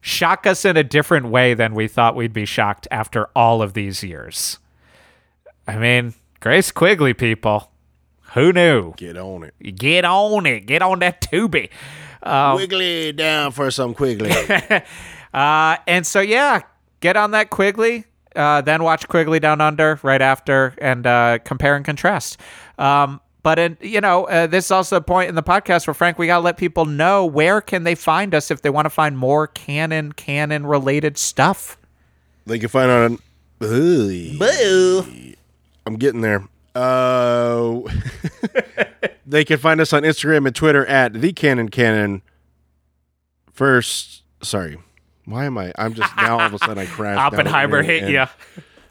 [0.01, 3.73] shock us in a different way than we thought we'd be shocked after all of
[3.73, 4.59] these years.
[5.67, 7.73] I mean, Grace Quigley, people.
[8.37, 8.93] Who knew?
[8.97, 9.77] Get on it.
[9.77, 10.67] Get on it.
[10.67, 11.71] Get on that Tubi.
[12.23, 14.31] Um, Quigley down for some Quigley.
[15.35, 16.63] Uh, and so, yeah,
[17.01, 18.07] get on that Quigley.
[18.35, 22.39] Uh, then watch Quigley Down Under right after and uh, compare and contrast.
[22.79, 25.93] Um, but in, you know, uh, this is also a point in the podcast where
[25.93, 28.91] Frank, we gotta let people know where can they find us if they want to
[28.91, 31.77] find more Cannon, Cannon related stuff.
[32.47, 33.19] they can find on.
[33.61, 35.37] Ugh.
[35.85, 36.49] I'm getting there.
[36.77, 37.81] Uh,
[39.27, 42.23] they can find us on Instagram and Twitter at the Cannon Canon.
[43.53, 44.77] First, sorry,
[45.25, 45.73] why am I?
[45.77, 47.21] I'm just now all of a sudden I crashed.
[47.21, 48.25] Oppenheimer hit and- you.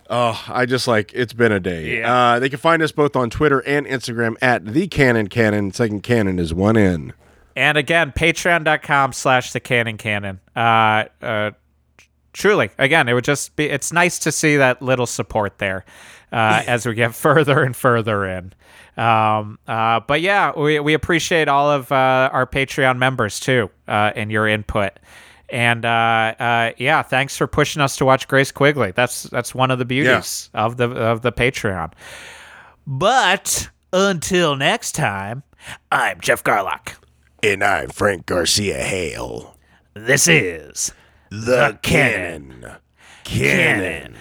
[0.07, 1.99] Oh, I just like it's been a day.
[1.99, 2.14] Yeah.
[2.14, 5.72] Uh, they can find us both on Twitter and Instagram at the Cannon Canon.
[5.72, 7.14] Second Canon is one N.
[7.56, 10.41] And again, patreon.com slash the cannon canon.
[10.56, 11.52] Uh, uh,
[12.34, 15.86] truly, again, it would just be, it's nice to see that little support there
[16.31, 18.53] uh, as we get further and further in.
[18.97, 24.11] Um, uh, but yeah, we, we appreciate all of uh, our Patreon members too uh,
[24.15, 24.93] and your input.
[25.49, 28.91] And uh, uh, yeah, thanks for pushing us to watch Grace Quigley.
[28.91, 31.93] That's that's one of the beauties of the of the Patreon.
[32.88, 35.43] But until next time,
[35.91, 36.95] I'm Geoff Garlock.
[37.43, 39.56] And I'm Frank Garcia Hale.
[39.93, 40.91] This is
[41.30, 42.65] The Cannon.
[43.23, 44.15] Canon.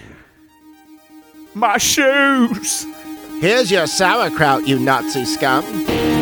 [1.55, 2.85] My shoes.
[3.39, 6.14] Here's your sauerkraut, you Nazi scum.